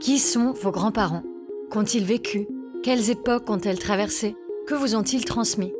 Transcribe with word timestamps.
Qui 0.00 0.18
sont 0.18 0.52
vos 0.52 0.70
grands-parents? 0.70 1.24
Qu'ont-ils 1.70 2.06
vécu? 2.06 2.48
Quelles 2.82 3.10
époques 3.10 3.50
ont-elles 3.50 3.78
traversées? 3.78 4.34
Que 4.66 4.74
vous 4.74 4.94
ont-ils 4.94 5.26
transmis? 5.26 5.74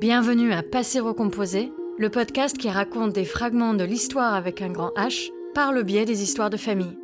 Bienvenue 0.00 0.52
à 0.52 0.64
Passé 0.64 0.98
Recomposé, 0.98 1.70
le 1.96 2.10
podcast 2.10 2.58
qui 2.58 2.68
raconte 2.68 3.12
des 3.12 3.24
fragments 3.24 3.74
de 3.74 3.84
l'histoire 3.84 4.34
avec 4.34 4.60
un 4.60 4.70
grand 4.70 4.90
H 4.96 5.30
par 5.54 5.72
le 5.72 5.84
biais 5.84 6.04
des 6.04 6.24
histoires 6.24 6.50
de 6.50 6.56
famille. 6.56 6.98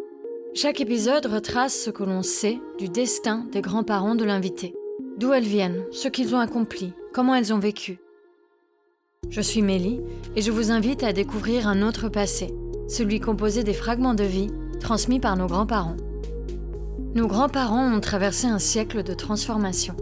Chaque 0.53 0.81
épisode 0.81 1.27
retrace 1.27 1.85
ce 1.85 1.91
que 1.91 2.03
l'on 2.03 2.23
sait 2.23 2.59
du 2.81 2.89
destin 2.89 3.47
des 3.53 3.61
grands-parents 3.61 4.17
de 4.17 4.25
l'invité. 4.25 4.75
D'où 5.19 5.33
elles 5.33 5.45
viennent, 5.45 5.85
ce 5.93 6.09
qu'ils 6.09 6.35
ont 6.35 6.41
accompli, 6.41 6.95
comment 7.15 7.37
elles 7.37 7.55
ont 7.55 7.61
vécu. 7.61 8.01
Je 9.29 9.41
suis 9.41 9.63
Mélie 9.63 10.01
et 10.35 10.43
je 10.43 10.51
vous 10.51 10.73
invite 10.73 11.05
à 11.05 11.13
découvrir 11.13 11.69
un 11.69 11.87
autre 11.87 12.09
passé, 12.09 12.53
celui 12.89 13.21
composé 13.21 13.63
des 13.63 13.73
fragments 13.73 14.15
de 14.15 14.25
vie 14.25 14.51
transmis 14.81 15.21
par 15.21 15.37
nos 15.37 15.47
grands-parents. 15.47 15.97
Nos 17.13 17.27
grands-parents 17.27 17.93
ont 17.93 17.99
traversé 17.99 18.47
un 18.47 18.61
siècle 18.61 19.03
de 19.03 19.15
transformation. 19.15 19.97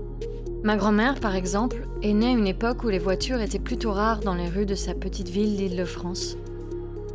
Ma 0.63 0.77
grand-mère, 0.77 1.21
par 1.21 1.35
exemple, 1.35 1.89
est 2.03 2.13
née 2.13 2.27
à 2.27 2.33
une 2.33 2.47
époque 2.47 2.85
où 2.85 2.91
les 2.91 2.99
voitures 2.99 3.41
étaient 3.41 3.59
plutôt 3.59 3.93
rares 3.93 4.21
dans 4.21 4.35
les 4.35 4.49
rues 4.49 4.67
de 4.67 4.75
sa 4.75 4.93
petite 4.93 5.31
ville 5.31 5.57
d'Île-de-France. 5.57 6.37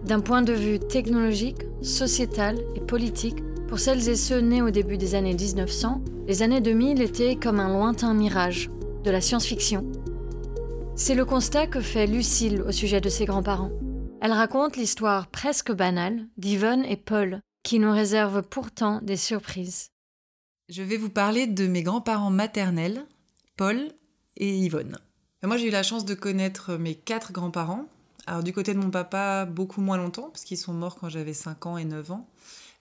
D'un 0.04 0.20
point 0.20 0.42
de 0.42 0.52
vue 0.52 0.80
technologique, 0.80 1.68
sociétal 1.84 2.58
et 2.76 2.80
politique, 2.80 3.44
pour 3.68 3.78
celles 3.78 4.10
et 4.10 4.16
ceux 4.16 4.40
nés 4.40 4.64
au 4.64 4.72
début 4.72 4.98
des 4.98 5.14
années 5.14 5.36
1900, 5.36 6.02
les 6.28 6.42
années 6.42 6.62
2000 6.62 7.00
étaient 7.00 7.36
comme 7.36 7.60
un 7.60 7.72
lointain 7.72 8.16
mirage, 8.16 8.72
de 9.04 9.12
la 9.12 9.22
science-fiction. 9.22 9.86
C'est 10.96 11.16
le 11.16 11.26
constat 11.26 11.68
que 11.68 11.82
fait 11.82 12.08
Lucille 12.08 12.64
au 12.68 12.72
sujet 12.72 13.00
de 13.00 13.10
ses 13.10 13.26
grands-parents. 13.26 13.72
Elle 14.22 14.32
raconte 14.32 14.76
l'histoire 14.76 15.28
presque 15.28 15.72
banale 15.72 16.26
d'Yvonne 16.38 16.84
et 16.86 16.98
Paul, 16.98 17.42
qui 17.64 17.80
nous 17.80 17.92
réserve 17.92 18.44
pourtant 18.44 19.00
des 19.02 19.18
surprises. 19.18 19.90
Je 20.70 20.84
vais 20.84 20.98
vous 20.98 21.10
parler 21.10 21.48
de 21.48 21.68
mes 21.68 21.84
grands-parents 21.84 22.30
maternels, 22.30 23.06
Paul 23.58 23.92
et 24.38 24.56
Yvonne. 24.58 24.98
Moi, 25.44 25.58
j'ai 25.58 25.68
eu 25.68 25.72
la 25.72 25.84
chance 25.84 26.06
de 26.06 26.14
connaître 26.14 26.76
mes 26.76 26.96
quatre 26.96 27.34
grands-parents. 27.34 27.86
Alors, 28.28 28.44
du 28.44 28.54
côté 28.54 28.74
de 28.74 28.80
mon 28.80 28.90
papa, 28.90 29.46
beaucoup 29.46 29.82
moins 29.82 29.98
longtemps, 29.98 30.30
parce 30.30 30.46
qu'ils 30.46 30.58
sont 30.58 30.74
morts 30.74 30.96
quand 30.96 31.10
j'avais 31.10 31.34
5 31.34 31.66
ans 31.66 31.78
et 31.78 31.84
9 31.84 32.12
ans. 32.12 32.30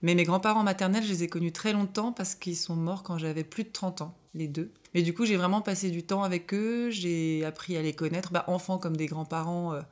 Mais 0.03 0.15
mes 0.15 0.25
grands-parents 0.25 0.63
maternels, 0.63 1.05
je 1.05 1.09
les 1.09 1.23
ai 1.25 1.29
connus 1.29 1.53
très 1.53 1.73
longtemps 1.73 2.13
parce 2.13 2.35
qu'ils 2.35 2.57
sont 2.57 2.77
morts 2.77 3.03
quand 3.03 3.19
j'avais 3.19 3.45
plus 3.45 3.65
de 3.65 3.71
30 3.71 4.03
ans, 4.03 4.15
les 4.35 4.49
deux. 4.49 4.73
Mais 4.95 5.03
du 5.03 5.15
coup, 5.15 5.25
j'ai 5.25 5.37
vraiment 5.37 5.61
passé 5.61 5.91
du 5.91 6.05
temps 6.05 6.23
avec 6.23 6.53
eux, 6.55 6.91
j'ai 6.91 7.45
appris 7.45 7.77
à 7.77 7.83
les 7.83 7.93
connaître, 7.93 8.33
bah, 8.33 8.45
enfants 8.49 8.79
comme 8.79 8.97
des 8.97 9.07
grands-parents. 9.07 9.75
Euh, 9.75 9.83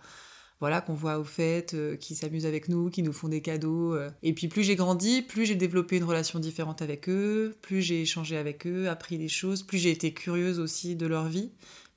voilà, 0.61 0.83
qu'on 0.83 0.94
voit 0.94 1.19
aux 1.19 1.25
fêtes, 1.25 1.75
euh, 1.75 1.97
qui 1.97 2.14
s'amusent 2.14 2.47
avec 2.47 2.69
nous, 2.69 2.91
qui 2.91 3.03
nous 3.03 3.12
font 3.12 3.28
des 3.28 3.41
cadeaux. 3.41 3.94
euh. 3.94 4.11
Et 4.22 4.34
puis 4.34 4.48
plus 4.48 4.62
j'ai 4.62 4.77
grandi, 4.77 5.22
plus 5.22 5.47
j'ai 5.47 5.56
développé 5.56 5.97
une 5.97 6.05
relation 6.05 6.39
différente 6.39 6.83
avec 6.83 7.08
eux, 7.08 7.56
plus 7.62 7.80
j'ai 7.80 8.02
échangé 8.02 8.36
avec 8.36 8.67
eux, 8.67 8.89
appris 8.89 9.19
des 9.19 9.28
choses, 9.28 9.62
plus 9.62 9.78
j'ai 9.78 9.91
été 9.91 10.12
curieuse 10.12 10.61
aussi 10.61 10.97
de 10.97 11.06
leur 11.06 11.28
vie, 11.28 11.50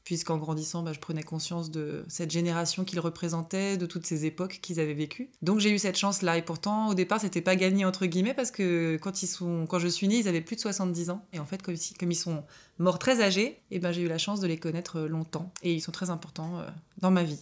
puisqu'en 0.06 0.38
grandissant, 0.38 0.82
bah, 0.82 0.94
je 0.94 1.00
prenais 1.00 1.24
conscience 1.24 1.72
de 1.72 2.06
cette 2.08 2.32
génération 2.32 2.86
qu'ils 2.86 3.02
représentaient, 3.02 3.76
de 3.78 3.86
toutes 3.86 4.06
ces 4.06 4.26
époques 4.26 4.60
qu'ils 4.62 4.80
avaient 4.80 4.94
vécues. 4.94 5.30
Donc 5.42 5.60
j'ai 5.60 5.72
eu 5.72 5.78
cette 5.78 5.98
chance-là, 5.98 6.38
et 6.38 6.42
pourtant 6.42 6.88
au 6.88 6.94
départ 6.94 7.20
c'était 7.20 7.42
pas 7.42 7.58
gagné 7.58 7.84
entre 7.84 8.06
guillemets, 8.06 8.34
parce 8.34 8.52
que 8.52 8.98
quand, 9.02 9.24
ils 9.24 9.28
sont, 9.28 9.66
quand 9.68 9.80
je 9.80 9.90
suis 9.90 10.08
née, 10.08 10.20
ils 10.20 10.30
avaient 10.30 10.42
plus 10.42 10.56
de 10.56 10.62
70 10.62 11.10
ans, 11.10 11.26
et 11.34 11.40
en 11.40 11.46
fait 11.46 11.62
comme, 11.62 11.76
ils 12.12 12.16
sont 12.16 12.44
morts 12.80 13.00
très 13.00 13.22
âgés, 13.22 13.60
et 13.72 13.80
ben 13.80 13.92
j'ai 13.92 14.04
eu 14.04 14.08
la 14.08 14.18
chance 14.18 14.40
de 14.40 14.48
les 14.48 14.58
connaître 14.58 15.00
euh, 15.00 15.08
longtemps, 15.10 15.52
et 15.64 15.74
ils 15.74 15.82
sont 15.82 15.92
très 15.92 16.10
importants 16.10 16.64
dans 17.00 17.12
ma 17.12 17.24
vie 17.24 17.42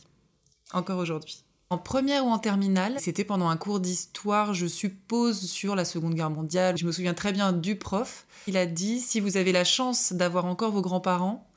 encore 0.73 0.99
aujourd'hui. 0.99 1.43
En 1.69 1.77
première 1.77 2.25
ou 2.25 2.29
en 2.29 2.37
terminale, 2.37 2.95
c'était 2.99 3.23
pendant 3.23 3.47
un 3.47 3.55
cours 3.55 3.79
d'histoire, 3.79 4.53
je 4.53 4.67
suppose, 4.67 5.49
sur 5.49 5.73
la 5.75 5.85
Seconde 5.85 6.15
Guerre 6.15 6.29
mondiale. 6.29 6.77
Je 6.77 6.85
me 6.85 6.91
souviens 6.91 7.13
très 7.13 7.31
bien 7.31 7.53
du 7.53 7.77
prof. 7.77 8.25
Il 8.47 8.57
a 8.57 8.65
dit 8.65 8.99
si 8.99 9.21
vous 9.21 9.37
avez 9.37 9.53
la 9.53 9.63
chance 9.63 10.11
d'avoir 10.11 10.45
encore 10.45 10.71
vos 10.71 10.81
grands-parents, 10.81 11.47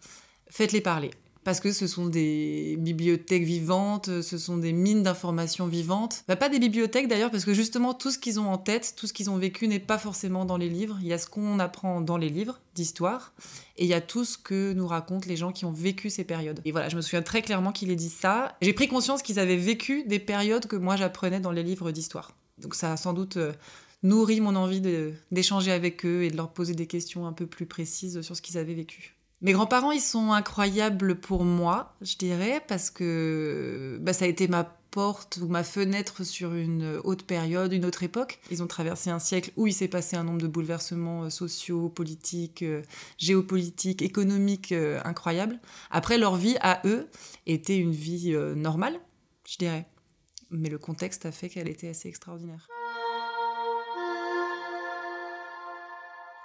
faites-les 0.50 0.80
parler. 0.80 1.10
Parce 1.44 1.60
que 1.60 1.72
ce 1.72 1.86
sont 1.86 2.06
des 2.06 2.76
bibliothèques 2.78 3.44
vivantes, 3.44 4.22
ce 4.22 4.38
sont 4.38 4.56
des 4.56 4.72
mines 4.72 5.02
d'informations 5.02 5.66
vivantes. 5.66 6.24
Bah, 6.26 6.36
pas 6.36 6.48
des 6.48 6.58
bibliothèques 6.58 7.06
d'ailleurs, 7.06 7.30
parce 7.30 7.44
que 7.44 7.52
justement 7.52 7.92
tout 7.92 8.10
ce 8.10 8.18
qu'ils 8.18 8.40
ont 8.40 8.50
en 8.50 8.56
tête, 8.56 8.94
tout 8.96 9.06
ce 9.06 9.12
qu'ils 9.12 9.28
ont 9.28 9.36
vécu 9.36 9.68
n'est 9.68 9.78
pas 9.78 9.98
forcément 9.98 10.46
dans 10.46 10.56
les 10.56 10.70
livres. 10.70 10.98
Il 11.02 11.06
y 11.06 11.12
a 11.12 11.18
ce 11.18 11.26
qu'on 11.26 11.58
apprend 11.58 12.00
dans 12.00 12.16
les 12.16 12.30
livres 12.30 12.60
d'histoire, 12.74 13.34
et 13.76 13.84
il 13.84 13.88
y 13.88 13.94
a 13.94 14.00
tout 14.00 14.24
ce 14.24 14.38
que 14.38 14.72
nous 14.72 14.86
racontent 14.86 15.28
les 15.28 15.36
gens 15.36 15.52
qui 15.52 15.66
ont 15.66 15.72
vécu 15.72 16.08
ces 16.08 16.24
périodes. 16.24 16.60
Et 16.64 16.72
voilà, 16.72 16.88
je 16.88 16.96
me 16.96 17.02
souviens 17.02 17.22
très 17.22 17.42
clairement 17.42 17.72
qu'il 17.72 17.90
ait 17.90 17.96
dit 17.96 18.08
ça. 18.08 18.56
J'ai 18.62 18.72
pris 18.72 18.88
conscience 18.88 19.22
qu'ils 19.22 19.38
avaient 19.38 19.56
vécu 19.56 20.04
des 20.04 20.18
périodes 20.18 20.66
que 20.66 20.76
moi 20.76 20.96
j'apprenais 20.96 21.40
dans 21.40 21.52
les 21.52 21.62
livres 21.62 21.90
d'histoire. 21.90 22.34
Donc 22.58 22.74
ça 22.74 22.92
a 22.92 22.96
sans 22.96 23.12
doute 23.12 23.36
euh, 23.36 23.52
nourri 24.02 24.40
mon 24.40 24.56
envie 24.56 24.80
d'échanger 25.30 25.72
avec 25.72 26.06
eux 26.06 26.22
et 26.22 26.30
de 26.30 26.36
leur 26.36 26.52
poser 26.52 26.74
des 26.74 26.86
questions 26.86 27.26
un 27.26 27.32
peu 27.32 27.46
plus 27.46 27.66
précises 27.66 28.20
sur 28.22 28.34
ce 28.34 28.42
qu'ils 28.42 28.58
avaient 28.58 28.74
vécu. 28.74 29.14
Mes 29.42 29.52
grands-parents, 29.52 29.92
ils 29.92 30.00
sont 30.00 30.32
incroyables 30.32 31.16
pour 31.16 31.44
moi, 31.44 31.94
je 32.00 32.16
dirais, 32.16 32.62
parce 32.66 32.90
que 32.90 33.98
bah, 34.00 34.12
ça 34.12 34.24
a 34.24 34.28
été 34.28 34.48
ma 34.48 34.64
porte 34.94 35.40
ou 35.42 35.48
ma 35.48 35.64
fenêtre 35.64 36.22
sur 36.22 36.54
une 36.54 37.00
autre 37.02 37.26
période, 37.26 37.72
une 37.72 37.84
autre 37.84 38.04
époque. 38.04 38.38
Ils 38.52 38.62
ont 38.62 38.68
traversé 38.68 39.10
un 39.10 39.18
siècle 39.18 39.50
où 39.56 39.66
il 39.66 39.72
s'est 39.72 39.88
passé 39.88 40.16
un 40.16 40.22
nombre 40.22 40.40
de 40.40 40.46
bouleversements 40.46 41.24
euh, 41.24 41.30
sociaux, 41.30 41.88
politiques, 41.88 42.62
euh, 42.62 42.82
géopolitiques, 43.18 44.02
économiques 44.02 44.70
euh, 44.70 45.00
incroyables. 45.04 45.58
Après, 45.90 46.16
leur 46.16 46.36
vie 46.36 46.56
à 46.60 46.80
eux 46.84 47.08
était 47.46 47.76
une 47.76 47.90
vie 47.90 48.36
normale, 48.54 49.00
je 49.48 49.58
dirais. 49.58 49.88
Mais 50.50 50.68
le 50.68 50.78
contexte 50.78 51.26
a 51.26 51.32
fait 51.32 51.48
qu'elle 51.48 51.68
était 51.68 51.88
assez 51.88 52.08
extraordinaire. 52.08 52.68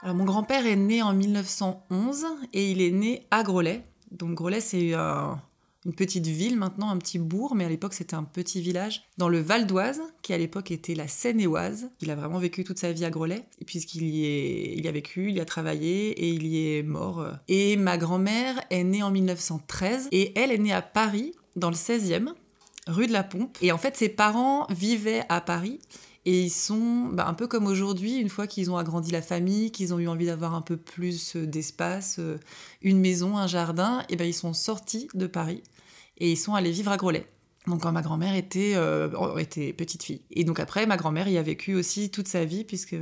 Alors, 0.01 0.15
mon 0.15 0.23
grand-père 0.25 0.65
est 0.65 0.75
né 0.75 1.01
en 1.01 1.13
1911 1.13 2.25
et 2.53 2.71
il 2.71 2.81
est 2.81 2.91
né 2.91 3.25
à 3.31 3.43
Grelais. 3.43 3.83
Donc, 4.11 4.33
Grelais, 4.35 4.61
c'est 4.61 4.93
un- 4.93 5.41
une 5.85 5.93
petite 5.93 6.27
ville 6.27 6.57
maintenant, 6.57 6.89
un 6.89 6.97
petit 6.97 7.19
bourg, 7.19 7.55
mais 7.55 7.65
à 7.65 7.69
l'époque, 7.69 7.93
c'était 7.93 8.15
un 8.15 8.23
petit 8.23 8.61
village 8.61 9.03
dans 9.17 9.27
le 9.29 9.39
Val 9.39 9.65
d'Oise, 9.67 10.01
qui 10.21 10.33
à 10.33 10.38
l'époque 10.38 10.71
était 10.71 10.95
la 10.95 11.07
Seine-et-Oise. 11.07 11.89
Il 12.01 12.11
a 12.11 12.15
vraiment 12.15 12.39
vécu 12.39 12.63
toute 12.63 12.79
sa 12.79 12.91
vie 12.91 13.05
à 13.05 13.09
et 13.09 13.65
puisqu'il 13.65 14.03
y, 14.03 14.25
est, 14.25 14.73
il 14.77 14.83
y 14.85 14.88
a 14.88 14.91
vécu, 14.91 15.29
il 15.29 15.35
y 15.35 15.39
a 15.41 15.45
travaillé 15.45 16.09
et 16.11 16.29
il 16.29 16.47
y 16.47 16.75
est 16.77 16.83
mort. 16.83 17.25
Et 17.47 17.75
ma 17.77 17.97
grand-mère 17.97 18.61
est 18.69 18.83
née 18.83 19.03
en 19.03 19.11
1913 19.11 20.07
et 20.11 20.38
elle 20.39 20.51
est 20.51 20.57
née 20.57 20.73
à 20.73 20.81
Paris, 20.81 21.33
dans 21.55 21.69
le 21.69 21.75
16e, 21.75 22.33
rue 22.88 23.07
de 23.07 23.13
la 23.13 23.23
Pompe. 23.23 23.57
Et 23.61 23.71
en 23.71 23.77
fait, 23.77 23.95
ses 23.97 24.09
parents 24.09 24.65
vivaient 24.69 25.23
à 25.29 25.41
Paris. 25.41 25.79
Et 26.29 26.44
ils 26.44 26.51
sont 26.51 27.09
bah, 27.12 27.28
un 27.28 27.34
peu 27.34 27.47
comme 27.47 27.66
aujourd'hui, 27.66 28.17
une 28.17 28.29
fois 28.29 28.45
qu'ils 28.45 28.69
ont 28.69 28.78
agrandi 28.78 29.09
la 29.09 29.23
famille, 29.23 29.72
qu'ils 29.72 29.95
ont 29.95 30.00
eu 30.00 30.07
envie 30.07 30.28
d'avoir 30.28 30.53
un 30.53 30.62
peu 30.62 30.78
plus 30.78 31.35
euh, 31.35 31.47
d'espace, 31.47 32.17
euh, 32.19 32.38
une 32.84 33.00
maison, 33.00 33.35
un 33.35 33.47
jardin, 33.47 34.03
et 34.09 34.16
ben 34.16 34.25
ils 34.25 34.34
sont 34.35 34.53
sortis 34.53 35.07
de 35.16 35.25
Paris 35.25 35.63
et 36.19 36.31
ils 36.31 36.38
sont 36.38 36.53
allés 36.53 36.69
vivre 36.69 36.91
à 36.91 36.97
Grelais. 36.97 37.25
Donc 37.66 37.81
quand 37.81 37.91
ma 37.91 38.03
grand-mère 38.03 38.35
était, 38.35 38.73
euh, 38.75 39.38
était 39.38 39.73
petite 39.73 40.03
fille. 40.03 40.22
Et 40.29 40.44
donc 40.44 40.59
après, 40.59 40.85
ma 40.85 40.97
grand-mère 40.97 41.28
y 41.29 41.38
a 41.39 41.41
vécu 41.41 41.73
aussi 41.73 42.12
toute 42.12 42.28
sa 42.28 42.45
vie, 42.45 42.63
puisque 42.63 42.95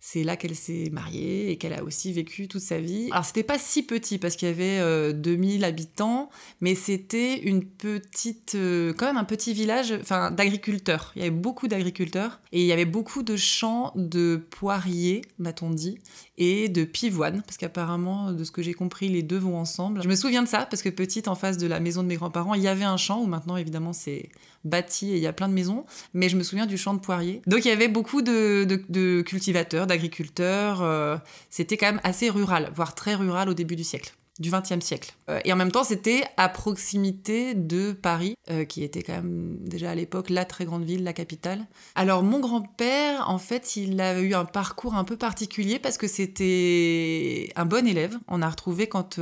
c'est 0.00 0.22
là 0.22 0.36
qu'elle 0.36 0.54
s'est 0.54 0.90
mariée 0.92 1.50
et 1.50 1.56
qu'elle 1.56 1.72
a 1.72 1.82
aussi 1.82 2.12
vécu 2.12 2.46
toute 2.48 2.60
sa 2.62 2.78
vie. 2.80 3.08
Alors 3.10 3.24
c'était 3.24 3.42
pas 3.42 3.58
si 3.58 3.82
petit 3.82 4.18
parce 4.18 4.36
qu'il 4.36 4.48
y 4.48 4.50
avait 4.50 4.78
euh, 4.78 5.12
2000 5.12 5.64
habitants, 5.64 6.30
mais 6.60 6.74
c'était 6.74 7.38
une 7.40 7.64
petite, 7.64 8.54
euh, 8.54 8.92
quand 8.96 9.06
même 9.06 9.16
un 9.16 9.24
petit 9.24 9.52
village, 9.52 9.92
enfin 10.00 10.30
d'agriculteurs. 10.30 11.12
Il 11.16 11.20
y 11.20 11.22
avait 11.22 11.30
beaucoup 11.34 11.66
d'agriculteurs 11.68 12.40
et 12.52 12.60
il 12.60 12.66
y 12.66 12.72
avait 12.72 12.84
beaucoup 12.84 13.22
de 13.22 13.36
champs 13.36 13.92
de 13.96 14.40
poiriers, 14.50 15.22
m'a-t-on 15.38 15.70
dit, 15.70 15.98
et 16.38 16.68
de 16.68 16.84
pivoine, 16.84 17.42
parce 17.42 17.56
qu'apparemment, 17.56 18.32
de 18.32 18.44
ce 18.44 18.52
que 18.52 18.62
j'ai 18.62 18.74
compris, 18.74 19.08
les 19.08 19.22
deux 19.22 19.38
vont 19.38 19.56
ensemble. 19.58 20.02
Je 20.02 20.08
me 20.08 20.14
souviens 20.14 20.42
de 20.44 20.48
ça 20.48 20.66
parce 20.66 20.82
que 20.82 20.88
petite, 20.88 21.26
en 21.28 21.34
face 21.34 21.58
de 21.58 21.66
la 21.66 21.80
maison 21.80 22.02
de 22.04 22.08
mes 22.08 22.16
grands-parents, 22.16 22.54
il 22.54 22.62
y 22.62 22.68
avait 22.68 22.84
un 22.84 22.96
champ 22.96 23.20
où 23.20 23.26
maintenant 23.26 23.56
évidemment 23.56 23.92
c'est 23.92 24.28
bâti 24.64 25.10
et 25.12 25.16
il 25.16 25.22
y 25.22 25.26
a 25.26 25.32
plein 25.32 25.48
de 25.48 25.54
maisons, 25.54 25.84
mais 26.14 26.28
je 26.28 26.36
me 26.36 26.42
souviens 26.42 26.66
du 26.66 26.76
champ 26.76 26.94
de 26.94 27.00
poiriers. 27.00 27.42
Donc 27.46 27.64
il 27.64 27.68
y 27.68 27.70
avait 27.72 27.88
beaucoup 27.88 28.22
de- 28.22 28.66
de 28.88 29.22
cultivateurs, 29.22 29.86
d'agriculteurs. 29.88 30.82
euh, 30.82 31.16
c'était 31.50 31.76
quand 31.76 31.86
même 31.86 32.00
assez 32.04 32.30
rural, 32.30 32.70
voire 32.74 32.94
très 32.94 33.14
rural 33.14 33.48
au 33.48 33.54
début 33.54 33.76
du 33.76 33.84
siècle 33.84 34.14
du 34.38 34.52
XXe 34.52 34.84
siècle. 34.84 35.14
Euh, 35.28 35.40
et 35.44 35.52
en 35.52 35.56
même 35.56 35.72
temps, 35.72 35.82
c'était 35.82 36.22
à 36.36 36.48
proximité 36.48 37.54
de 37.54 37.90
Paris, 37.90 38.36
euh, 38.50 38.64
qui 38.64 38.84
était 38.84 39.02
quand 39.02 39.14
même 39.14 39.56
déjà 39.62 39.90
à 39.90 39.94
l'époque 39.96 40.30
la 40.30 40.44
très 40.44 40.64
grande 40.64 40.84
ville, 40.84 41.02
la 41.02 41.12
capitale. 41.12 41.66
Alors 41.96 42.22
mon 42.22 42.38
grand-père, 42.38 43.28
en 43.28 43.38
fait, 43.38 43.74
il 43.74 44.00
a 44.00 44.20
eu 44.20 44.34
un 44.34 44.44
parcours 44.44 44.94
un 44.94 45.02
peu 45.02 45.16
particulier 45.16 45.80
parce 45.80 45.98
que 45.98 46.06
c'était 46.06 47.50
un 47.56 47.64
bon 47.64 47.84
élève. 47.86 48.16
On 48.28 48.40
a 48.40 48.48
retrouvé 48.48 48.86
quand, 48.86 49.18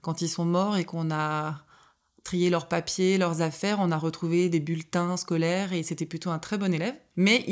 quand 0.00 0.22
ils 0.22 0.28
sont 0.28 0.46
morts 0.46 0.78
et 0.78 0.84
qu'on 0.84 1.10
a 1.10 1.65
trié 2.26 2.50
leurs 2.50 2.66
papiers, 2.66 3.18
leurs 3.18 3.40
affaires, 3.40 3.78
on 3.80 3.92
a 3.92 3.96
retrouvé 3.96 4.48
des 4.48 4.58
bulletins 4.58 5.16
scolaires 5.16 5.72
et 5.72 5.84
c'était 5.84 6.06
plutôt 6.06 6.30
un 6.30 6.40
très 6.40 6.58
bon 6.58 6.74
élève. 6.74 6.94
Mais 7.14 7.44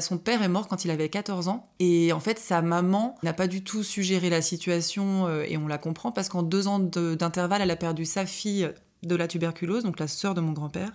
son 0.00 0.18
père 0.18 0.42
est 0.42 0.48
mort 0.48 0.68
quand 0.68 0.84
il 0.84 0.92
avait 0.92 1.08
14 1.08 1.48
ans 1.48 1.68
et 1.80 2.12
en 2.12 2.20
fait 2.20 2.38
sa 2.38 2.62
maman 2.62 3.16
n'a 3.24 3.32
pas 3.32 3.48
du 3.48 3.64
tout 3.64 3.82
su 3.82 4.04
gérer 4.04 4.30
la 4.30 4.40
situation 4.40 5.26
euh, 5.26 5.44
et 5.48 5.56
on 5.56 5.66
la 5.66 5.78
comprend 5.78 6.12
parce 6.12 6.28
qu'en 6.28 6.44
deux 6.44 6.68
ans 6.68 6.78
d'intervalle, 6.78 7.60
elle 7.60 7.70
a 7.72 7.76
perdu 7.76 8.04
sa 8.04 8.24
fille 8.24 8.70
de 9.02 9.16
la 9.16 9.26
tuberculose, 9.26 9.82
donc 9.82 9.98
la 9.98 10.06
sœur 10.06 10.34
de 10.34 10.40
mon 10.40 10.52
grand-père, 10.52 10.92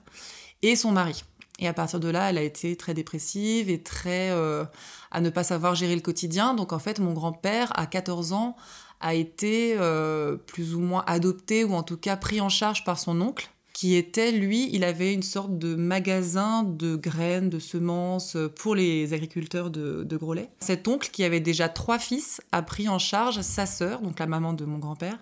et 0.61 0.77
son 0.77 0.93
mari. 0.93 1.25
Et 1.59 1.67
à 1.67 1.73
partir 1.73 1.99
de 1.99 2.07
là, 2.07 2.29
elle 2.29 2.37
a 2.37 2.41
été 2.41 2.77
très 2.77 2.93
dépressive 2.93 3.69
et 3.69 3.83
très 3.83 4.29
euh, 4.31 4.63
à 5.11 5.19
ne 5.19 5.29
pas 5.29 5.43
savoir 5.43 5.75
gérer 5.75 5.95
le 5.95 6.01
quotidien. 6.01 6.53
Donc 6.53 6.71
en 6.71 6.79
fait, 6.79 6.99
mon 6.99 7.13
grand-père, 7.13 7.77
à 7.77 7.85
14 7.85 8.31
ans, 8.31 8.55
a 8.99 9.13
été 9.13 9.75
euh, 9.77 10.35
plus 10.35 10.75
ou 10.75 10.79
moins 10.79 11.03
adopté 11.07 11.63
ou 11.63 11.73
en 11.73 11.83
tout 11.83 11.97
cas 11.97 12.15
pris 12.17 12.41
en 12.41 12.49
charge 12.49 12.83
par 12.83 12.99
son 12.99 13.21
oncle 13.21 13.49
qui 13.75 13.95
était, 13.95 14.31
lui, 14.31 14.69
il 14.71 14.85
avait 14.85 15.13
une 15.13 15.21
sorte 15.21 15.59
de 15.59 15.75
magasin 15.75 16.63
de 16.63 16.95
graines, 16.95 17.49
de 17.49 17.59
semences 17.59 18.37
pour 18.55 18.73
les 18.73 19.11
agriculteurs 19.11 19.69
de, 19.69 20.05
de 20.05 20.15
Groslay. 20.17 20.47
Cet 20.61 20.87
oncle, 20.87 21.09
qui 21.11 21.25
avait 21.25 21.41
déjà 21.41 21.67
trois 21.67 21.99
fils, 21.99 22.39
a 22.53 22.61
pris 22.61 22.87
en 22.87 22.99
charge 22.99 23.41
sa 23.41 23.65
sœur, 23.65 23.99
donc 23.99 24.17
la 24.17 24.27
maman 24.27 24.53
de 24.53 24.63
mon 24.63 24.77
grand-père, 24.77 25.17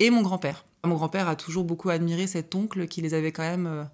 et 0.00 0.10
mon 0.10 0.20
grand-père. 0.20 0.66
Mon 0.84 0.96
grand-père 0.96 1.28
a 1.28 1.34
toujours 1.34 1.64
beaucoup 1.64 1.88
admiré 1.88 2.26
cet 2.26 2.54
oncle 2.54 2.88
qui 2.88 3.00
les 3.00 3.14
avait 3.14 3.32
quand 3.32 3.42
même 3.42 3.66
euh, 3.66 3.84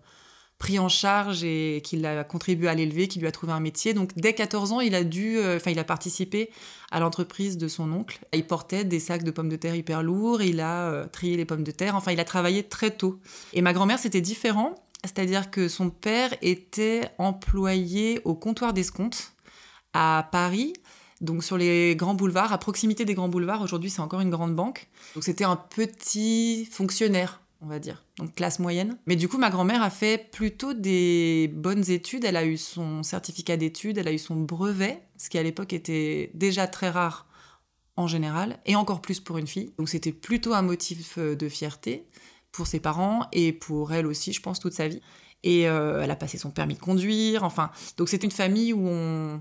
pris 0.61 0.79
en 0.79 0.91
charge 0.91 1.43
et 1.43 1.81
qui 1.83 2.05
a 2.05 2.23
contribué 2.23 2.69
à 2.69 2.75
l'élever, 2.75 3.09
qui 3.09 3.19
lui 3.19 3.27
a 3.27 3.33
trouvé 3.33 3.53
un 3.53 3.61
métier. 3.61 3.95
Donc 3.95 4.11
dès 4.15 4.35
14 4.35 4.73
ans, 4.73 4.81
il 4.81 4.95
a 4.95 5.03
dû, 5.03 5.39
euh, 5.39 5.57
enfin 5.57 5.71
il 5.71 5.79
a 5.79 5.85
participé 5.85 6.51
à 6.93 7.01
l'entreprise 7.01 7.57
de 7.57 7.67
son 7.67 7.91
oncle. 7.91 8.21
Il 8.35 8.47
portait 8.47 8.85
des 8.85 9.01
sacs 9.01 9.25
de 9.25 9.31
pommes 9.31 9.49
de 9.49 9.57
terre 9.57 9.75
hyper 9.75 10.03
lourds, 10.03 10.43
il 10.43 10.61
a 10.61 10.91
euh, 10.91 11.07
trié 11.07 11.39
les 11.39 11.47
pommes 11.47 11.65
de 11.65 11.71
terre. 11.71 11.97
Enfin, 11.97 12.13
il 12.13 12.21
a 12.21 12.25
travaillé 12.25 12.63
très 12.63 12.91
tôt. 12.91 13.19
Et 13.55 13.63
ma 13.63 13.73
grand-mère, 13.73 13.99
c'était 13.99 14.21
différent, 14.21 14.75
c'est-à-dire 15.03 15.51
que 15.51 15.67
son 15.67 15.89
père 15.89 16.35
était 16.43 17.09
employé 17.17 18.21
au 18.25 18.35
comptoir 18.35 18.75
d'escompte 18.75 19.33
à 19.95 20.29
Paris. 20.31 20.75
Donc 21.23 21.43
sur 21.43 21.57
les 21.57 21.97
grands 21.97 22.15
boulevards, 22.15 22.53
à 22.53 22.59
proximité 22.59 23.07
des 23.07 23.15
grands 23.15 23.29
boulevards, 23.29 23.63
aujourd'hui 23.63 23.89
c'est 23.89 24.01
encore 24.01 24.21
une 24.21 24.31
grande 24.31 24.55
banque. 24.55 24.89
Donc 25.15 25.25
c'était 25.25 25.45
un 25.45 25.57
petit 25.57 26.67
fonctionnaire 26.71 27.41
on 27.63 27.67
va 27.67 27.79
dire, 27.79 28.05
donc 28.19 28.35
classe 28.35 28.59
moyenne. 28.59 28.97
Mais 29.07 29.17
du 29.17 29.29
coup, 29.29 29.39
ma 29.39 29.51
grand-mère 29.51 29.83
a 29.83 29.91
fait 29.91 30.31
plutôt 30.31 30.73
des 30.73 31.51
bonnes 31.55 31.91
études. 31.91 32.25
Elle 32.25 32.37
a 32.37 32.45
eu 32.45 32.57
son 32.57 33.03
certificat 33.03 33.57
d'études, 33.57 33.99
elle 33.99 34.09
a 34.09 34.13
eu 34.13 34.19
son 34.19 34.37
brevet, 34.37 35.03
ce 35.17 35.29
qui 35.29 35.39
à 35.39 35.43
l'époque 35.43 35.73
était 35.73 36.31
déjà 36.35 36.67
très 36.67 36.91
rare 36.91 37.27
en 37.97 38.07
général, 38.07 38.59
et 38.65 38.77
encore 38.77 39.03
plus 39.03 39.21
pour 39.21 39.37
une 39.37 39.47
fille. 39.47 39.73
Donc 39.79 39.89
c'était 39.89 40.13
plutôt 40.13 40.55
un 40.55 40.63
motif 40.63 41.19
euh, 41.19 41.37
de 41.37 41.49
fierté 41.49 42.07
pour 42.51 42.67
ses 42.67 42.81
parents 42.81 43.27
et 43.33 43.53
pour 43.53 43.93
elle 43.93 44.07
aussi, 44.07 44.33
je 44.33 44.41
pense, 44.41 44.59
toute 44.59 44.73
sa 44.73 44.89
vie. 44.89 45.03
Et 45.43 45.69
euh, 45.69 46.01
elle 46.03 46.11
a 46.11 46.17
passé 46.17 46.39
son 46.39 46.51
permis 46.51 46.75
de 46.75 46.81
conduire, 46.81 47.45
enfin. 47.45 47.71
Donc 47.97 48.09
c'est 48.09 48.25
une 48.25 48.31
famille 48.31 48.73
où 48.73 48.89
on, 48.89 49.41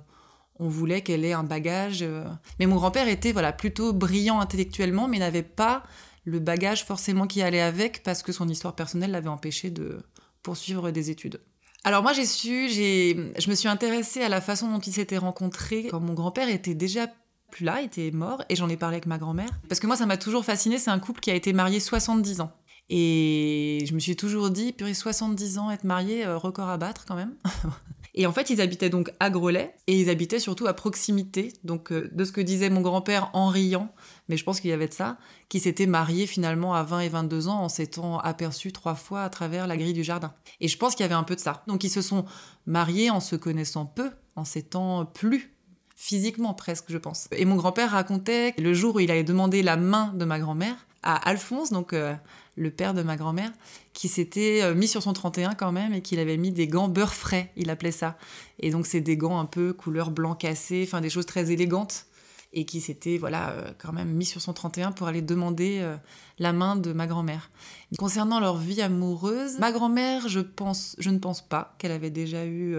on 0.60 0.68
voulait 0.68 1.02
qu'elle 1.02 1.26
ait 1.26 1.34
un 1.34 1.44
bagage. 1.44 2.02
Euh. 2.02 2.26
Mais 2.60 2.66
mon 2.66 2.76
grand-père 2.76 3.08
était 3.08 3.32
voilà 3.32 3.54
plutôt 3.54 3.94
brillant 3.94 4.40
intellectuellement, 4.40 5.08
mais 5.08 5.20
n'avait 5.20 5.42
pas 5.44 5.84
le 6.30 6.40
bagage 6.40 6.86
forcément 6.86 7.28
qui 7.28 7.42
allait 7.42 7.62
avec 7.62 8.04
parce 8.04 8.24
que 8.24 8.32
son 8.32 8.48
histoire 8.48 8.76
personnelle 8.76 9.12
l'avait 9.12 9.30
empêché 9.30 9.70
de 9.70 10.00
poursuivre 10.44 10.92
des 10.92 11.10
études. 11.10 11.42
Alors 11.84 12.04
moi 12.04 12.14
j'ai 12.14 12.26
su, 12.26 12.70
je 12.70 13.50
me 13.50 13.56
suis 13.56 13.68
intéressée 13.68 14.22
à 14.22 14.30
la 14.30 14.42
façon 14.42 14.72
dont 14.72 14.80
ils 14.80 14.94
s'étaient 14.94 15.18
rencontrés 15.18 15.88
quand 15.90 16.00
mon 16.00 16.14
grand-père 16.14 16.50
était 16.50 16.76
déjà 16.76 17.08
plus 17.52 17.66
là, 17.66 17.82
était 17.82 18.12
mort, 18.12 18.44
et 18.50 18.56
j'en 18.56 18.70
ai 18.70 18.78
parlé 18.78 18.96
avec 18.96 19.08
ma 19.08 19.18
grand-mère. 19.18 19.50
Parce 19.68 19.80
que 19.80 19.88
moi 19.88 19.96
ça 19.96 20.06
m'a 20.06 20.18
toujours 20.18 20.46
fasciné, 20.46 20.78
c'est 20.78 20.92
un 20.92 21.00
couple 21.00 21.20
qui 21.20 21.32
a 21.32 21.36
été 21.36 21.52
marié 21.54 21.80
70 21.80 22.42
ans. 22.42 22.52
Et 22.90 23.86
je 23.88 23.94
me 23.94 24.00
suis 24.00 24.16
toujours 24.16 24.50
dit, 24.50 24.74
purée, 24.74 24.94
70 24.96 25.60
ans, 25.60 25.70
être 25.70 25.84
marié, 25.84 26.26
euh, 26.26 26.38
record 26.38 26.70
à 26.70 26.78
battre 26.78 27.06
quand 27.08 27.16
même. 27.16 27.36
Et 28.20 28.26
en 28.26 28.34
fait, 28.34 28.50
ils 28.50 28.60
habitaient 28.60 28.90
donc 28.90 29.14
à 29.22 29.30
Grelais 29.30 29.74
et 29.88 29.98
ils 29.98 30.10
habitaient 30.10 30.40
surtout 30.40 30.68
à 30.68 30.74
proximité. 30.74 31.54
Donc, 31.64 31.94
euh, 31.94 32.10
de 32.12 32.26
ce 32.26 32.34
que 32.34 32.42
disait 32.42 32.70
mon 32.70 32.82
grand-père 32.82 33.30
en 33.32 33.48
riant, 33.48 33.94
mais 34.28 34.36
je 34.36 34.44
pense 34.44 34.60
qu'il 34.60 34.70
y 34.70 34.74
avait 34.74 34.90
de 34.90 34.94
ça, 34.94 35.18
qui 35.48 35.62
s'était 35.62 35.86
marié 35.86 36.28
finalement 36.28 36.76
à 36.76 36.84
20 36.84 37.00
et 37.00 37.08
22 37.08 37.48
ans 37.48 37.62
en 37.62 37.70
s'étant 37.70 38.20
aperçu 38.20 38.74
trois 38.74 38.96
fois 38.96 39.24
à 39.24 39.30
travers 39.30 39.68
la 39.68 39.78
grille 39.78 39.94
du 39.94 40.04
jardin. 40.04 40.34
Et 40.60 40.68
je 40.68 40.78
pense 40.78 40.96
qu'il 40.96 41.06
y 41.06 41.06
avait 41.06 41.16
un 41.16 41.24
peu 41.24 41.36
de 41.36 41.40
ça. 41.40 41.64
Donc, 41.68 41.86
ils 41.86 41.90
se 41.90 42.02
sont 42.02 42.26
mariés 42.66 43.10
en 43.10 43.22
se 43.22 43.38
connaissant 43.38 43.86
peu, 43.86 44.12
en 44.36 44.44
s'étant 44.44 45.06
plus 45.06 45.56
physiquement 45.96 46.54
presque, 46.54 46.88
je 46.90 46.98
pense. 46.98 47.30
Et 47.32 47.46
mon 47.46 47.56
grand-père 47.56 47.92
racontait 47.92 48.54
le 48.58 48.74
jour 48.74 48.96
où 48.96 49.00
il 49.00 49.12
avait 49.12 49.24
demandé 49.24 49.64
la 49.64 49.78
main 49.78 50.12
de 50.14 50.26
ma 50.26 50.40
grand-mère 50.40 50.76
à 51.04 51.16
Alphonse, 51.16 51.72
donc 51.72 51.94
euh, 51.94 52.14
le 52.60 52.72
père 52.72 52.94
de 52.94 53.02
ma 53.02 53.16
grand-mère, 53.16 53.52
qui 53.94 54.08
s'était 54.08 54.62
euh, 54.62 54.76
mis 54.76 54.88
sur 54.88 55.02
son 55.02 55.14
31 55.14 55.56
quand 55.56 55.72
même 55.72 55.94
et 55.94 56.02
qu'il 56.02 56.20
avait 56.20 56.38
mis 56.38 56.52
des 56.52 56.68
gants 56.68 56.90
beurre 56.90 57.14
frais, 57.14 57.52
il 57.56 57.70
appelait 57.70 57.92
ça. 57.92 58.18
Et 58.60 58.70
donc 58.70 58.86
c'est 58.86 59.02
des 59.02 59.18
gants 59.18 59.40
un 59.40 59.46
peu 59.46 59.74
couleur 59.74 60.12
blanc 60.12 60.36
cassé, 60.36 60.84
enfin 60.86 61.02
des 61.02 61.10
choses 61.10 61.26
très 61.26 61.52
élégantes 61.52 62.06
et 62.52 62.66
qui 62.66 62.82
s'était 62.82 63.18
voilà 63.18 63.52
euh, 63.52 63.72
quand 63.78 63.94
même 63.94 64.10
mis 64.10 64.26
sur 64.26 64.42
son 64.42 64.54
31 64.54 64.92
pour 64.92 65.08
aller 65.08 65.22
demander 65.22 65.98
la 66.38 66.52
main 66.52 66.76
de 66.76 66.92
ma 66.92 67.08
grand-mère. 67.08 67.50
Concernant 67.98 68.40
leur 68.40 68.58
vie 68.58 68.82
amoureuse, 68.82 69.58
ma 69.60 69.72
grand-mère, 69.72 70.28
je 70.28 70.42
pense 70.42 70.96
je 71.00 71.10
ne 71.10 71.20
pense 71.20 71.42
pas 71.42 71.76
qu'elle 71.78 71.92
avait 71.92 72.10
déjà 72.10 72.46
eu 72.46 72.76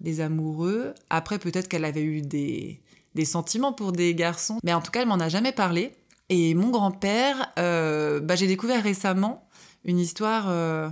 des 0.00 0.20
amoureux. 0.20 0.94
Après 1.10 1.38
peut-être 1.38 1.68
qu'elle 1.68 1.84
avait 1.84 2.02
eu 2.02 2.22
des 2.22 2.80
des 3.14 3.24
sentiments 3.24 3.72
pour 3.72 3.92
des 3.92 4.14
garçons, 4.14 4.58
mais 4.62 4.72
en 4.72 4.80
tout 4.80 4.90
cas 4.90 5.02
elle 5.02 5.08
m'en 5.08 5.20
a 5.20 5.28
jamais 5.28 5.52
parlé. 5.52 5.92
Et 6.28 6.54
mon 6.54 6.70
grand-père, 6.70 7.52
euh, 7.58 8.20
bah, 8.20 8.34
j'ai 8.34 8.46
découvert 8.46 8.82
récemment 8.82 9.48
une 9.84 9.98
histoire 9.98 10.46
euh, 10.48 10.88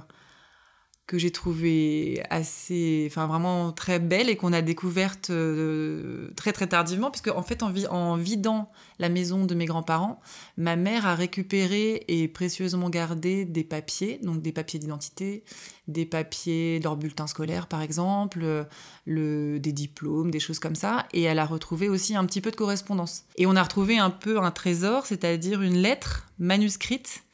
que 1.07 1.19
j'ai 1.19 1.31
trouvée 1.31 2.23
assez, 2.31 3.07
enfin 3.11 3.27
vraiment 3.27 3.73
très 3.73 3.99
belle 3.99 4.31
et 4.31 4.37
qu'on 4.37 4.55
a 4.55 4.63
découverte 4.63 5.29
euh, 5.29 6.31
très 6.35 6.53
très 6.53 6.67
tardivement, 6.67 7.11
puisque 7.11 7.29
en 7.29 7.43
fait 7.43 7.63
en, 7.63 8.17
vidant 8.17 8.71
la 8.99 9.11
maison 9.11 9.45
de 9.45 9.55
mes 9.55 9.67
grands-parents, 9.67 10.21
ma 10.57 10.77
mère 10.77 11.07
a 11.07 11.15
récupéré 11.15 12.05
et 12.09 12.27
précieusement 12.27 12.89
gardé 12.89 13.45
des 13.45 13.65
papiers, 13.65 14.19
donc 14.23 14.41
des 14.41 14.53
papiers 14.53 14.79
d'identité, 14.79 15.45
des 15.89 16.07
papiers 16.07 16.81
leur 16.83 16.97
bulletin 16.97 17.27
scolaire 17.27 17.67
par 17.67 17.83
exemple, 17.83 18.67
le, 19.05 19.59
des 19.59 19.73
diplômes, 19.73 20.31
des 20.31 20.41
choses 20.41 20.59
comme 20.59 20.77
ça, 20.77 21.07
et 21.13 21.23
elle 21.23 21.39
a 21.39 21.45
retrouvé 21.45 21.91
aussi 21.91 22.17
un 22.17 22.25
petit 22.25 22.41
peu 22.41 22.51
de 22.51 22.57
correspondance. 22.57 23.25
Et 23.37 23.45
on 23.47 23.57
a 23.57 23.63
retrouvé 23.63 23.99
un 23.99 24.11
peu 24.11 24.41
un 24.41 24.51
trésor, 24.51 25.05
c'est-à-dire 25.05 25.61
une 25.61 25.77
lettre 25.77 26.29
manuscrite, 26.39 27.25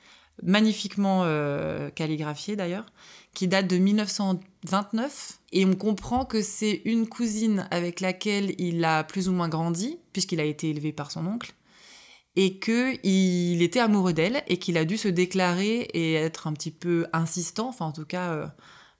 magnifiquement 0.42 1.22
euh, 1.24 1.90
calligraphiée 1.90 2.56
d'ailleurs, 2.56 2.86
qui 3.34 3.48
date 3.48 3.66
de 3.66 3.76
1929. 3.76 5.38
Et 5.52 5.64
on 5.64 5.74
comprend 5.74 6.24
que 6.24 6.42
c'est 6.42 6.82
une 6.84 7.08
cousine 7.08 7.66
avec 7.70 8.00
laquelle 8.00 8.54
il 8.58 8.84
a 8.84 9.04
plus 9.04 9.28
ou 9.28 9.32
moins 9.32 9.48
grandi, 9.48 9.98
puisqu'il 10.12 10.40
a 10.40 10.44
été 10.44 10.70
élevé 10.70 10.92
par 10.92 11.10
son 11.10 11.26
oncle, 11.26 11.54
et 12.36 12.58
qu'il 12.58 13.62
était 13.62 13.80
amoureux 13.80 14.12
d'elle, 14.12 14.42
et 14.46 14.58
qu'il 14.58 14.76
a 14.78 14.84
dû 14.84 14.96
se 14.96 15.08
déclarer 15.08 15.88
et 15.94 16.14
être 16.14 16.46
un 16.46 16.52
petit 16.52 16.70
peu 16.70 17.06
insistant, 17.12 17.68
enfin 17.68 17.86
en 17.86 17.92
tout 17.92 18.04
cas 18.04 18.32
euh, 18.32 18.46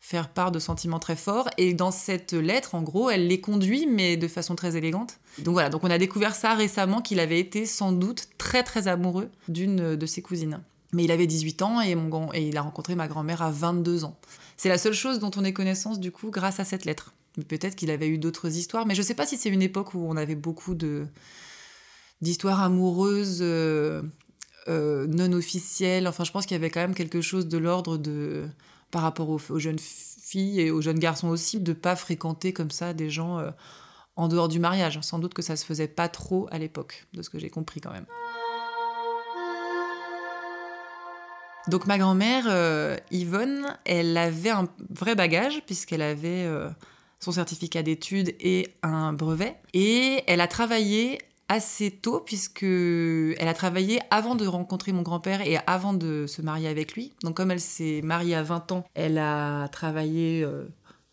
faire 0.01 0.31
part 0.31 0.51
de 0.51 0.59
sentiments 0.59 0.99
très 0.99 1.17
forts. 1.17 1.49
Et 1.57 1.75
dans 1.75 1.93
cette 1.93 2.33
lettre, 2.33 2.75
en 2.75 2.83
gros, 2.83 3.11
elle 3.11 3.29
les 3.29 3.41
conduit, 3.41 3.87
mais 3.87 4.17
de 4.17 4.27
façon 4.27 4.57
très 4.57 4.77
élégante. 4.77 5.19
Donc 5.39 5.53
voilà, 5.53 5.71
donc 5.71 5.85
on 5.85 5.91
a 5.91 5.99
découvert 5.99 6.35
ça 6.35 6.55
récemment, 6.55 7.01
qu'il 7.01 7.21
avait 7.21 7.39
été 7.39 7.67
sans 7.67 7.93
doute 7.93 8.29
très 8.39 8.65
très 8.65 8.89
amoureux 8.89 9.31
d'une 9.49 9.95
de 9.95 10.07
ses 10.07 10.23
cousines. 10.23 10.61
Mais 10.93 11.05
il 11.05 11.11
avait 11.11 11.27
18 11.27 11.63
ans 11.63 11.81
et, 11.81 11.97
il 12.35 12.57
a 12.57 12.63
rencontré 12.63 12.95
ma 12.95 13.07
grand-mère 13.07 13.43
à 13.43 13.51
22 13.51 14.05
ans. 14.05 14.19
C'est 14.57 14.69
la 14.69 14.79
seule 14.79 14.93
chose 14.93 15.19
dont 15.19 15.31
on 15.37 15.45
ait 15.45 15.53
connaissance 15.53 16.01
du 16.01 16.11
coup 16.11 16.31
grâce 16.31 16.61
à 16.61 16.65
cette 16.65 16.85
lettre. 16.85 17.15
Peut-être 17.49 17.77
qu'il 17.77 17.91
avait 17.91 18.09
eu 18.09 18.19
d'autres 18.19 18.57
histoires, 18.57 18.87
mais 18.87 18.95
je 18.95 19.01
ne 19.01 19.07
sais 19.07 19.15
pas 19.15 19.27
si 19.27 19.37
c'est 19.37 19.51
une 19.51 19.63
époque 19.63 19.95
où 19.95 20.05
on 20.09 20.17
avait 20.17 20.35
beaucoup 20.35 20.75
de 20.75 21.07
d'histoires 22.21 22.61
amoureuses 22.61 23.39
euh, 23.41 24.03
euh, 24.69 25.07
non 25.07 25.33
officielles. 25.33 26.07
Enfin, 26.07 26.25
je 26.25 26.33
pense 26.33 26.45
qu'il 26.45 26.55
y 26.55 26.61
avait 26.61 26.71
quand 26.71 26.81
même 26.81 26.95
quelque 26.95 27.21
chose 27.21 27.49
de 27.49 27.57
l'ordre 27.57 27.97
de 27.97 28.47
par 28.91 29.03
rapport 29.03 29.29
aux, 29.29 29.59
jeunes 29.59 29.79
filles 29.79 30.61
et 30.61 30.71
aux 30.71 30.81
jeunes 30.81 30.99
garçons 30.99 31.29
aussi, 31.29 31.61
de 31.61 31.73
pas 31.73 31.95
fréquenter 31.97 32.53
comme 32.53 32.71
ça 32.71 32.93
des 32.93 33.09
gens 33.09 33.39
euh, 33.39 33.51
en 34.17 34.29
dehors 34.29 34.49
du 34.49 34.59
mariage. 34.59 34.99
Sans 35.03 35.19
doute 35.19 35.33
que 35.33 35.43
ça 35.43 35.57
se 35.57 35.65
faisait 35.65 35.89
pas 35.89 36.09
trop 36.09 36.49
à 36.51 36.59
l'époque, 36.59 37.07
de 37.13 37.23
ce 37.23 37.31
que 37.31 37.39
j'ai 37.39 37.51
compris 37.51 37.81
quand 37.81 37.93
même. 37.93 38.07
Donc 41.69 41.87
ma 41.87 41.99
grand-mère, 41.99 42.45
euh, 42.49 42.97
Yvonne, 43.11 43.77
elle 43.85 44.17
avait 44.17 44.51
un 44.51 44.69
vrai 44.91 45.15
bagage 45.15 45.63
puisqu'elle 45.67 46.03
avait 46.03 46.45
euh, 46.47 46.69
son 47.19 47.33
certificat 47.33 47.83
d'études 47.83 48.35
et 48.41 48.69
un 48.83 49.13
brevet. 49.13 49.57
Et 49.75 50.23
elle 50.27 50.41
a 50.41 50.49
travaillé 50.49 51.19
assez 51.49 51.91
tôt 51.91 52.21
puisque 52.21 52.63
elle 52.63 53.49
a 53.49 53.55
travaillé 53.55 54.01
avant 54.11 54.37
de 54.37 54.47
rencontrer 54.47 54.93
mon 54.93 55.03
grand-père 55.03 55.43
et 55.43 55.59
avant 55.67 55.93
de 55.93 56.27
se 56.27 56.43
marier 56.43 56.69
avec 56.69 56.95
lui. 56.95 57.13
Donc 57.23 57.37
comme 57.37 57.51
elle 57.51 57.61
s'est 57.61 58.01
mariée 58.03 58.37
à 58.37 58.43
20 58.43 58.73
ans, 58.73 58.85
elle 58.95 59.19
a 59.19 59.69
travaillé... 59.69 60.43
Euh, 60.43 60.65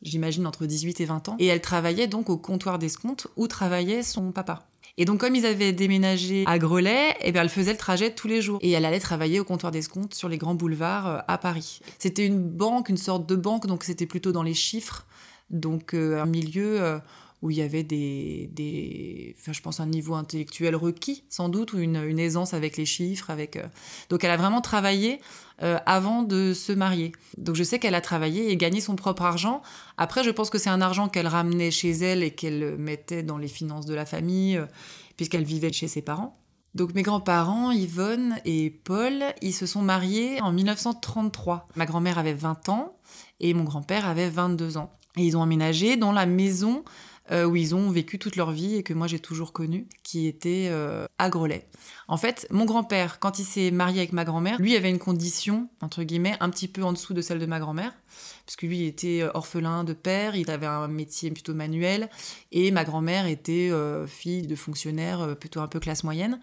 j'imagine 0.03 0.45
entre 0.45 0.67
18 0.67 1.01
et 1.01 1.05
20 1.05 1.29
ans. 1.29 1.35
Et 1.39 1.47
elle 1.47 1.61
travaillait 1.61 2.07
donc 2.07 2.29
au 2.29 2.37
comptoir 2.37 2.77
d'escompte 2.77 3.27
où 3.35 3.47
travaillait 3.47 4.03
son 4.03 4.31
papa. 4.31 4.67
Et 4.99 5.05
donc, 5.05 5.19
comme 5.19 5.35
ils 5.35 5.45
avaient 5.45 5.73
déménagé 5.73 6.43
à 6.47 6.57
Grelais, 6.57 7.15
eh 7.21 7.31
bien, 7.31 7.43
elle 7.43 7.49
faisait 7.49 7.71
le 7.71 7.77
trajet 7.77 8.11
tous 8.11 8.27
les 8.27 8.41
jours. 8.41 8.57
Et 8.61 8.71
elle 8.71 8.83
allait 8.83 8.99
travailler 8.99 9.39
au 9.39 9.43
comptoir 9.43 9.71
d'escompte 9.71 10.15
sur 10.15 10.27
les 10.27 10.39
grands 10.39 10.55
boulevards 10.55 11.07
euh, 11.07 11.19
à 11.27 11.37
Paris. 11.37 11.81
C'était 11.99 12.25
une 12.25 12.41
banque, 12.41 12.89
une 12.89 12.97
sorte 12.97 13.27
de 13.27 13.35
banque, 13.35 13.67
donc 13.67 13.83
c'était 13.83 14.07
plutôt 14.07 14.31
dans 14.31 14.43
les 14.43 14.55
chiffres. 14.55 15.05
Donc, 15.51 15.93
euh, 15.93 16.19
un 16.19 16.25
milieu 16.25 16.81
euh, 16.81 16.97
où 17.41 17.51
il 17.51 17.57
y 17.57 17.61
avait 17.61 17.83
des, 17.83 18.49
des 18.53 19.35
enfin, 19.39 19.53
je 19.53 19.61
pense 19.61 19.79
un 19.79 19.85
niveau 19.85 20.15
intellectuel 20.15 20.75
requis 20.75 21.23
sans 21.29 21.49
doute 21.49 21.73
ou 21.73 21.79
une, 21.79 22.19
aisance 22.19 22.53
avec 22.53 22.77
les 22.77 22.85
chiffres 22.85 23.29
avec 23.29 23.59
donc 24.09 24.23
elle 24.23 24.31
a 24.31 24.37
vraiment 24.37 24.61
travaillé 24.61 25.19
avant 25.59 26.23
de 26.23 26.53
se 26.53 26.71
marier 26.71 27.11
donc 27.37 27.55
je 27.55 27.63
sais 27.63 27.77
qu'elle 27.77 27.95
a 27.95 28.01
travaillé 28.01 28.51
et 28.51 28.57
gagné 28.57 28.81
son 28.81 28.95
propre 28.95 29.21
argent 29.21 29.61
après 29.97 30.23
je 30.23 30.31
pense 30.31 30.49
que 30.49 30.57
c'est 30.57 30.71
un 30.71 30.81
argent 30.81 31.09
qu'elle 31.09 31.27
ramenait 31.27 31.69
chez 31.69 31.91
elle 31.91 32.23
et 32.23 32.31
qu'elle 32.31 32.75
mettait 32.77 33.21
dans 33.21 33.37
les 33.37 33.47
finances 33.47 33.85
de 33.85 33.93
la 33.93 34.05
famille 34.07 34.59
puisqu'elle 35.15 35.43
vivait 35.43 35.71
chez 35.71 35.87
ses 35.87 36.01
parents 36.01 36.39
donc 36.77 36.93
mes 36.93 37.01
grands-parents, 37.01 37.71
Yvonne 37.71 38.35
et 38.45 38.69
Paul, 38.69 39.23
ils 39.41 39.53
se 39.53 39.65
sont 39.65 39.81
mariés 39.81 40.39
en 40.41 40.51
1933. 40.51 41.69
Ma 41.75 41.87
grand-mère 41.87 42.19
avait 42.19 42.35
20 42.35 42.69
ans 42.69 42.97
et 43.39 43.55
mon 43.55 43.63
grand-père 43.63 44.07
avait 44.07 44.29
22 44.29 44.77
ans. 44.77 44.93
Et 45.17 45.25
ils 45.25 45.35
ont 45.35 45.41
emménagé 45.41 45.97
dans 45.97 46.11
la 46.11 46.27
maison 46.27 46.83
euh, 47.31 47.45
où 47.45 47.55
ils 47.55 47.75
ont 47.75 47.89
vécu 47.89 48.19
toute 48.19 48.35
leur 48.35 48.51
vie 48.51 48.75
et 48.75 48.83
que 48.83 48.93
moi 48.93 49.07
j'ai 49.07 49.19
toujours 49.19 49.51
connue, 49.51 49.87
qui 50.03 50.27
était 50.27 50.67
euh, 50.69 51.05
à 51.17 51.29
Grelais. 51.29 51.67
En 52.07 52.17
fait, 52.17 52.47
mon 52.51 52.65
grand-père, 52.65 53.19
quand 53.19 53.39
il 53.39 53.45
s'est 53.45 53.71
marié 53.71 53.99
avec 53.99 54.13
ma 54.13 54.23
grand-mère, 54.23 54.59
lui 54.59 54.75
avait 54.75 54.89
une 54.89 54.99
condition, 54.99 55.67
entre 55.81 56.03
guillemets, 56.03 56.37
un 56.39 56.49
petit 56.49 56.67
peu 56.67 56.83
en 56.83 56.93
dessous 56.93 57.13
de 57.13 57.21
celle 57.21 57.39
de 57.39 57.45
ma 57.45 57.59
grand-mère, 57.59 57.93
puisque 58.45 58.61
lui 58.61 58.85
était 58.85 59.21
euh, 59.21 59.31
orphelin 59.33 59.83
de 59.83 59.93
père, 59.93 60.35
il 60.35 60.49
avait 60.49 60.67
un 60.67 60.87
métier 60.87 61.29
plutôt 61.31 61.53
manuel, 61.53 62.09
et 62.51 62.71
ma 62.71 62.83
grand-mère 62.85 63.27
était 63.27 63.71
fille 64.07 64.47
de 64.47 64.55
fonctionnaire 64.55 65.35
plutôt 65.37 65.59
un 65.59 65.67
peu 65.67 65.79
classe 65.79 66.03
moyenne. 66.03 66.39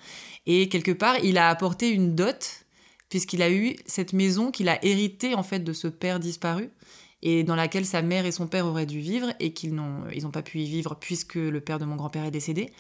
Et 0.47 0.69
quelque 0.69 0.93
part, 0.93 1.17
il 1.23 1.38
a 1.38 1.49
apporté 1.49 1.88
une 1.91 2.14
dot, 2.14 2.64
puisqu'il 3.09 3.43
a 3.43 3.50
eu 3.50 3.76
cette 3.87 4.12
maison 4.12 4.50
qu'il 4.50 4.69
a 4.69 4.85
héritée 4.85 5.35
en 5.35 5.43
fait 5.43 5.61
de 5.61 5.73
ce 5.73 5.88
père 5.88 6.21
disparu 6.21 6.71
et 7.25 7.43
dans 7.43 7.57
laquelle 7.57 7.87
sa 7.87 8.02
mère 8.02 8.26
et 8.26 8.33
son 8.33 8.47
père 8.47 8.66
auraient 8.66 8.87
dû 8.87 9.00
vivre 9.00 9.33
et 9.40 9.52
qu'ils 9.52 9.75
n'ont 9.75 10.04
ils 10.14 10.25
pas 10.28 10.43
pu 10.43 10.61
y 10.61 10.66
vivre 10.66 10.95
puisque 10.95 11.35
le 11.35 11.61
père 11.61 11.81
de 11.81 11.85
mon 11.85 11.97
grand-père 11.97 12.25
est 12.25 12.31
décédé. 12.31 12.71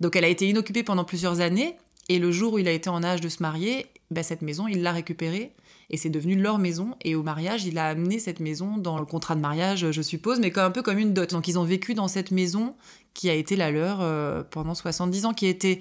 Donc 0.00 0.16
elle 0.16 0.24
a 0.24 0.28
été 0.28 0.48
inoccupée 0.48 0.82
pendant 0.82 1.04
plusieurs 1.04 1.40
années 1.40 1.76
et 2.08 2.18
le 2.18 2.32
jour 2.32 2.54
où 2.54 2.58
il 2.58 2.66
a 2.66 2.72
été 2.72 2.90
en 2.90 3.04
âge 3.04 3.20
de 3.20 3.28
se 3.28 3.40
marier, 3.40 3.86
bah, 4.10 4.24
cette 4.24 4.42
maison, 4.42 4.66
il 4.66 4.82
l'a 4.82 4.90
récupérée 4.90 5.52
et 5.90 5.96
c'est 5.96 6.10
devenu 6.10 6.34
leur 6.34 6.58
maison. 6.58 6.96
Et 7.04 7.14
au 7.14 7.22
mariage, 7.22 7.66
il 7.66 7.78
a 7.78 7.86
amené 7.86 8.18
cette 8.18 8.40
maison 8.40 8.78
dans 8.78 8.98
le 8.98 9.04
contrat 9.04 9.36
de 9.36 9.40
mariage, 9.40 9.90
je 9.90 10.02
suppose, 10.02 10.40
mais 10.40 10.50
un 10.58 10.70
peu 10.70 10.82
comme 10.82 10.98
une 10.98 11.14
dot. 11.14 11.30
Donc 11.30 11.46
ils 11.46 11.58
ont 11.58 11.64
vécu 11.64 11.94
dans 11.94 12.08
cette 12.08 12.32
maison 12.32 12.74
qui 13.14 13.30
a 13.30 13.34
été 13.34 13.54
la 13.54 13.70
leur 13.70 14.00
euh, 14.00 14.42
pendant 14.50 14.74
70 14.74 15.26
ans, 15.26 15.34
qui 15.34 15.46
été 15.46 15.80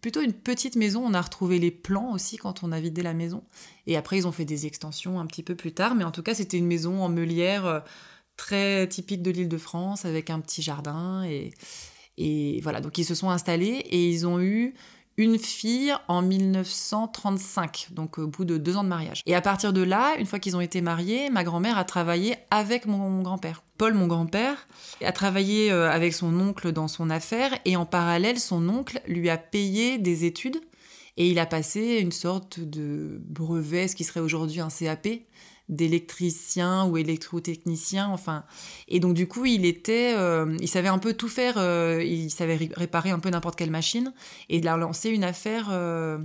plutôt 0.00 0.20
une 0.20 0.32
petite 0.32 0.76
maison. 0.76 1.02
On 1.04 1.14
a 1.14 1.20
retrouvé 1.20 1.58
les 1.58 1.70
plans 1.70 2.12
aussi 2.12 2.36
quand 2.36 2.62
on 2.62 2.72
a 2.72 2.80
vidé 2.80 3.02
la 3.02 3.14
maison. 3.14 3.44
Et 3.86 3.96
après, 3.96 4.18
ils 4.18 4.26
ont 4.26 4.32
fait 4.32 4.44
des 4.44 4.66
extensions 4.66 5.20
un 5.20 5.26
petit 5.26 5.42
peu 5.42 5.54
plus 5.54 5.72
tard. 5.72 5.94
Mais 5.94 6.04
en 6.04 6.10
tout 6.10 6.22
cas, 6.22 6.34
c'était 6.34 6.58
une 6.58 6.66
maison 6.66 7.02
en 7.02 7.08
meulière 7.08 7.66
euh, 7.66 7.80
très 8.36 8.86
typique 8.88 9.22
de 9.22 9.30
l'île 9.30 9.48
de 9.48 9.58
France 9.58 10.04
avec 10.04 10.30
un 10.30 10.40
petit 10.40 10.62
jardin. 10.62 11.24
Et, 11.24 11.52
et 12.18 12.60
voilà, 12.62 12.80
donc 12.80 12.98
ils 12.98 13.04
se 13.04 13.14
sont 13.14 13.30
installés 13.30 13.82
et 13.90 14.08
ils 14.10 14.26
ont 14.26 14.40
eu 14.40 14.74
une 15.16 15.38
fille 15.38 15.94
en 16.08 16.22
1935, 16.22 17.88
donc 17.92 18.18
au 18.18 18.26
bout 18.26 18.44
de 18.44 18.58
deux 18.58 18.76
ans 18.76 18.84
de 18.84 18.88
mariage. 18.88 19.22
Et 19.26 19.34
à 19.34 19.40
partir 19.40 19.72
de 19.72 19.82
là, 19.82 20.16
une 20.18 20.26
fois 20.26 20.38
qu'ils 20.38 20.56
ont 20.56 20.60
été 20.60 20.80
mariés, 20.80 21.30
ma 21.30 21.44
grand-mère 21.44 21.78
a 21.78 21.84
travaillé 21.84 22.36
avec 22.50 22.86
mon 22.86 23.22
grand-père. 23.22 23.62
Paul, 23.78 23.94
mon 23.94 24.06
grand-père, 24.06 24.68
a 25.02 25.12
travaillé 25.12 25.70
euh, 25.70 25.90
avec 25.90 26.14
son 26.14 26.38
oncle 26.40 26.72
dans 26.72 26.88
son 26.88 27.10
affaire 27.10 27.56
et 27.64 27.76
en 27.76 27.86
parallèle, 27.86 28.38
son 28.38 28.68
oncle 28.68 29.00
lui 29.06 29.30
a 29.30 29.36
payé 29.36 29.98
des 29.98 30.24
études 30.24 30.60
et 31.16 31.28
il 31.28 31.38
a 31.38 31.46
passé 31.46 31.98
une 32.00 32.12
sorte 32.12 32.60
de 32.60 33.20
brevet, 33.24 33.88
ce 33.88 33.94
qui 33.94 34.04
serait 34.04 34.20
aujourd'hui 34.20 34.60
un 34.60 34.68
CAP, 34.68 35.08
d'électricien 35.68 36.84
ou 36.86 36.96
électrotechnicien, 36.96 38.08
enfin. 38.08 38.44
Et 38.88 39.00
donc 39.00 39.14
du 39.14 39.26
coup, 39.26 39.46
il 39.46 39.64
était, 39.64 40.14
euh, 40.16 40.56
il 40.60 40.68
savait 40.68 40.88
un 40.88 40.98
peu 40.98 41.14
tout 41.14 41.28
faire, 41.28 41.54
euh, 41.56 42.02
il 42.04 42.30
savait 42.30 42.56
réparer 42.76 43.10
un 43.10 43.18
peu 43.18 43.30
n'importe 43.30 43.56
quelle 43.56 43.70
machine, 43.70 44.12
et 44.48 44.58
il 44.58 44.68
a 44.68 44.76
lancé 44.76 45.10
une 45.10 45.24
affaire 45.24 45.68
euh, 45.70 46.18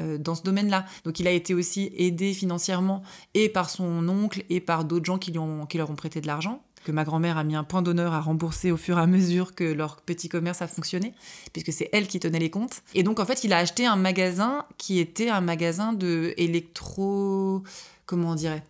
dans 0.00 0.34
ce 0.34 0.42
domaine-là. 0.42 0.86
Donc 1.04 1.20
il 1.20 1.26
a 1.26 1.32
été 1.32 1.54
aussi 1.54 1.92
aidé 1.96 2.32
financièrement 2.34 3.02
et 3.34 3.48
par 3.48 3.68
son 3.68 4.08
oncle 4.08 4.44
et 4.48 4.60
par 4.60 4.84
d'autres 4.84 5.04
gens 5.04 5.18
qui, 5.18 5.32
lui 5.32 5.38
ont, 5.38 5.66
qui 5.66 5.78
leur 5.78 5.90
ont 5.90 5.96
prêté 5.96 6.20
de 6.20 6.26
l'argent 6.26 6.62
que 6.84 6.92
ma 6.92 7.04
grand-mère 7.04 7.38
a 7.38 7.44
mis 7.44 7.54
un 7.54 7.64
point 7.64 7.82
d'honneur 7.82 8.12
à 8.12 8.20
rembourser 8.20 8.70
au 8.72 8.76
fur 8.76 8.98
et 8.98 9.00
à 9.00 9.06
mesure 9.06 9.54
que 9.54 9.64
leur 9.64 10.00
petit 10.00 10.28
commerce 10.28 10.62
a 10.62 10.68
fonctionné, 10.68 11.14
puisque 11.52 11.72
c'est 11.72 11.88
elle 11.92 12.06
qui 12.06 12.20
tenait 12.20 12.38
les 12.38 12.50
comptes. 12.50 12.82
Et 12.94 13.02
donc 13.02 13.20
en 13.20 13.24
fait, 13.24 13.44
il 13.44 13.52
a 13.52 13.58
acheté 13.58 13.86
un 13.86 13.96
magasin 13.96 14.66
qui 14.78 14.98
était 14.98 15.28
un 15.28 15.40
magasin 15.40 15.92
de 15.92 16.34
électro 16.36 17.62
comment 18.06 18.30
on 18.30 18.34
dirait 18.34 18.62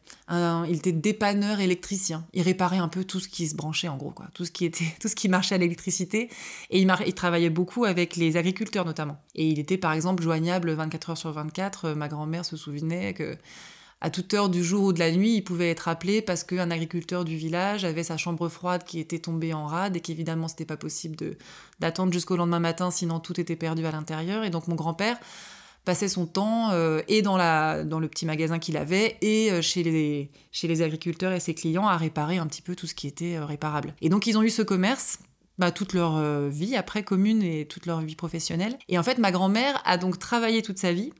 il 0.68 0.76
était 0.76 0.92
dépanneur 0.92 1.60
électricien. 1.60 2.24
Il 2.32 2.42
réparait 2.42 2.78
un 2.78 2.88
peu 2.88 3.04
tout 3.04 3.20
ce 3.20 3.28
qui 3.28 3.46
se 3.48 3.54
branchait 3.54 3.88
en 3.88 3.96
gros, 3.96 4.10
quoi. 4.10 4.26
Tout 4.34 4.44
ce 4.44 4.50
qui 4.50 4.64
était, 4.64 4.86
tout 5.00 5.08
ce 5.08 5.14
qui 5.14 5.28
marchait 5.28 5.54
à 5.54 5.58
l'électricité. 5.58 6.30
Et 6.70 6.80
il, 6.80 6.94
il, 7.06 7.14
travaillait 7.14 7.50
beaucoup 7.50 7.84
avec 7.84 8.16
les 8.16 8.36
agriculteurs 8.36 8.84
notamment. 8.84 9.20
Et 9.34 9.46
il 9.46 9.58
était 9.58 9.78
par 9.78 9.92
exemple 9.92 10.22
joignable 10.22 10.72
24 10.72 11.10
heures 11.10 11.18
sur 11.18 11.32
24. 11.32 11.90
Ma 11.90 12.08
grand-mère 12.08 12.44
se 12.44 12.56
souvenait 12.56 13.14
que 13.14 13.36
à 14.00 14.10
toute 14.10 14.34
heure 14.34 14.48
du 14.48 14.64
jour 14.64 14.82
ou 14.86 14.92
de 14.92 14.98
la 14.98 15.12
nuit, 15.12 15.36
il 15.36 15.42
pouvait 15.42 15.70
être 15.70 15.86
appelé 15.86 16.22
parce 16.22 16.42
qu'un 16.42 16.72
agriculteur 16.72 17.24
du 17.24 17.36
village 17.36 17.84
avait 17.84 18.02
sa 18.02 18.16
chambre 18.16 18.48
froide 18.48 18.82
qui 18.82 18.98
était 18.98 19.20
tombée 19.20 19.54
en 19.54 19.66
rade 19.66 19.96
et 19.96 20.00
qu'évidemment 20.00 20.48
c'était 20.48 20.64
pas 20.64 20.76
possible 20.76 21.16
d'attendre 21.78 22.12
jusqu'au 22.12 22.36
lendemain 22.36 22.58
matin, 22.58 22.90
sinon 22.90 23.20
tout 23.20 23.40
était 23.40 23.54
perdu 23.54 23.86
à 23.86 23.92
l'intérieur. 23.92 24.42
Et 24.42 24.50
donc 24.50 24.66
mon 24.66 24.74
grand-père 24.74 25.18
passait 25.84 26.08
son 26.08 26.26
temps 26.26 26.70
euh, 26.70 27.02
et 27.08 27.22
dans, 27.22 27.36
la, 27.36 27.84
dans 27.84 27.98
le 27.98 28.08
petit 28.08 28.26
magasin 28.26 28.58
qu'il 28.58 28.76
avait 28.76 29.16
et 29.20 29.50
euh, 29.50 29.62
chez, 29.62 29.82
les, 29.82 30.30
chez 30.52 30.68
les 30.68 30.82
agriculteurs 30.82 31.32
et 31.32 31.40
ses 31.40 31.54
clients 31.54 31.86
à 31.86 31.96
réparer 31.96 32.38
un 32.38 32.46
petit 32.46 32.62
peu 32.62 32.76
tout 32.76 32.86
ce 32.86 32.94
qui 32.94 33.06
était 33.06 33.36
euh, 33.36 33.44
réparable. 33.44 33.94
Et 34.00 34.08
donc 34.08 34.26
ils 34.26 34.38
ont 34.38 34.42
eu 34.42 34.50
ce 34.50 34.62
commerce 34.62 35.18
bah, 35.58 35.70
toute 35.70 35.92
leur 35.92 36.18
vie 36.48 36.76
après 36.76 37.02
commune 37.02 37.42
et 37.42 37.66
toute 37.66 37.86
leur 37.86 38.00
vie 38.00 38.16
professionnelle. 38.16 38.78
Et 38.88 38.98
en 38.98 39.02
fait, 39.02 39.18
ma 39.18 39.30
grand-mère 39.30 39.80
a 39.84 39.98
donc 39.98 40.18
travaillé 40.18 40.62
toute 40.62 40.78
sa 40.78 40.92
vie, 40.92 41.12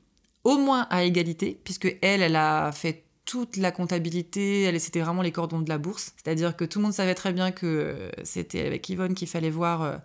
au 0.43 0.57
moins 0.57 0.87
à 0.89 1.03
égalité, 1.03 1.61
puisque 1.63 1.95
elle, 2.01 2.23
elle 2.23 2.35
a 2.35 2.71
fait 2.71 3.05
toute 3.25 3.57
la 3.57 3.71
comptabilité, 3.71 4.77
c'était 4.79 4.99
vraiment 4.99 5.21
les 5.21 5.31
cordons 5.31 5.61
de 5.61 5.69
la 5.69 5.77
bourse. 5.77 6.13
C'est-à-dire 6.17 6.55
que 6.55 6.65
tout 6.65 6.79
le 6.79 6.83
monde 6.83 6.93
savait 6.93 7.15
très 7.15 7.31
bien 7.31 7.51
que 7.51 7.65
euh, 7.65 8.09
c'était 8.23 8.65
avec 8.65 8.87
Yvonne 8.89 9.15
qu'il 9.15 9.27
fallait 9.27 9.49
voir 9.49 9.81
euh, 9.81 9.97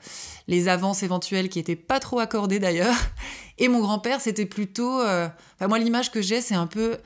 les 0.47 0.69
avances 0.69 1.03
éventuelles 1.03 1.49
qui 1.49 1.59
étaient 1.59 1.77
pas 1.77 1.99
trop 2.01 2.21
accordées 2.21 2.59
d'ailleurs. 2.59 2.95
Et 3.59 3.69
mon 3.69 3.81
grand-père, 3.81 4.21
c'était 4.21 4.47
plutôt. 4.47 5.01
Euh, 5.01 5.29
enfin, 5.57 5.69
moi, 5.69 5.79
l'image 5.79 6.13
que 6.13 6.23
j'ai, 6.23 6.41
c'est 6.41 6.55
un 6.55 6.69
peu. 6.69 6.99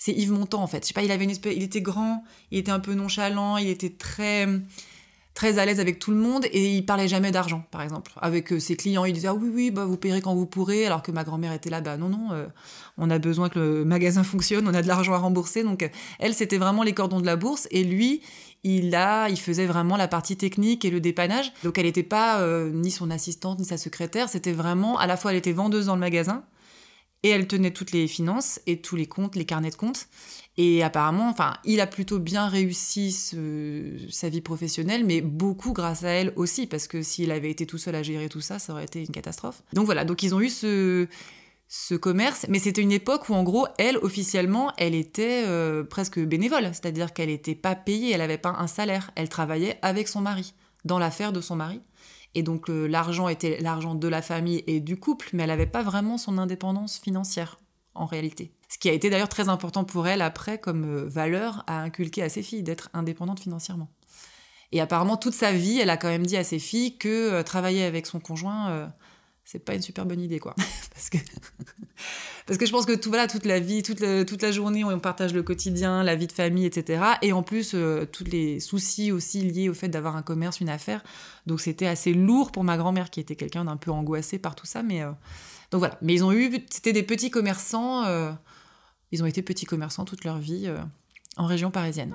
C'est 0.00 0.12
Yves 0.12 0.30
Montand 0.30 0.62
en 0.62 0.68
fait. 0.68 0.84
Je 0.84 0.88
sais 0.88 0.94
pas, 0.94 1.02
il 1.02 1.10
avait 1.10 1.24
une 1.24 1.30
espèce. 1.30 1.54
Il 1.56 1.62
était 1.64 1.82
grand, 1.82 2.22
il 2.52 2.58
était 2.58 2.70
un 2.70 2.78
peu 2.78 2.94
nonchalant, 2.94 3.56
il 3.56 3.68
était 3.68 3.90
très 3.90 4.46
très 5.38 5.60
à 5.60 5.64
l'aise 5.64 5.78
avec 5.78 6.00
tout 6.00 6.10
le 6.10 6.16
monde 6.16 6.46
et 6.46 6.74
il 6.74 6.84
parlait 6.84 7.06
jamais 7.06 7.30
d'argent, 7.30 7.62
par 7.70 7.82
exemple. 7.82 8.10
Avec 8.20 8.52
euh, 8.52 8.58
ses 8.58 8.74
clients, 8.74 9.04
il 9.04 9.12
disait 9.12 9.28
ah 9.28 9.34
oui, 9.34 9.48
oui, 9.54 9.70
bah, 9.70 9.84
vous 9.84 9.96
paierez 9.96 10.20
quand 10.20 10.34
vous 10.34 10.46
pourrez, 10.46 10.84
alors 10.84 11.00
que 11.00 11.12
ma 11.12 11.22
grand-mère 11.22 11.52
était 11.52 11.70
là, 11.70 11.80
bah 11.80 11.96
non, 11.96 12.08
non, 12.08 12.32
euh, 12.32 12.46
on 12.96 13.08
a 13.08 13.20
besoin 13.20 13.48
que 13.48 13.60
le 13.60 13.84
magasin 13.84 14.22
fonctionne, 14.24 14.66
on 14.66 14.74
a 14.74 14.82
de 14.82 14.88
l'argent 14.88 15.12
à 15.12 15.18
rembourser. 15.18 15.62
Donc, 15.62 15.84
euh, 15.84 15.88
elle, 16.18 16.34
c'était 16.34 16.58
vraiment 16.58 16.82
les 16.82 16.92
cordons 16.92 17.20
de 17.20 17.26
la 17.26 17.36
bourse 17.36 17.68
et 17.70 17.84
lui, 17.84 18.20
il, 18.64 18.92
a, 18.96 19.28
il 19.28 19.38
faisait 19.38 19.66
vraiment 19.66 19.96
la 19.96 20.08
partie 20.08 20.36
technique 20.36 20.84
et 20.84 20.90
le 20.90 20.98
dépannage. 20.98 21.52
Donc, 21.62 21.78
elle 21.78 21.86
n'était 21.86 22.02
pas 22.02 22.44
ni 22.72 22.90
son 22.90 23.08
assistante 23.08 23.60
ni 23.60 23.64
sa 23.64 23.76
secrétaire, 23.76 24.28
c'était 24.28 24.50
vraiment, 24.50 24.98
à 24.98 25.06
la 25.06 25.16
fois, 25.16 25.30
elle 25.30 25.36
était 25.36 25.52
vendeuse 25.52 25.86
dans 25.86 25.94
le 25.94 26.00
magasin 26.00 26.42
et 27.22 27.30
elle 27.30 27.46
tenait 27.46 27.72
toutes 27.72 27.92
les 27.92 28.06
finances 28.06 28.60
et 28.66 28.80
tous 28.80 28.96
les 28.96 29.06
comptes, 29.06 29.36
les 29.36 29.44
carnets 29.44 29.70
de 29.70 29.76
comptes. 29.76 30.06
Et 30.56 30.82
apparemment, 30.82 31.28
enfin, 31.28 31.54
il 31.64 31.80
a 31.80 31.86
plutôt 31.86 32.18
bien 32.18 32.48
réussi 32.48 33.12
sa 34.10 34.28
vie 34.28 34.40
professionnelle, 34.40 35.04
mais 35.04 35.20
beaucoup 35.20 35.72
grâce 35.72 36.02
à 36.02 36.08
elle 36.08 36.32
aussi, 36.34 36.66
parce 36.66 36.88
que 36.88 37.02
s'il 37.02 37.30
avait 37.30 37.50
été 37.50 37.64
tout 37.64 37.78
seul 37.78 37.94
à 37.94 38.02
gérer 38.02 38.28
tout 38.28 38.40
ça, 38.40 38.58
ça 38.58 38.72
aurait 38.72 38.84
été 38.84 39.00
une 39.00 39.12
catastrophe. 39.12 39.62
Donc 39.72 39.86
voilà, 39.86 40.04
donc 40.04 40.22
ils 40.24 40.34
ont 40.34 40.40
eu 40.40 40.48
ce, 40.48 41.06
ce 41.68 41.94
commerce, 41.94 42.46
mais 42.48 42.58
c'était 42.58 42.80
une 42.80 42.92
époque 42.92 43.28
où 43.28 43.34
en 43.34 43.42
gros, 43.42 43.68
elle, 43.78 43.98
officiellement, 43.98 44.72
elle 44.78 44.94
était 44.94 45.44
euh, 45.46 45.84
presque 45.84 46.18
bénévole, 46.18 46.64
c'est-à-dire 46.72 47.12
qu'elle 47.12 47.28
n'était 47.28 47.54
pas 47.54 47.76
payée, 47.76 48.12
elle 48.12 48.18
n'avait 48.18 48.38
pas 48.38 48.56
un 48.58 48.66
salaire, 48.66 49.10
elle 49.14 49.28
travaillait 49.28 49.78
avec 49.82 50.08
son 50.08 50.20
mari, 50.20 50.54
dans 50.84 50.98
l'affaire 50.98 51.32
de 51.32 51.40
son 51.40 51.56
mari. 51.56 51.80
Et 52.34 52.42
donc 52.42 52.68
euh, 52.68 52.86
l'argent 52.86 53.28
était 53.28 53.58
l'argent 53.60 53.94
de 53.94 54.08
la 54.08 54.22
famille 54.22 54.62
et 54.66 54.80
du 54.80 54.96
couple, 54.96 55.30
mais 55.32 55.42
elle 55.42 55.48
n'avait 55.48 55.66
pas 55.66 55.82
vraiment 55.82 56.18
son 56.18 56.38
indépendance 56.38 56.98
financière 56.98 57.58
en 57.94 58.06
réalité. 58.06 58.52
Ce 58.68 58.78
qui 58.78 58.88
a 58.88 58.92
été 58.92 59.10
d'ailleurs 59.10 59.28
très 59.28 59.48
important 59.48 59.84
pour 59.84 60.06
elle 60.06 60.22
après 60.22 60.58
comme 60.58 60.84
euh, 60.84 61.08
valeur 61.08 61.64
à 61.66 61.80
inculquer 61.80 62.22
à 62.22 62.28
ses 62.28 62.42
filles, 62.42 62.62
d'être 62.62 62.90
indépendante 62.92 63.40
financièrement. 63.40 63.88
Et 64.70 64.80
apparemment, 64.82 65.16
toute 65.16 65.32
sa 65.32 65.52
vie, 65.52 65.78
elle 65.78 65.88
a 65.88 65.96
quand 65.96 66.08
même 66.08 66.26
dit 66.26 66.36
à 66.36 66.44
ses 66.44 66.58
filles 66.58 66.98
que 66.98 67.08
euh, 67.08 67.42
travailler 67.42 67.84
avec 67.84 68.06
son 68.06 68.20
conjoint, 68.20 68.90
c'est 69.50 69.60
pas 69.60 69.74
une 69.74 69.82
super 69.82 70.04
bonne 70.04 70.20
idée, 70.20 70.38
quoi. 70.38 70.54
parce, 70.92 71.08
que 71.08 71.18
parce 72.46 72.58
que 72.58 72.66
je 72.66 72.70
pense 72.70 72.84
que 72.84 72.94
tout, 72.94 73.08
voilà, 73.08 73.26
toute 73.26 73.46
la 73.46 73.60
vie, 73.60 73.82
toute, 73.82 74.02
toute 74.26 74.42
la 74.42 74.52
journée, 74.52 74.84
on 74.84 74.98
partage 74.98 75.32
le 75.32 75.42
quotidien, 75.42 76.02
la 76.02 76.16
vie 76.16 76.26
de 76.26 76.32
famille, 76.32 76.66
etc. 76.66 77.02
Et 77.22 77.32
en 77.32 77.42
plus, 77.42 77.74
tous 78.12 78.24
les 78.24 78.60
soucis 78.60 79.10
aussi 79.10 79.42
liés 79.42 79.68
au 79.68 79.74
fait 79.74 79.88
d'avoir 79.88 80.16
un 80.16 80.22
commerce, 80.22 80.60
une 80.60 80.68
affaire. 80.68 81.02
Donc 81.46 81.60
c'était 81.60 81.86
assez 81.86 82.12
lourd 82.12 82.52
pour 82.52 82.62
ma 82.64 82.76
grand-mère, 82.76 83.08
qui 83.08 83.20
était 83.20 83.36
quelqu'un 83.36 83.64
d'un 83.64 83.76
peu 83.76 83.90
angoissé 83.90 84.38
par 84.38 84.54
tout 84.54 84.66
ça. 84.66 84.82
Mais 84.82 85.00
donc 85.70 85.78
voilà. 85.78 85.98
Mais 86.02 86.12
ils 86.12 86.24
ont 86.24 86.32
eu, 86.32 86.64
c'était 86.70 86.92
des 86.92 87.02
petits 87.02 87.30
commerçants 87.30 88.04
ils 89.10 89.22
ont 89.22 89.26
été 89.26 89.42
petits 89.42 89.66
commerçants 89.66 90.04
toute 90.04 90.24
leur 90.24 90.38
vie 90.38 90.64
euh, 90.66 90.78
en 91.36 91.46
région 91.46 91.70
parisienne. 91.70 92.14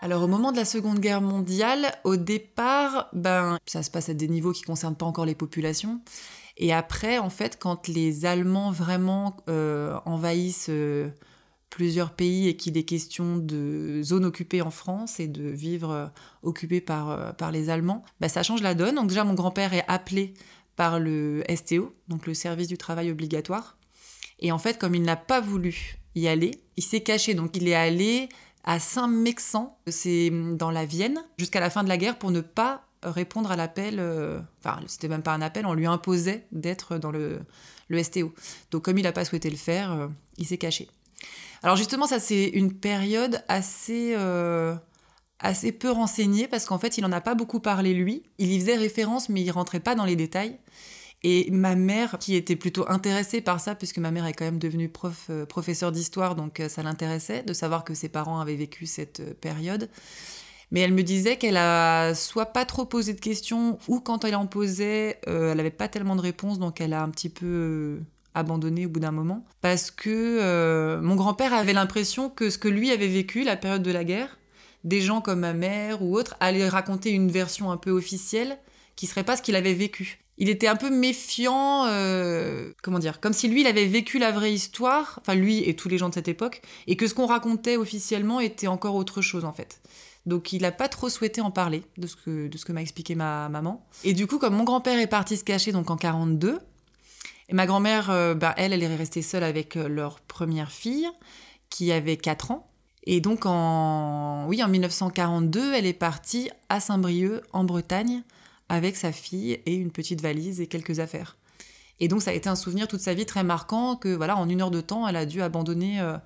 Alors 0.00 0.22
au 0.22 0.26
moment 0.26 0.50
de 0.50 0.56
la 0.56 0.64
Seconde 0.64 0.98
Guerre 0.98 1.20
mondiale, 1.20 1.94
au 2.04 2.16
départ, 2.16 3.08
ben 3.12 3.58
ça 3.66 3.82
se 3.82 3.90
passe 3.90 4.08
à 4.08 4.14
des 4.14 4.28
niveaux 4.28 4.52
qui 4.52 4.62
concernent 4.62 4.96
pas 4.96 5.06
encore 5.06 5.26
les 5.26 5.34
populations. 5.34 6.00
Et 6.56 6.72
après, 6.72 7.18
en 7.18 7.30
fait, 7.30 7.58
quand 7.58 7.86
les 7.88 8.24
Allemands 8.24 8.70
vraiment 8.70 9.36
euh, 9.48 9.98
envahissent 10.06 10.70
euh, 10.70 11.10
plusieurs 11.68 12.12
pays 12.12 12.48
et 12.48 12.56
qu'il 12.56 12.76
est 12.78 12.84
question 12.84 13.36
de 13.36 14.00
zones 14.02 14.24
occupées 14.24 14.62
en 14.62 14.70
France 14.70 15.20
et 15.20 15.28
de 15.28 15.48
vivre 15.48 15.90
euh, 15.90 16.06
occupé 16.42 16.80
par, 16.80 17.36
par 17.36 17.52
les 17.52 17.68
Allemands, 17.68 18.02
ben, 18.20 18.28
ça 18.28 18.42
change 18.42 18.62
la 18.62 18.74
donne. 18.74 18.94
Donc 18.94 19.08
déjà, 19.08 19.24
mon 19.24 19.34
grand-père 19.34 19.74
est 19.74 19.84
appelé 19.86 20.32
par 20.76 20.98
le 20.98 21.44
STO, 21.54 21.94
donc 22.08 22.26
le 22.26 22.32
service 22.32 22.68
du 22.68 22.78
travail 22.78 23.10
obligatoire. 23.10 23.76
Et 24.38 24.50
en 24.50 24.58
fait, 24.58 24.78
comme 24.78 24.94
il 24.94 25.02
n'a 25.02 25.16
pas 25.16 25.40
voulu 25.40 25.98
y 26.14 26.26
aller, 26.26 26.52
il 26.76 26.82
s'est 26.82 27.02
caché. 27.02 27.34
Donc 27.34 27.56
il 27.56 27.68
est 27.68 27.74
allé 27.74 28.28
à 28.64 28.78
Saint-Mexan, 28.78 29.78
c'est 29.86 30.30
dans 30.30 30.70
la 30.70 30.84
Vienne, 30.84 31.22
jusqu'à 31.38 31.60
la 31.60 31.70
fin 31.70 31.82
de 31.82 31.88
la 31.88 31.96
guerre 31.96 32.18
pour 32.18 32.30
ne 32.30 32.40
pas 32.40 32.84
répondre 33.02 33.50
à 33.50 33.56
l'appel. 33.56 33.96
Euh, 33.98 34.40
enfin, 34.58 34.80
c'était 34.86 35.08
même 35.08 35.22
pas 35.22 35.32
un 35.32 35.42
appel, 35.42 35.66
on 35.66 35.74
lui 35.74 35.86
imposait 35.86 36.46
d'être 36.52 36.98
dans 36.98 37.10
le, 37.10 37.40
le, 37.88 38.02
STO. 38.02 38.32
Donc, 38.70 38.82
comme 38.82 38.98
il 38.98 39.02
n'a 39.02 39.12
pas 39.12 39.24
souhaité 39.24 39.50
le 39.50 39.56
faire, 39.56 39.92
euh, 39.92 40.08
il 40.36 40.46
s'est 40.46 40.58
caché. 40.58 40.88
Alors, 41.62 41.76
justement, 41.76 42.06
ça, 42.06 42.20
c'est 42.20 42.46
une 42.48 42.72
période 42.72 43.42
assez. 43.48 44.14
Euh, 44.16 44.74
assez 45.42 45.72
peu 45.72 45.90
renseignée 45.90 46.48
parce 46.48 46.66
qu'en 46.66 46.78
fait 46.78 46.98
il 46.98 47.00
n'en 47.00 47.12
a 47.12 47.22
pas 47.22 47.34
beaucoup 47.34 47.60
parlé 47.60 47.94
lui, 47.94 48.24
il 48.36 48.52
y 48.52 48.60
faisait 48.60 48.76
référence 48.76 49.30
mais 49.30 49.40
il 49.40 49.50
rentrait 49.50 49.80
pas 49.80 49.94
dans 49.94 50.04
les 50.04 50.14
détails 50.14 50.58
et 51.22 51.50
ma 51.50 51.74
mère, 51.74 52.18
qui 52.18 52.34
était 52.34 52.56
plutôt 52.56 52.88
intéressée 52.88 53.42
par 53.42 53.60
ça, 53.60 53.74
puisque 53.74 53.98
ma 53.98 54.10
mère 54.10 54.24
est 54.24 54.32
quand 54.32 54.46
même 54.46 54.58
devenue 54.58 54.88
prof, 54.88 55.26
euh, 55.28 55.44
professeure 55.44 55.92
d'histoire, 55.92 56.34
donc 56.34 56.60
euh, 56.60 56.68
ça 56.68 56.82
l'intéressait 56.82 57.42
de 57.42 57.52
savoir 57.52 57.84
que 57.84 57.92
ses 57.92 58.08
parents 58.08 58.40
avaient 58.40 58.56
vécu 58.56 58.86
cette 58.86 59.20
euh, 59.20 59.34
période. 59.38 59.90
Mais 60.70 60.80
elle 60.80 60.94
me 60.94 61.02
disait 61.02 61.36
qu'elle 61.36 61.58
a 61.58 62.14
soit 62.14 62.46
pas 62.46 62.64
trop 62.64 62.86
posé 62.86 63.12
de 63.12 63.20
questions, 63.20 63.78
ou 63.86 64.00
quand 64.00 64.24
elle 64.24 64.36
en 64.36 64.46
posait, 64.46 65.18
elle 65.26 65.56
n'avait 65.56 65.70
pas 65.70 65.88
tellement 65.88 66.14
de 66.14 66.20
réponses, 66.20 66.60
donc 66.60 66.80
elle 66.80 66.92
a 66.92 67.02
un 67.02 67.10
petit 67.10 67.28
peu 67.28 67.98
abandonné 68.34 68.86
au 68.86 68.88
bout 68.88 69.00
d'un 69.00 69.10
moment. 69.10 69.44
Parce 69.62 69.90
que 69.90 71.00
mon 71.02 71.16
grand-père 71.16 71.54
avait 71.54 71.72
l'impression 71.72 72.30
que 72.30 72.50
ce 72.50 72.56
que 72.56 72.68
lui 72.68 72.92
avait 72.92 73.08
vécu, 73.08 73.42
la 73.42 73.56
période 73.56 73.82
de 73.82 73.90
la 73.90 74.04
guerre, 74.04 74.38
des 74.84 75.00
gens 75.00 75.20
comme 75.20 75.40
ma 75.40 75.54
mère 75.54 76.02
ou 76.02 76.16
autres 76.16 76.36
allaient 76.38 76.68
raconter 76.68 77.10
une 77.10 77.32
version 77.32 77.72
un 77.72 77.76
peu 77.76 77.90
officielle 77.90 78.56
qui 78.94 79.08
serait 79.08 79.24
pas 79.24 79.36
ce 79.36 79.42
qu'il 79.42 79.56
avait 79.56 79.74
vécu 79.74 80.20
il 80.40 80.48
était 80.48 80.66
un 80.66 80.76
peu 80.76 80.88
méfiant, 80.88 81.84
euh, 81.86 82.72
comment 82.82 82.98
dire, 82.98 83.20
comme 83.20 83.34
si 83.34 83.46
lui, 83.46 83.60
il 83.60 83.66
avait 83.66 83.84
vécu 83.84 84.18
la 84.18 84.32
vraie 84.32 84.52
histoire, 84.52 85.20
enfin 85.20 85.34
lui 85.34 85.58
et 85.68 85.76
tous 85.76 85.90
les 85.90 85.98
gens 85.98 86.08
de 86.08 86.14
cette 86.14 86.28
époque, 86.28 86.62
et 86.86 86.96
que 86.96 87.06
ce 87.06 87.12
qu'on 87.12 87.26
racontait 87.26 87.76
officiellement 87.76 88.40
était 88.40 88.66
encore 88.66 88.94
autre 88.94 89.20
chose 89.20 89.44
en 89.44 89.52
fait. 89.52 89.82
Donc 90.24 90.54
il 90.54 90.62
n'a 90.62 90.72
pas 90.72 90.88
trop 90.88 91.10
souhaité 91.10 91.42
en 91.42 91.50
parler 91.50 91.82
de 91.98 92.06
ce 92.06 92.16
que, 92.16 92.50
ce 92.54 92.72
m'a 92.72 92.80
expliqué 92.80 93.14
ma 93.14 93.50
maman. 93.50 93.86
Et 94.02 94.14
du 94.14 94.26
coup, 94.26 94.38
comme 94.38 94.54
mon 94.54 94.64
grand-père 94.64 94.98
est 94.98 95.06
parti 95.06 95.36
se 95.36 95.44
cacher 95.44 95.72
donc 95.72 95.90
en 95.90 95.96
42, 95.96 96.58
et 97.50 97.54
ma 97.54 97.66
grand-mère, 97.66 98.10
euh, 98.10 98.34
bah, 98.34 98.54
elle, 98.56 98.72
elle 98.72 98.82
est 98.82 98.96
restée 98.96 99.22
seule 99.22 99.44
avec 99.44 99.76
euh, 99.76 99.88
leur 99.88 100.20
première 100.20 100.72
fille, 100.72 101.08
qui 101.68 101.92
avait 101.92 102.16
4 102.16 102.52
ans. 102.52 102.66
Et 103.04 103.20
donc 103.20 103.44
en, 103.44 104.46
oui, 104.48 104.62
en 104.62 104.68
1942, 104.68 105.74
elle 105.74 105.86
est 105.86 105.92
partie 105.92 106.48
à 106.70 106.80
Saint-Brieuc, 106.80 107.42
en 107.52 107.64
Bretagne, 107.64 108.22
avec 108.70 108.96
sa 108.96 109.12
fille 109.12 109.60
et 109.66 109.74
une 109.74 109.90
petite 109.90 110.22
valise 110.22 110.60
et 110.60 110.68
quelques 110.68 111.00
affaires. 111.00 111.36
Et 111.98 112.08
donc 112.08 112.22
ça 112.22 112.30
a 112.30 112.34
été 112.34 112.48
un 112.48 112.56
souvenir 112.56 112.88
toute 112.88 113.00
sa 113.00 113.12
vie 113.12 113.26
très 113.26 113.44
marquant 113.44 113.96
que 113.96 114.08
voilà 114.08 114.38
en 114.38 114.48
une 114.48 114.62
heure 114.62 114.70
de 114.70 114.80
temps 114.80 115.06
elle 115.06 115.16
a 115.16 115.26
dû 115.26 115.42
abandonner 115.42 116.00
euh, 116.00 116.16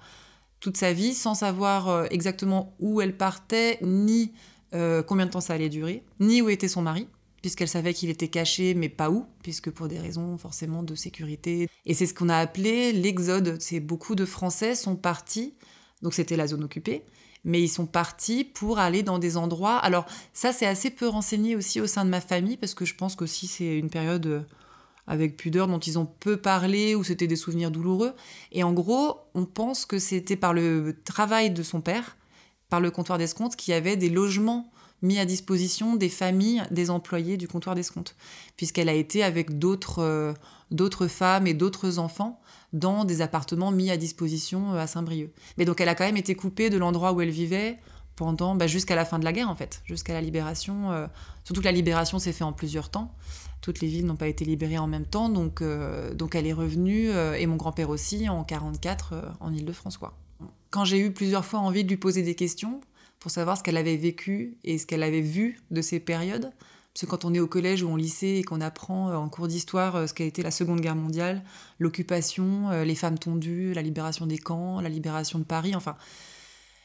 toute 0.60 0.76
sa 0.76 0.92
vie 0.92 1.14
sans 1.14 1.34
savoir 1.34 1.88
euh, 1.88 2.06
exactement 2.10 2.76
où 2.78 3.00
elle 3.00 3.16
partait 3.16 3.78
ni 3.82 4.32
euh, 4.74 5.02
combien 5.02 5.26
de 5.26 5.30
temps 5.30 5.40
ça 5.40 5.54
allait 5.54 5.70
durer 5.70 6.04
ni 6.20 6.42
où 6.42 6.48
était 6.48 6.68
son 6.68 6.82
mari 6.82 7.08
puisqu'elle 7.40 7.68
savait 7.68 7.94
qu'il 7.94 8.10
était 8.10 8.28
caché 8.28 8.74
mais 8.74 8.90
pas 8.90 9.10
où 9.10 9.26
puisque 9.42 9.70
pour 9.70 9.88
des 9.88 9.98
raisons 9.98 10.36
forcément 10.36 10.82
de 10.82 10.94
sécurité. 10.94 11.68
Et 11.86 11.94
c'est 11.94 12.06
ce 12.06 12.14
qu'on 12.14 12.28
a 12.28 12.38
appelé 12.38 12.92
l'exode. 12.92 13.56
C'est 13.60 13.80
beaucoup 13.80 14.14
de 14.14 14.24
Français 14.24 14.74
sont 14.74 14.96
partis. 14.96 15.54
Donc 16.00 16.14
c'était 16.14 16.36
la 16.36 16.46
zone 16.46 16.64
occupée 16.64 17.04
mais 17.44 17.62
ils 17.62 17.68
sont 17.68 17.86
partis 17.86 18.44
pour 18.44 18.78
aller 18.78 19.02
dans 19.02 19.18
des 19.18 19.36
endroits. 19.36 19.76
Alors 19.76 20.06
ça, 20.32 20.52
c'est 20.52 20.66
assez 20.66 20.90
peu 20.90 21.06
renseigné 21.06 21.56
aussi 21.56 21.80
au 21.80 21.86
sein 21.86 22.04
de 22.04 22.10
ma 22.10 22.20
famille, 22.20 22.56
parce 22.56 22.74
que 22.74 22.84
je 22.84 22.94
pense 22.94 23.16
qu'aussi 23.16 23.46
c'est 23.46 23.78
une 23.78 23.90
période 23.90 24.26
euh, 24.26 24.40
avec 25.06 25.36
pudeur 25.36 25.66
dont 25.68 25.78
ils 25.78 25.98
ont 25.98 26.06
peu 26.06 26.36
parlé, 26.36 26.94
ou 26.94 27.04
c'était 27.04 27.26
des 27.26 27.36
souvenirs 27.36 27.70
douloureux. 27.70 28.14
Et 28.52 28.62
en 28.62 28.72
gros, 28.72 29.18
on 29.34 29.44
pense 29.44 29.84
que 29.84 29.98
c'était 29.98 30.36
par 30.36 30.54
le 30.54 30.96
travail 31.04 31.50
de 31.50 31.62
son 31.62 31.80
père, 31.80 32.16
par 32.70 32.80
le 32.80 32.90
comptoir 32.90 33.18
d'escompte, 33.18 33.56
qu'il 33.56 33.72
y 33.72 33.76
avait 33.76 33.96
des 33.96 34.08
logements 34.10 34.70
mis 35.02 35.18
à 35.18 35.26
disposition 35.26 35.96
des 35.96 36.08
familles 36.08 36.62
des 36.70 36.88
employés 36.88 37.36
du 37.36 37.46
comptoir 37.46 37.74
d'escompte, 37.74 38.16
puisqu'elle 38.56 38.88
a 38.88 38.94
été 38.94 39.22
avec 39.22 39.58
d'autres 39.58 40.02
euh, 40.02 40.32
d'autres 40.70 41.06
femmes 41.06 41.46
et 41.46 41.52
d'autres 41.54 41.98
enfants 41.98 42.40
dans 42.74 43.04
des 43.04 43.22
appartements 43.22 43.70
mis 43.70 43.90
à 43.90 43.96
disposition 43.96 44.74
euh, 44.74 44.78
à 44.78 44.86
Saint-Brieuc. 44.86 45.30
Mais 45.56 45.64
donc 45.64 45.80
elle 45.80 45.88
a 45.88 45.94
quand 45.94 46.04
même 46.04 46.18
été 46.18 46.34
coupée 46.34 46.68
de 46.68 46.76
l'endroit 46.76 47.12
où 47.12 47.22
elle 47.22 47.30
vivait 47.30 47.78
pendant 48.16 48.54
bah, 48.54 48.66
jusqu'à 48.66 48.96
la 48.96 49.04
fin 49.04 49.18
de 49.18 49.24
la 49.24 49.32
guerre 49.32 49.48
en 49.48 49.54
fait, 49.54 49.80
jusqu'à 49.86 50.12
la 50.12 50.20
libération. 50.20 50.90
Euh, 50.92 51.06
surtout 51.44 51.60
que 51.62 51.66
la 51.66 51.72
libération 51.72 52.18
s'est 52.18 52.32
faite 52.32 52.42
en 52.42 52.52
plusieurs 52.52 52.90
temps. 52.90 53.14
Toutes 53.60 53.80
les 53.80 53.88
villes 53.88 54.04
n'ont 54.04 54.16
pas 54.16 54.28
été 54.28 54.44
libérées 54.44 54.76
en 54.76 54.86
même 54.86 55.06
temps, 55.06 55.30
donc, 55.30 55.62
euh, 55.62 56.12
donc 56.12 56.34
elle 56.34 56.46
est 56.46 56.52
revenue, 56.52 57.08
et 57.08 57.46
mon 57.46 57.56
grand-père 57.56 57.88
aussi, 57.88 58.28
en 58.28 58.44
44 58.44 59.14
en 59.40 59.54
Ile-de-France. 59.54 59.98
Quand 60.68 60.84
j'ai 60.84 60.98
eu 60.98 61.10
plusieurs 61.12 61.46
fois 61.46 61.60
envie 61.60 61.82
de 61.82 61.88
lui 61.88 61.96
poser 61.96 62.22
des 62.22 62.34
questions 62.34 62.82
pour 63.20 63.30
savoir 63.30 63.56
ce 63.56 63.62
qu'elle 63.62 63.78
avait 63.78 63.96
vécu 63.96 64.58
et 64.64 64.76
ce 64.76 64.84
qu'elle 64.84 65.02
avait 65.02 65.22
vu 65.22 65.62
de 65.70 65.80
ces 65.80 65.98
périodes, 65.98 66.52
parce 66.94 67.10
quand 67.10 67.24
on 67.24 67.34
est 67.34 67.40
au 67.40 67.48
collège 67.48 67.82
ou 67.82 67.90
au 67.90 67.96
lycée 67.96 68.36
et 68.38 68.44
qu'on 68.44 68.60
apprend 68.60 69.10
euh, 69.10 69.16
en 69.16 69.28
cours 69.28 69.48
d'histoire 69.48 69.96
euh, 69.96 70.06
ce 70.06 70.14
qu'a 70.14 70.24
été 70.24 70.42
la 70.42 70.52
Seconde 70.52 70.80
Guerre 70.80 70.94
mondiale, 70.94 71.42
l'occupation, 71.80 72.70
euh, 72.70 72.84
les 72.84 72.94
femmes 72.94 73.18
tondues, 73.18 73.74
la 73.74 73.82
libération 73.82 74.26
des 74.26 74.38
camps, 74.38 74.80
la 74.80 74.88
libération 74.88 75.40
de 75.40 75.44
Paris, 75.44 75.74
enfin, 75.74 75.96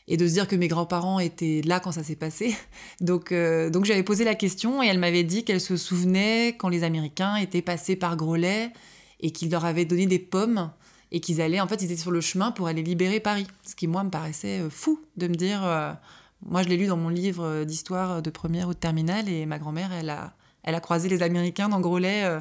et 0.08 0.18
de 0.18 0.28
se 0.28 0.34
dire 0.34 0.48
que 0.48 0.56
mes 0.56 0.68
grands-parents 0.68 1.20
étaient 1.20 1.62
là 1.64 1.80
quand 1.80 1.92
ça 1.92 2.02
s'est 2.02 2.16
passé. 2.16 2.56
Donc, 3.02 3.32
donc 3.32 3.86
j'avais 3.86 4.02
posé 4.02 4.24
la 4.24 4.34
question 4.34 4.82
et 4.82 4.88
elle 4.88 4.98
m'avait 4.98 5.24
dit 5.24 5.46
qu'elle 5.46 5.62
se 5.62 5.78
souvenait 5.78 6.56
quand 6.58 6.70
les 6.70 6.84
Américains 6.84 7.36
étaient 7.36 7.62
passés 7.62 7.96
par 7.96 8.18
Groslay 8.18 8.74
et 9.20 9.30
qu'ils 9.30 9.52
leur 9.52 9.66
avaient 9.66 9.86
donné 9.86 10.08
des 10.08 10.18
pommes 10.18 10.72
et 11.12 11.20
qu'ils 11.20 11.40
allaient, 11.42 11.62
en 11.62 11.68
fait, 11.68 11.84
ils 11.84 11.92
étaient 11.92 12.02
sur 12.02 12.12
le 12.12 12.22
chemin 12.22 12.52
pour 12.52 12.68
aller 12.68 12.82
libérer 12.82 13.20
Paris. 13.20 13.46
Ce 13.64 13.76
qui, 13.76 13.86
moi, 13.86 14.04
me 14.04 14.10
paraissait 14.10 14.62
fou 14.72 15.00
de 15.18 15.28
me 15.28 15.36
dire 15.36 15.62
moi, 16.46 16.64
je 16.64 16.70
l'ai 16.70 16.78
lu 16.78 16.88
dans 16.88 16.98
mon 16.98 17.10
livre 17.10 17.64
d'histoire 17.64 18.22
de 18.22 18.30
première 18.30 18.70
ou 18.70 18.74
de 18.74 18.80
terminale, 18.80 19.30
et 19.30 19.46
ma 19.46 19.60
grand-mère, 19.60 19.92
elle 19.92 20.10
a, 20.10 20.34
elle 20.64 20.76
a 20.76 20.80
croisé 20.80 21.10
les 21.10 21.24
Américains 21.24 21.70
dans 21.70 21.80
Groslay, 21.80 22.24
euh, 22.24 22.40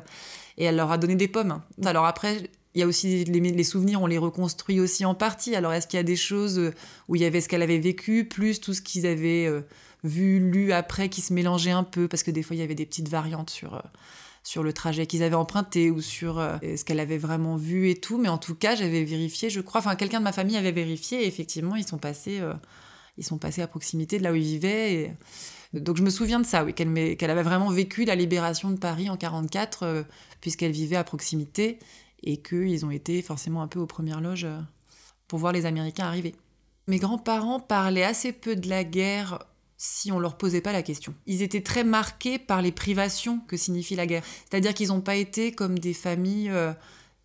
et 0.57 0.65
elle 0.65 0.77
leur 0.77 0.91
a 0.91 0.99
donné 0.99 1.15
des 1.15 1.29
pommes. 1.29 1.61
Alors 1.85 2.07
après, 2.07 2.51
il 2.75 2.81
y 2.81 2.83
a 2.83 2.87
aussi 2.87 3.25
les, 3.25 3.65
souvenirs, 3.65 4.03
on 4.03 4.07
les 4.07 4.19
reconstruit 4.19 4.81
aussi 4.81 5.05
en 5.05 5.15
partie. 5.15 5.55
Alors 5.57 5.73
est-ce 5.73 5.87
qu'il 5.87 5.97
y 5.97 6.01
a 6.01 6.05
des 6.05 6.17
choses 6.17 6.73
où 7.09 7.17
il 7.17 7.23
y 7.23 7.25
avait 7.25 7.41
ce 7.41 7.49
qu'elle 7.49 7.63
avait 7.63 7.79
vécu, 7.79 8.25
plus 8.27 8.61
tout 8.61 8.75
ce 8.75 8.83
qu'ils 8.83 9.07
avaient 9.07 9.47
euh, 9.47 9.63
vu, 10.05 10.39
lu 10.39 10.73
après, 10.73 11.09
qui 11.09 11.21
se 11.21 11.33
mélangeait 11.33 11.71
un 11.71 11.85
peu, 11.85 12.09
parce 12.09 12.23
que 12.23 12.31
des 12.31 12.43
fois, 12.43 12.57
il 12.57 12.61
y 12.61 12.63
avait 12.63 12.75
des 12.75 12.87
petites 12.87 13.09
variantes 13.09 13.51
sur... 13.51 13.75
Euh, 13.75 13.81
sur 14.45 14.63
le 14.63 14.73
trajet 14.73 15.07
qu'ils 15.07 15.23
avaient 15.23 15.35
emprunté 15.35 15.91
ou 15.91 16.01
sur 16.01 16.37
ce 16.63 16.83
qu'elle 16.83 17.01
avait 17.01 17.19
vraiment 17.19 17.57
vu 17.57 17.91
et 17.91 17.97
tout. 17.97 18.17
Mais 18.17 18.29
en 18.29 18.39
tout 18.39 18.55
cas, 18.55 18.77
j'avais 18.77 19.05
vérifié, 19.05 19.51
je 19.51 19.61
crois, 19.61 19.81
enfin 19.81 19.95
quelqu'un 19.95 20.21
de 20.21 20.25
ma 20.25 20.33
famille 20.33 20.57
avait 20.57 20.73
vérifié 20.73 21.25
et 21.25 21.27
effectivement, 21.27 21.77
ils 21.77 21.87
sont 21.87 21.99
passés 21.99 22.41
ils 23.18 23.24
sont 23.24 23.38
passés 23.38 23.61
à 23.62 23.66
proximité 23.66 24.18
de 24.18 24.24
là 24.24 24.33
où 24.33 24.37
ils 24.37 24.44
vivaient. 24.44 25.14
Donc 25.74 25.96
je 25.96 26.02
me 26.02 26.11
souviens 26.11 26.40
de 26.40 26.46
ça, 26.46 26.64
oui, 26.64 26.72
qu'elle 26.72 27.31
avait 27.31 27.42
vraiment 27.42 27.68
vécu 27.68 28.04
la 28.04 28.14
libération 28.14 28.70
de 28.70 28.78
Paris 28.78 29.11
en 29.11 29.16
44, 29.16 29.83
euh, 29.83 30.02
puisqu'elle 30.40 30.72
vivait 30.72 30.96
à 30.96 31.04
proximité, 31.04 31.78
et 32.22 32.38
qu'ils 32.38 32.87
ont 32.87 32.90
été 32.90 33.20
forcément 33.20 33.61
un 33.62 33.68
peu 33.68 33.78
aux 33.78 33.87
premières 33.87 34.20
loges 34.20 34.44
euh, 34.44 34.59
pour 35.26 35.38
voir 35.38 35.52
les 35.52 35.66
Américains 35.66 36.07
arriver. 36.07 36.35
Mes 36.87 36.98
grands-parents 36.98 37.61
parlaient 37.61 38.04
assez 38.04 38.33
peu 38.33 38.57
de 38.57 38.68
la 38.68 38.83
guerre 38.83 39.40
si 39.76 40.11
on 40.11 40.18
leur 40.18 40.38
posait 40.38 40.62
pas 40.62 40.72
la 40.72 40.83
question. 40.83 41.14
Ils 41.26 41.42
étaient 41.42 41.62
très 41.62 41.85
marqués 41.85 42.38
par 42.38 42.62
les 42.62 42.72
privations 42.72 43.40
que 43.46 43.57
signifie 43.57 43.94
la 43.94 44.07
guerre. 44.07 44.24
C'est-à-dire 44.48 44.74
qu'ils 44.74 44.88
n'ont 44.88 45.02
pas 45.02 45.16
été 45.16 45.52
comme 45.52 45.78
des 45.78 45.92
familles 45.92 46.50
euh, 46.50 46.72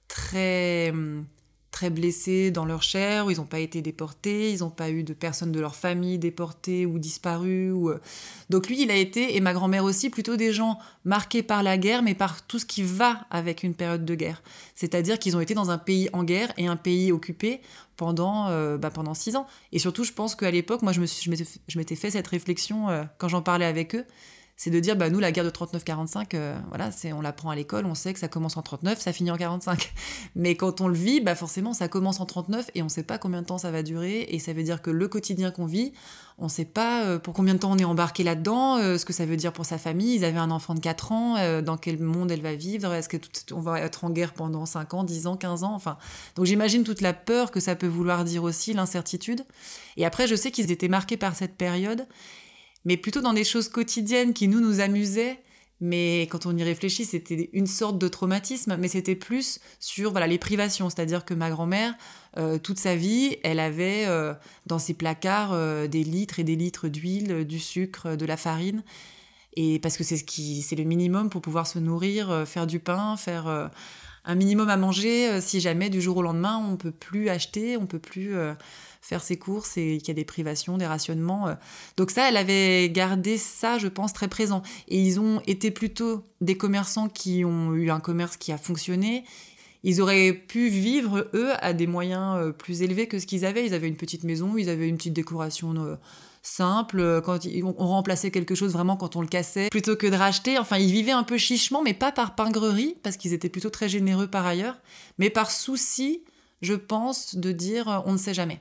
très 0.08 0.91
hum, 0.91 1.25
très 1.74 1.90
blessés 1.90 2.52
dans 2.52 2.66
leur 2.66 2.84
chair, 2.84 3.26
où 3.26 3.32
ils 3.32 3.38
n'ont 3.38 3.46
pas 3.46 3.60
été 3.60 3.82
déportés, 3.82 4.52
ils 4.52 4.60
n'ont 4.60 4.70
pas 4.70 4.92
eu 4.92 5.04
de 5.04 5.12
personnes 5.12 5.52
de 5.52 5.60
leur 5.60 5.76
famille 5.76 6.20
déportées 6.20 6.86
ou 6.86 7.00
disparues. 7.00 7.74
Euh. 7.74 8.00
Donc 8.52 8.68
lui, 8.68 8.84
il 8.84 8.92
a 8.92 8.96
été, 8.96 9.36
et 9.36 9.42
ma 9.42 9.54
grand-mère 9.54 9.84
aussi, 9.84 10.12
plutôt 10.12 10.38
des 10.38 10.54
gens 10.54 10.78
marqués 11.04 11.42
par 11.42 11.64
la 11.64 11.78
guerre, 11.80 12.04
mais 12.04 12.14
par 12.14 12.46
tout 12.46 12.60
ce 12.60 12.66
qui 12.66 12.84
va 12.84 13.26
avec 13.32 13.64
une 13.64 13.74
période 13.74 14.06
de 14.06 14.16
guerre. 14.16 14.44
C'est-à-dire 14.76 15.18
qu'ils 15.18 15.36
ont 15.36 15.42
été 15.42 15.56
dans 15.56 15.72
un 15.72 15.80
pays 15.80 16.10
en 16.14 16.24
guerre 16.24 16.54
et 16.58 16.68
un 16.68 16.78
pays 16.78 17.12
occupé 17.12 17.60
pendant, 17.98 18.50
euh, 18.50 18.78
bah, 18.78 18.92
pendant 18.92 19.16
six 19.16 19.36
ans. 19.36 19.48
Et 19.72 19.80
surtout, 19.80 20.04
je 20.04 20.14
pense 20.14 20.36
qu'à 20.36 20.52
l'époque, 20.52 20.84
moi, 20.84 20.94
je 20.94 21.78
m'étais 21.78 21.96
fait 21.96 22.12
cette 22.12 22.28
réflexion 22.28 22.90
euh, 22.90 23.04
quand 23.18 23.30
j'en 23.30 23.42
parlais 23.42 23.66
avec 23.66 23.96
eux 23.96 24.06
c'est 24.56 24.70
de 24.70 24.80
dire, 24.80 24.96
bah, 24.96 25.10
nous, 25.10 25.20
la 25.20 25.32
guerre 25.32 25.44
de 25.44 25.50
39-45, 25.50 26.36
euh, 26.36 26.58
voilà, 26.70 26.92
c'est, 26.92 27.12
on 27.12 27.22
l'apprend 27.22 27.50
à 27.50 27.56
l'école, 27.56 27.86
on 27.86 27.96
sait 27.96 28.13
que 28.13 28.20
ça 28.20 28.28
commence 28.28 28.56
en 28.56 28.62
39, 28.62 29.00
ça 29.00 29.12
finit 29.12 29.32
en 29.32 29.38
45. 29.38 29.94
Mais 30.36 30.56
quand 30.56 30.80
on 30.80 30.88
le 30.88 30.94
vit, 30.94 31.22
bah, 31.22 31.36
forcément, 31.36 31.74
ça 31.74 31.88
commence 31.88 32.20
en 32.20 32.26
39 32.26 32.70
et 32.76 32.84
on 32.84 32.89
sait 32.89 33.04
pas 33.04 33.18
combien 33.18 33.42
de 33.42 33.48
temps 33.48 33.58
ça 33.58 33.72
va 33.72 33.82
durer. 33.82 34.28
Et 34.30 34.39
ça 34.39 34.54
veut 34.54 34.63
dire 34.63 34.82
que 34.82 34.92
le 34.92 35.08
quotidien 35.08 35.50
qu'on 35.50 35.66
vit, 35.66 35.92
on 36.38 36.50
sait 36.50 36.66
pas 36.66 37.04
euh, 37.04 37.20
pour 37.20 37.34
combien 37.34 37.56
de 37.56 37.60
temps 37.60 37.72
on 37.72 37.78
est 37.78 37.84
embarqué 37.84 38.24
là-dedans, 38.24 38.78
euh, 38.78 38.98
ce 38.98 39.06
que 39.06 39.13
ça 39.13 39.26
veut 39.26 39.38
dire 39.38 39.54
pour 39.54 39.66
sa 39.66 39.80
famille. 39.80 40.16
Ils 40.16 40.26
avaient 40.26 40.38
un 40.38 40.52
enfant 40.52 40.76
de 40.76 40.80
4 40.80 41.12
ans, 41.12 41.62
dans 41.62 41.78
quel 41.78 42.00
monde 42.00 42.32
elle 42.32 42.42
va 42.42 42.56
vivre, 42.56 42.94
est-ce 42.94 43.10
que 43.10 43.18
on 43.54 43.60
va 43.60 43.82
être 43.82 44.04
en 44.04 44.12
guerre 44.12 44.34
pendant 44.34 44.66
5 44.66 44.94
ans, 44.94 45.04
10 45.04 45.28
ans, 45.28 45.36
15 45.36 45.63
ans, 45.63 45.74
enfin. 45.74 45.98
Donc 46.36 46.46
j'imagine 46.46 46.84
toute 46.84 47.02
la 47.02 47.13
peur 47.13 47.52
que 47.52 47.60
ça 47.60 47.76
peut 47.76 47.88
vouloir 47.88 48.24
dire 48.24 48.44
aussi, 48.44 48.74
l'incertitude. 48.74 49.44
Et 49.98 50.06
après, 50.06 50.28
je 50.28 50.36
sais 50.36 50.52
qu'ils 50.52 50.72
étaient 50.72 50.88
marqués 50.88 51.18
par 51.18 51.36
cette 51.36 51.56
période 51.56 52.06
mais 52.86 52.98
plutôt 52.98 53.22
dans 53.22 53.34
des 53.34 53.43
choses 53.43 53.69
quotidiennes 53.69 54.34
qui 54.34 54.48
nous 54.48 54.60
nous 54.60 54.80
amusaient. 54.80 55.39
Mais 55.80 56.22
quand 56.32 56.46
on 56.46 56.56
y 56.56 56.63
réfléchit, 56.63 57.04
c'était 57.04 57.50
une 57.52 57.67
sorte 57.67 57.98
de 57.98 58.08
traumatisme, 58.08 58.78
mais 58.78 58.88
c'était 58.88 59.15
plus 59.15 59.60
sur 59.82 60.12
voilà 60.12 60.28
les 60.28 60.38
privations, 60.38 60.89
c'est-à-dire 60.89 61.26
que 61.26 61.34
ma 61.34 61.50
grand-mère, 61.50 61.96
euh, 62.38 62.58
toute 62.58 62.80
sa 62.80 62.96
vie, 62.96 63.36
elle 63.43 63.60
avait 63.60 64.06
euh, 64.06 64.34
dans 64.65 64.80
ses 64.80 64.93
placards 64.93 65.52
euh, 65.52 65.88
des 65.88 66.06
litres 66.06 66.39
et 66.39 66.46
des 66.46 66.56
litres 66.56 66.88
d'huile, 66.88 67.46
du 67.46 67.60
sucre, 67.60 68.15
de 68.15 68.26
la 68.26 68.38
farine, 68.38 68.82
et 69.58 69.78
parce 69.80 69.98
que 69.98 70.06
c'est 70.06 70.15
ce 70.15 70.24
qui, 70.24 70.62
c'est 70.62 70.78
le 70.78 70.86
minimum 70.86 71.30
pour 71.30 71.41
pouvoir 71.41 71.67
se 71.67 71.80
nourrir, 71.80 72.48
faire 72.48 72.65
du 72.65 72.80
pain, 72.80 73.17
faire 73.17 73.69
un 74.26 74.36
minimum 74.36 74.70
à 74.70 74.78
manger. 74.78 75.42
si 75.42 75.60
jamais 75.60 75.90
du 75.90 76.02
jour 76.02 76.18
au 76.18 76.22
lendemain, 76.22 76.64
on 76.70 76.78
peut 76.78 76.92
plus 76.92 77.30
acheter, 77.30 77.78
on 77.78 77.86
peut 77.86 78.00
plus 78.00 78.36
faire 79.04 79.22
ses 79.22 79.38
courses 79.38 79.78
et 79.78 79.98
qu'il 79.98 80.08
y 80.08 80.12
a 80.12 80.16
des 80.16 80.26
privations, 80.26 80.78
des 80.78 80.88
rationnements. 80.88 81.50
Euh. 81.50 81.56
Donc 81.98 82.10
ça, 82.10 82.30
elle 82.30 82.38
avait 82.38 82.90
gardé 82.90 83.38
ça, 83.38 83.78
je 83.78 83.88
pense, 83.88 84.14
très 84.14 84.30
présent. 84.30 84.64
Et 84.88 84.98
ils 84.98 85.20
ont 85.20 85.42
été 85.46 85.72
plutôt 85.72 86.24
des 86.40 86.56
commerçants 86.56 87.10
qui 87.10 87.44
ont 87.44 87.76
eu 87.76 87.92
un 87.92 88.00
commerce 88.00 88.38
qui 88.38 88.54
a 88.54 88.58
fonctionné. 88.58 89.26
Ils 89.84 90.02
auraient 90.02 90.32
pu 90.32 90.70
vivre, 90.70 91.30
eux, 91.34 91.52
à 91.60 91.74
des 91.74 91.88
moyens 91.88 92.38
euh, 92.38 92.52
plus 92.54 92.82
élevés 92.82 93.08
que 93.08 93.20
ce 93.20 93.28
qu'ils 93.28 93.44
avaient. 93.46 93.66
Ils 93.66 93.74
avaient 93.74 93.90
une 93.90 93.98
petite 93.98 94.24
maison, 94.24 94.56
ils 94.58 94.70
avaient 94.70 94.88
une 94.88 94.96
petite 94.96 95.14
décoration 95.14 95.98
euh, 96.43 96.47
simple, 96.47 97.21
quand 97.23 97.45
ils, 97.45 97.63
on 97.63 97.88
remplaçait 97.88 98.32
quelque 98.32 98.56
chose 98.56 98.73
vraiment 98.73 98.97
quand 98.97 99.15
on 99.15 99.21
le 99.21 99.27
cassait, 99.27 99.69
plutôt 99.69 99.95
que 99.95 100.08
de 100.08 100.15
racheter. 100.15 100.58
Enfin, 100.58 100.77
ils 100.77 100.91
vivaient 100.91 101.12
un 101.12 101.23
peu 101.23 101.38
chichement, 101.38 101.82
mais 101.82 101.93
pas 101.93 102.12
par 102.12 102.36
pingrerie, 102.36 102.95
parce 103.03 103.17
qu'ils 103.17 103.34
étaient 103.34 103.49
plutôt 103.49 103.69
très 103.69 103.89
généreux 103.89 104.27
par 104.27 104.45
ailleurs, 104.45 104.77
mais 105.17 105.29
par 105.29 105.51
souci, 105.51 106.23
je 106.62 106.73
pense, 106.73 107.36
de 107.36 107.51
dire 107.51 108.03
on 108.06 108.13
ne 108.13 108.17
sait 108.17 108.34
jamais. 108.34 108.60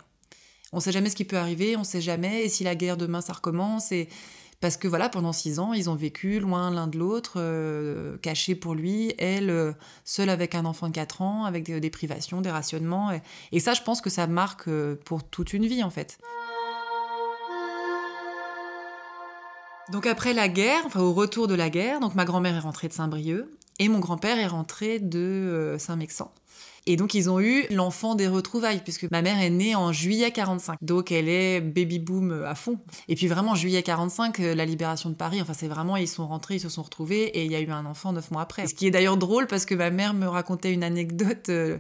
On 0.73 0.79
ne 0.79 0.83
sait 0.83 0.93
jamais 0.93 1.11
ce 1.11 1.17
qui 1.17 1.25
peut 1.25 1.37
arriver, 1.37 1.77
on 1.77 1.81
ne 1.81 1.85
sait 1.85 2.01
jamais, 2.01 2.45
et 2.45 2.49
si 2.49 2.65
la 2.65 2.75
guerre 2.75 2.97
demain 2.97 3.21
ça 3.21 3.35
recommence, 3.35 3.93
et 3.93 4.09
parce 4.63 4.77
que 4.77 4.87
voilà, 4.87 5.09
pendant 5.09 5.33
six 5.33 5.59
ans, 5.59 5.73
ils 5.73 5.91
ont 5.91 5.97
vécu 5.97 6.39
loin 6.39 6.71
l'un 6.71 6.87
de 6.87 6.97
l'autre, 6.97 7.35
euh, 7.37 8.17
cachés 8.19 8.55
pour 8.55 8.75
lui, 8.75 9.13
elle, 9.19 9.51
euh, 9.51 9.73
seule 10.05 10.31
avec 10.31 10.55
un 10.55 10.65
enfant 10.65 10.87
de 10.87 10.93
4 10.93 11.21
ans, 11.21 11.45
avec 11.45 11.65
des, 11.65 11.91
privations, 11.91 12.41
des 12.41 12.51
rationnements. 12.51 13.11
Et, 13.51 13.59
ça, 13.59 13.75
je 13.75 13.83
pense 13.83 14.01
que 14.01 14.09
ça 14.09 14.29
marque 14.29 14.69
euh, 14.69 14.95
pour 15.05 15.25
toute 15.25 15.53
une 15.53 15.67
vie, 15.67 15.83
en 15.83 15.91
fait. 15.91 16.17
Donc 19.91 20.07
après 20.07 20.33
la 20.35 20.49
guerre, 20.49 20.83
enfin 20.87 21.01
au 21.01 21.13
retour 21.13 21.49
de 21.49 21.55
la 21.55 21.71
guerre, 21.71 22.01
donc 22.01 22.15
ma 22.15 22.25
grand-mère 22.25 22.55
est 22.55 22.61
rentrée 22.61 22.89
de 22.89 22.93
Saint-Brieuc 22.93 23.49
et 23.79 23.89
mon 23.89 23.99
grand-père 23.99 24.39
est 24.39 24.47
rentré 24.47 24.99
de 24.99 25.77
Saint-Mexan. 25.79 26.31
Et 26.87 26.97
donc, 26.97 27.15
ils 27.15 27.31
ont 27.31 27.39
eu 27.39 27.65
l'enfant 27.71 28.17
des 28.17 28.27
retrouvailles, 28.27 28.81
puisque 28.83 29.09
ma 29.11 29.23
mère 29.23 29.41
est 29.41 29.51
née 29.51 29.77
en 29.77 29.93
juillet 29.93 30.33
45. 30.33 30.79
Donc, 30.83 31.13
elle 31.13 31.29
est 31.29 31.61
baby 31.61 32.01
boom 32.01 32.33
euh, 32.33 32.49
à 32.49 32.57
fond. 32.57 32.79
Et 33.09 33.15
puis, 33.15 33.29
vraiment, 33.29 33.55
juillet 33.55 33.83
45, 33.85 34.41
euh, 34.41 34.55
la 34.57 34.65
libération 34.65 35.09
de 35.09 35.15
Paris, 35.15 35.41
enfin, 35.41 35.53
c'est 35.53 35.69
vraiment, 35.69 35.97
ils 35.97 36.09
sont 36.09 36.27
rentrés, 36.27 36.57
ils 36.57 36.61
se 36.61 36.69
sont 36.69 36.83
retrouvés, 36.83 37.23
et 37.23 37.45
il 37.45 37.53
y 37.53 37.55
a 37.55 37.61
eu 37.61 37.71
un 37.71 37.87
enfant 37.87 38.13
neuf 38.13 38.33
mois 38.33 38.43
après. 38.43 38.67
Ce 38.67 38.75
qui 38.75 38.89
est 38.89 38.91
d'ailleurs 38.91 39.17
drôle, 39.17 39.47
parce 39.47 39.65
que 39.65 39.77
ma 39.77 39.91
mère 39.91 40.13
me 40.13 40.27
racontait 40.27 40.73
une 40.73 40.83
anecdote. 40.83 41.51
Euh, 41.51 41.79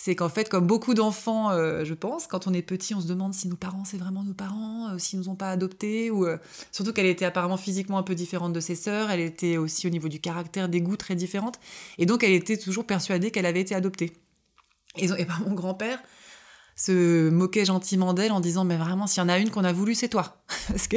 c'est 0.00 0.14
qu'en 0.14 0.28
fait, 0.28 0.48
comme 0.48 0.64
beaucoup 0.64 0.94
d'enfants, 0.94 1.50
je 1.50 1.92
pense, 1.92 2.28
quand 2.28 2.46
on 2.46 2.54
est 2.54 2.62
petit, 2.62 2.94
on 2.94 3.00
se 3.00 3.08
demande 3.08 3.34
si 3.34 3.48
nos 3.48 3.56
parents, 3.56 3.84
c'est 3.84 3.96
vraiment 3.96 4.22
nos 4.22 4.32
parents, 4.32 4.96
s'ils 4.96 5.18
nous 5.18 5.28
ont 5.28 5.34
pas 5.34 5.50
adoptés, 5.50 6.12
ou 6.12 6.24
surtout 6.70 6.92
qu'elle 6.92 7.06
était 7.06 7.24
apparemment 7.24 7.56
physiquement 7.56 7.98
un 7.98 8.04
peu 8.04 8.14
différente 8.14 8.52
de 8.52 8.60
ses 8.60 8.76
sœurs, 8.76 9.10
elle 9.10 9.18
était 9.18 9.56
aussi 9.56 9.88
au 9.88 9.90
niveau 9.90 10.06
du 10.06 10.20
caractère, 10.20 10.68
des 10.68 10.80
goûts 10.80 10.96
très 10.96 11.16
différentes, 11.16 11.58
et 11.98 12.06
donc 12.06 12.22
elle 12.22 12.30
était 12.30 12.56
toujours 12.56 12.86
persuadée 12.86 13.32
qu'elle 13.32 13.44
avait 13.44 13.60
été 13.60 13.74
adoptée. 13.74 14.12
Et, 14.96 15.08
ben, 15.08 15.34
mon 15.46 15.54
grand-père 15.54 16.00
se 16.76 17.28
moquait 17.30 17.64
gentiment 17.64 18.14
d'elle 18.14 18.30
en 18.30 18.40
disant 18.40 18.64
mais 18.64 18.76
vraiment 18.76 19.08
s'il 19.08 19.20
y 19.20 19.26
en 19.26 19.28
a 19.28 19.38
une 19.38 19.50
qu'on 19.50 19.64
a 19.64 19.72
voulu 19.72 19.96
c'est 19.96 20.08
toi 20.08 20.36
parce 20.68 20.86
que 20.86 20.96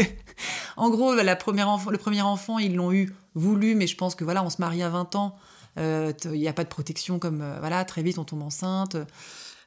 en 0.78 0.92
gros 0.92 1.16
la 1.16 1.36
première 1.36 1.76
le 1.90 1.98
premier 1.98 2.22
enfant 2.22 2.60
ils 2.60 2.76
l'ont 2.76 2.92
eu 2.92 3.12
voulu 3.34 3.74
mais 3.74 3.88
je 3.88 3.98
pense 3.98 4.14
que 4.14 4.24
voilà 4.24 4.44
on 4.44 4.52
se 4.52 4.58
marie 4.62 4.84
à 4.84 4.90
20 4.90 5.16
ans 5.16 5.36
euh, 5.36 5.40
il 5.78 6.32
n'y 6.32 6.48
a 6.48 6.54
pas 6.54 6.64
de 6.64 6.70
protection 6.70 7.20
comme 7.20 7.42
euh, 7.42 7.60
voilà 7.60 7.84
très 7.86 8.04
vite 8.04 8.18
on 8.18 8.26
tombe 8.26 8.44
enceinte. 8.44 8.98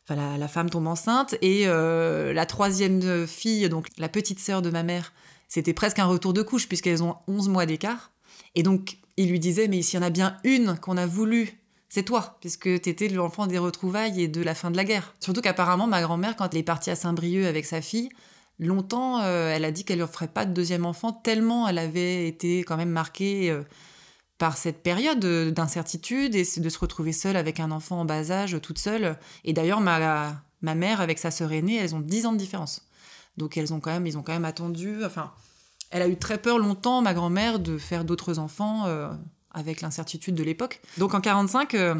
Enfin 0.07 0.37
la, 0.37 0.49
femme 0.49 0.69
tombe 0.69 0.87
enceinte. 0.87 1.35
Et 1.41 1.63
euh, 1.67 2.33
la 2.33 2.47
troisième 2.47 3.27
fille 3.27 3.69
donc 3.69 3.89
la 3.99 4.09
petite 4.09 4.41
sœur 4.41 4.63
de 4.63 4.71
ma 4.71 4.83
mère 4.83 5.13
c'était 5.49 5.75
presque 5.75 5.99
un 5.99 6.07
retour 6.07 6.33
de 6.33 6.43
couche 6.43 6.69
puisqu'elles 6.69 7.03
ont 7.03 7.17
11 7.29 7.49
mois 7.49 7.67
d'écart. 7.67 8.13
Et 8.55 8.63
donc 8.63 8.99
il 9.17 9.31
lui 9.31 9.39
disait 9.39 9.69
mais 9.69 9.83
s'il 9.83 10.01
y 10.01 10.03
en 10.03 10.07
a 10.07 10.11
bien 10.11 10.37
une 10.45 10.79
qu'on 10.79 10.97
a 10.97 11.07
voulu 11.07 11.61
c'est 11.95 12.03
toi, 12.03 12.39
puisque 12.41 12.81
t'étais 12.81 13.07
l'enfant 13.07 13.47
des 13.47 13.57
retrouvailles 13.57 14.21
et 14.21 14.27
de 14.27 14.43
la 14.43 14.57
fin 14.57 14.73
de 14.73 14.77
la 14.77 14.83
guerre. 14.83 15.15
Surtout 15.21 15.43
qu'apparemment, 15.43 15.87
ma 15.87 16.03
grand-mère, 16.03 16.35
quand 16.35 16.53
elle 16.53 16.59
est 16.59 16.65
partie 16.65 16.91
à 16.91 16.97
Saint-Brieuc 16.97 17.47
avec 17.47 17.65
sa 17.67 17.81
fille, 17.81 18.09
longtemps, 18.59 19.21
euh, 19.23 19.53
elle 19.55 19.65
a 19.65 19.71
dit 19.71 19.85
qu'elle 19.85 20.01
ne 20.01 20.07
ferait 20.07 20.27
pas 20.27 20.45
de 20.45 20.53
deuxième 20.53 20.87
enfant, 20.87 21.13
tellement 21.13 21.69
elle 21.69 21.79
avait 21.79 22.27
été 22.27 22.65
quand 22.65 22.77
même 22.77 22.91
marquée 22.91 23.49
euh, 23.49 23.63
par 24.39 24.57
cette 24.57 24.83
période 24.83 25.25
d'incertitude 25.53 26.35
et 26.35 26.45
de 26.57 26.69
se 26.69 26.79
retrouver 26.79 27.13
seule 27.13 27.37
avec 27.37 27.61
un 27.61 27.71
enfant 27.71 28.01
en 28.01 28.05
bas 28.05 28.31
âge, 28.31 28.61
toute 28.61 28.79
seule. 28.79 29.17
Et 29.45 29.53
d'ailleurs, 29.53 29.81
ma, 29.81 30.43
ma 30.61 30.75
mère, 30.75 31.01
avec 31.01 31.19
sa 31.19 31.31
sœur 31.31 31.53
aînée, 31.53 31.77
elles 31.77 31.95
ont 31.95 32.01
10 32.01 32.27
ans 32.27 32.33
de 32.33 32.39
différence. 32.39 32.87
Donc 33.37 33.57
elles 33.57 33.73
ont 33.73 33.81
quand 33.81 33.93
même, 33.93 34.07
ils 34.07 34.19
ont 34.19 34.23
quand 34.23 34.33
même 34.33 34.45
attendu. 34.45 35.05
Enfin, 35.05 35.33
elle 35.91 36.03
a 36.03 36.09
eu 36.09 36.17
très 36.17 36.39
peur 36.39 36.59
longtemps, 36.59 37.03
ma 37.03 37.15
grand-mère, 37.15 37.59
de 37.59 37.79
faire 37.79 38.05
d'autres 38.05 38.39
enfants. 38.39 38.87
Euh, 38.87 39.09
avec 39.55 39.81
l'incertitude 39.81 40.35
de 40.35 40.43
l'époque. 40.43 40.81
Donc 40.99 41.15
en 41.15 41.21
45, 41.21 41.75
euh, 41.75 41.95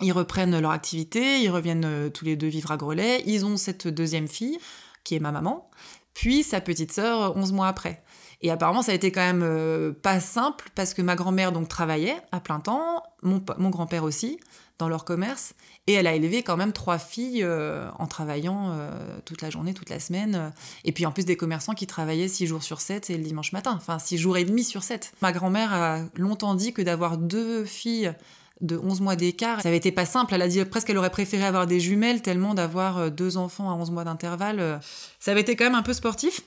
ils 0.00 0.12
reprennent 0.12 0.60
leur 0.60 0.70
activité, 0.70 1.40
ils 1.40 1.48
reviennent 1.48 1.86
euh, 1.86 2.10
tous 2.10 2.24
les 2.24 2.36
deux 2.36 2.46
vivre 2.46 2.70
à 2.70 2.76
Grelais, 2.76 3.24
ils 3.26 3.44
ont 3.44 3.56
cette 3.56 3.88
deuxième 3.88 4.28
fille, 4.28 4.58
qui 5.02 5.16
est 5.16 5.20
ma 5.20 5.32
maman, 5.32 5.70
puis 6.14 6.42
sa 6.42 6.60
petite 6.60 6.92
sœur 6.92 7.36
11 7.36 7.52
mois 7.52 7.66
après. 7.66 8.04
Et 8.42 8.50
apparemment, 8.50 8.82
ça 8.82 8.92
a 8.92 8.94
été 8.94 9.12
quand 9.12 9.20
même 9.20 9.42
euh, 9.44 9.92
pas 9.92 10.20
simple 10.20 10.68
parce 10.74 10.94
que 10.94 11.02
ma 11.02 11.14
grand-mère 11.14 11.52
donc 11.52 11.68
travaillait 11.68 12.16
à 12.32 12.40
plein 12.40 12.58
temps, 12.58 13.02
mon, 13.22 13.38
grand-père 13.70 14.02
aussi 14.02 14.38
dans 14.78 14.88
leur 14.88 15.04
commerce. 15.04 15.54
Et 15.86 15.92
elle 15.92 16.08
a 16.08 16.14
élevé 16.14 16.42
quand 16.42 16.56
même 16.56 16.72
trois 16.72 16.98
filles 16.98 17.44
euh, 17.44 17.88
en 18.00 18.08
travaillant 18.08 18.72
euh, 18.72 18.90
toute 19.24 19.42
la 19.42 19.50
journée, 19.50 19.74
toute 19.74 19.90
la 19.90 20.00
semaine. 20.00 20.52
Et 20.84 20.90
puis 20.90 21.06
en 21.06 21.12
plus 21.12 21.24
des 21.24 21.36
commerçants 21.36 21.74
qui 21.74 21.86
travaillaient 21.86 22.26
six 22.26 22.48
jours 22.48 22.64
sur 22.64 22.80
sept 22.80 23.10
et 23.10 23.16
le 23.16 23.22
dimanche 23.22 23.52
matin. 23.52 23.74
Enfin, 23.76 24.00
six 24.00 24.18
jours 24.18 24.36
et 24.36 24.44
demi 24.44 24.64
sur 24.64 24.82
sept. 24.82 25.12
Ma 25.22 25.30
grand-mère 25.30 25.72
a 25.72 26.00
longtemps 26.16 26.56
dit 26.56 26.72
que 26.72 26.82
d'avoir 26.82 27.18
deux 27.18 27.64
filles 27.64 28.12
de 28.60 28.76
11 28.76 29.00
mois 29.00 29.16
d'écart, 29.16 29.60
ça 29.60 29.68
avait 29.68 29.76
été 29.76 29.90
pas 29.90 30.06
simple. 30.06 30.34
Elle 30.34 30.42
a 30.42 30.48
dit 30.48 30.64
presque 30.64 30.88
qu'elle 30.88 30.98
aurait 30.98 31.10
préféré 31.10 31.44
avoir 31.44 31.66
des 31.66 31.80
jumelles 31.80 32.22
tellement 32.22 32.54
d'avoir 32.54 33.10
deux 33.10 33.36
enfants 33.36 33.70
à 33.70 33.74
11 33.74 33.92
mois 33.92 34.04
d'intervalle. 34.04 34.80
Ça 35.20 35.30
avait 35.30 35.40
été 35.40 35.54
quand 35.54 35.64
même 35.64 35.74
un 35.74 35.82
peu 35.82 35.92
sportif. 35.92 36.42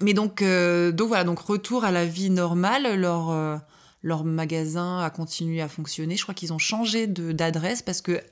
Mais 0.00 0.14
donc, 0.14 0.42
donc 0.42 1.08
voilà, 1.08 1.24
donc 1.24 1.40
retour 1.40 1.84
à 1.84 1.90
la 1.90 2.06
vie 2.06 2.30
normale. 2.30 2.98
Leur 3.00 3.60
leur 4.02 4.24
magasin 4.24 5.00
a 5.00 5.10
continué 5.10 5.60
à 5.60 5.68
fonctionner. 5.68 6.16
Je 6.16 6.22
crois 6.22 6.34
qu'ils 6.34 6.52
ont 6.52 6.58
changé 6.58 7.06
d'adresse 7.06 7.82
parce 7.82 8.00
que, 8.00 8.22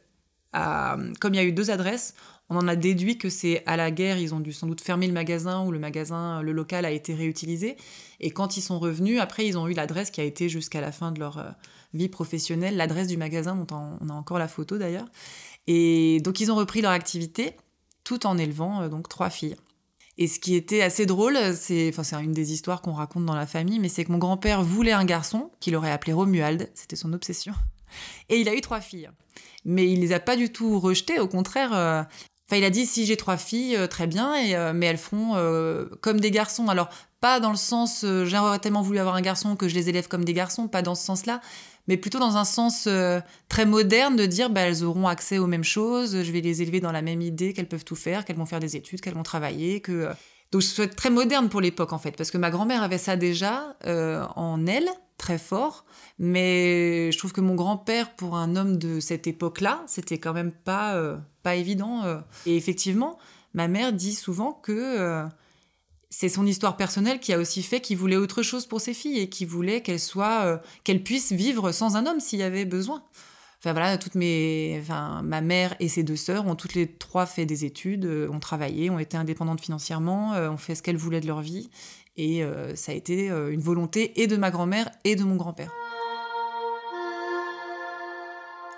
comme 0.53 1.35
il 1.35 1.37
y 1.37 1.41
a 1.41 1.45
eu 1.45 1.53
deux 1.53 1.71
adresses, 1.71 2.15
on 2.49 2.57
en 2.57 2.69
a 2.69 2.77
déduit 2.77 3.19
que 3.19 3.29
c'est 3.29 3.65
à 3.67 3.77
la 3.77 3.91
guerre, 3.91 4.19
ils 4.19 4.33
ont 4.33 4.39
dû 4.39 4.53
sans 4.53 4.69
doute 4.69 4.81
fermer 4.81 5.09
le 5.09 5.13
magasin 5.13 5.65
ou 5.65 5.73
le 5.73 5.81
magasin, 5.81 6.43
le 6.43 6.53
local 6.53 6.85
a 6.85 6.91
été 6.93 7.13
réutilisé. 7.13 7.77
Et 8.21 8.31
quand 8.31 8.57
ils 8.57 8.63
sont 8.63 8.79
revenus, 8.79 9.21
après, 9.21 9.47
ils 9.47 9.59
ont 9.59 9.67
eu 9.67 9.75
l'adresse 9.75 10.11
qui 10.11 10.21
a 10.21 10.25
été 10.25 10.49
jusqu'à 10.49 10.81
la 10.81 10.93
fin 10.93 11.11
de 11.11 11.19
leur 11.19 11.39
euh, 11.39 11.51
vie 11.93 12.09
professionnelle, 12.09 12.77
l'adresse 12.77 13.09
du 13.09 13.17
magasin 13.17 13.57
dont 13.57 13.99
on 14.01 14.09
a 14.09 14.13
encore 14.13 14.39
la 14.39 14.47
photo 14.47 14.79
d'ailleurs. 14.79 15.07
Et 15.67 16.21
donc, 16.21 16.39
ils 16.39 16.53
ont 16.53 16.55
repris 16.55 16.83
leur 16.83 16.93
activité 16.93 17.57
tout 18.05 18.27
en 18.27 18.39
élevant 18.39 18.83
euh, 18.83 18.89
donc 18.89 19.09
trois 19.09 19.31
filles. 19.31 19.57
Et 20.19 20.29
ce 20.29 20.41
qui 20.41 20.55
était 20.55 20.83
assez 20.83 21.05
drôle, 21.05 21.39
c'est 21.55 21.91
enfin, 21.91 22.03
c'est 22.03 22.17
une 22.17 22.33
des 22.33 22.53
histoires 22.53 22.81
qu'on 22.81 22.93
raconte 22.93 23.27
dans 23.27 23.35
la 23.35 23.47
famille, 23.47 23.79
mais 23.79 23.89
c'est 23.89 24.05
que 24.05 24.13
mon 24.13 24.19
grand-père 24.19 24.63
voulait 24.63 24.93
un 24.93 25.05
garçon 25.05 25.51
qu'il 25.61 25.77
aurait 25.77 25.91
appelé 25.91 26.15
Romuald, 26.15 26.71
c'était 26.75 26.97
son 26.97 27.13
obsession. 27.13 27.53
Et 28.29 28.41
il 28.41 28.49
a 28.49 28.55
eu 28.55 28.61
trois 28.61 28.81
filles. 28.81 29.11
Mais 29.65 29.91
il 29.91 30.01
les 30.01 30.13
a 30.13 30.21
pas 30.21 30.37
du 30.37 30.51
tout 30.51 30.79
rejetées, 30.79 31.19
au 31.19 31.29
contraire. 31.29 31.75
Euh, 31.75 32.03
enfin, 32.49 32.57
il 32.57 32.65
a 32.65 32.71
dit 32.71 32.87
si 32.87 33.05
j'ai 33.05 33.17
trois 33.17 33.37
filles, 33.37 33.77
euh, 33.77 33.87
très 33.87 34.07
bien, 34.07 34.35
euh, 34.55 34.73
mais 34.75 34.87
elles 34.87 34.97
feront 34.97 35.35
comme 36.01 36.21
des 36.21 36.31
garçons. 36.31 36.69
Alors, 36.69 36.89
pas 37.21 37.41
dans 37.41 37.51
le 37.51 37.57
sens 37.57 38.05
j'aurais 38.25 38.59
tellement 38.59 38.83
voulu 38.83 38.99
avoir 38.99 39.17
un 39.17 39.23
garçon 39.23 39.57
que 39.57 39.69
je 39.69 39.75
les 39.75 39.89
élève 39.89 40.09
comme 40.09 40.25
des 40.25 40.35
garçons, 40.35 40.69
pas 40.69 40.83
dans 40.83 40.95
ce 40.95 41.05
sens-là, 41.05 41.41
mais 41.89 41.97
plutôt 41.97 42.19
dans 42.19 42.37
un 42.37 42.45
sens 42.45 42.87
euh, 42.87 43.21
très 43.49 43.67
moderne 43.67 44.17
de 44.17 44.27
dire 44.27 44.51
bah, 44.51 44.63
elles 44.63 44.85
auront 44.85 45.07
accès 45.07 45.39
aux 45.39 45.47
mêmes 45.47 45.65
choses, 45.65 46.23
je 46.23 46.33
vais 46.33 46.41
les 46.41 46.63
élever 46.63 46.81
dans 46.81 46.93
la 46.93 47.03
même 47.03 47.21
idée 47.21 47.53
qu'elles 47.53 47.69
peuvent 47.69 47.85
tout 47.85 47.97
faire, 47.97 48.25
qu'elles 48.25 48.37
vont 48.37 48.47
faire 48.47 48.61
des 48.61 48.77
études, 48.77 49.01
qu'elles 49.01 49.15
vont 49.15 49.23
travailler. 49.23 49.83
Euh. 49.89 50.13
Donc 50.53 50.63
je 50.63 50.67
souhaite 50.67 50.97
très 50.97 51.11
moderne 51.11 51.49
pour 51.49 51.61
l'époque 51.61 51.93
en 51.93 51.99
fait, 51.99 52.13
parce 52.13 52.31
que 52.31 52.39
ma 52.39 52.51
grand-mère 52.51 52.83
avait 52.83 52.99
ça 52.99 53.17
déjà 53.17 53.77
euh, 53.87 54.25
en 54.37 54.67
elle, 54.67 54.89
très 55.19 55.39
fort. 55.39 55.85
Mais 56.19 57.11
je 57.13 57.19
trouve 57.19 57.33
que 57.33 57.41
mon 57.41 57.55
grand-père, 57.55 58.15
pour 58.15 58.37
un 58.37 58.57
homme 58.57 58.79
de 58.79 59.01
cette 59.01 59.27
époque-là, 59.27 59.83
c'était 59.87 60.19
quand 60.19 60.33
même 60.33 60.53
pas, 60.53 60.99
pas 61.43 61.57
évident. 61.57 62.03
Et 62.47 62.57
effectivement, 62.57 63.19
ma 63.53 63.69
mère 63.69 63.93
dit 63.93 64.15
souvent 64.15 64.53
que 64.53 65.27
c'est 66.19 66.31
son 66.31 66.47
histoire 66.47 66.79
personnelle 66.79 67.21
qui 67.21 67.35
a 67.35 67.39
aussi 67.39 67.63
fait 67.63 67.83
qu'il 67.83 67.99
voulait 67.99 68.17
autre 68.17 68.43
chose 68.43 68.65
pour 68.65 68.81
ses 68.81 68.95
filles 68.95 69.19
et 69.19 69.29
qu'il 69.29 69.47
voulait 69.47 69.83
qu'elles 69.83 70.01
soient, 70.01 70.47
euh, 70.47 70.57
qu'elles 70.83 71.03
puissent 71.03 71.33
vivre 71.33 71.73
sans 71.73 71.95
un 71.95 72.07
homme 72.07 72.21
s'il 72.21 72.39
y 72.39 72.43
avait 72.43 72.65
besoin. 72.65 73.03
Enfin 73.59 73.73
voilà, 73.73 73.99
toutes 73.99 74.15
mes, 74.15 74.79
enfin 74.81 75.21
ma 75.23 75.43
mère 75.43 75.77
et 75.79 75.89
ses 75.89 76.05
deux 76.05 76.17
sœurs 76.17 76.47
ont 76.47 76.55
toutes 76.55 76.73
les 76.73 76.91
trois 76.91 77.27
fait 77.27 77.45
des 77.45 77.67
études, 77.67 78.07
euh, 78.07 78.31
ont 78.31 78.41
travaillé, 78.41 78.89
ont 78.89 78.99
été 78.99 79.19
indépendantes 79.19 79.61
financièrement, 79.61 80.33
euh, 80.33 80.49
ont 80.49 80.57
fait 80.57 80.75
ce 80.75 80.83
qu'elles 80.83 80.97
voulaient 80.97 81.21
de 81.21 81.27
leur 81.27 81.43
vie, 81.43 81.69
et 82.17 82.43
ça 82.77 82.93
a 82.93 82.95
été 82.95 83.29
une 83.29 83.61
volonté 83.61 84.23
et 84.23 84.27
de 84.27 84.39
ma 84.39 84.51
grand-mère 84.51 84.91
et 85.05 85.17
de 85.17 85.23
mon 85.23 85.37
grand-père. 85.37 85.71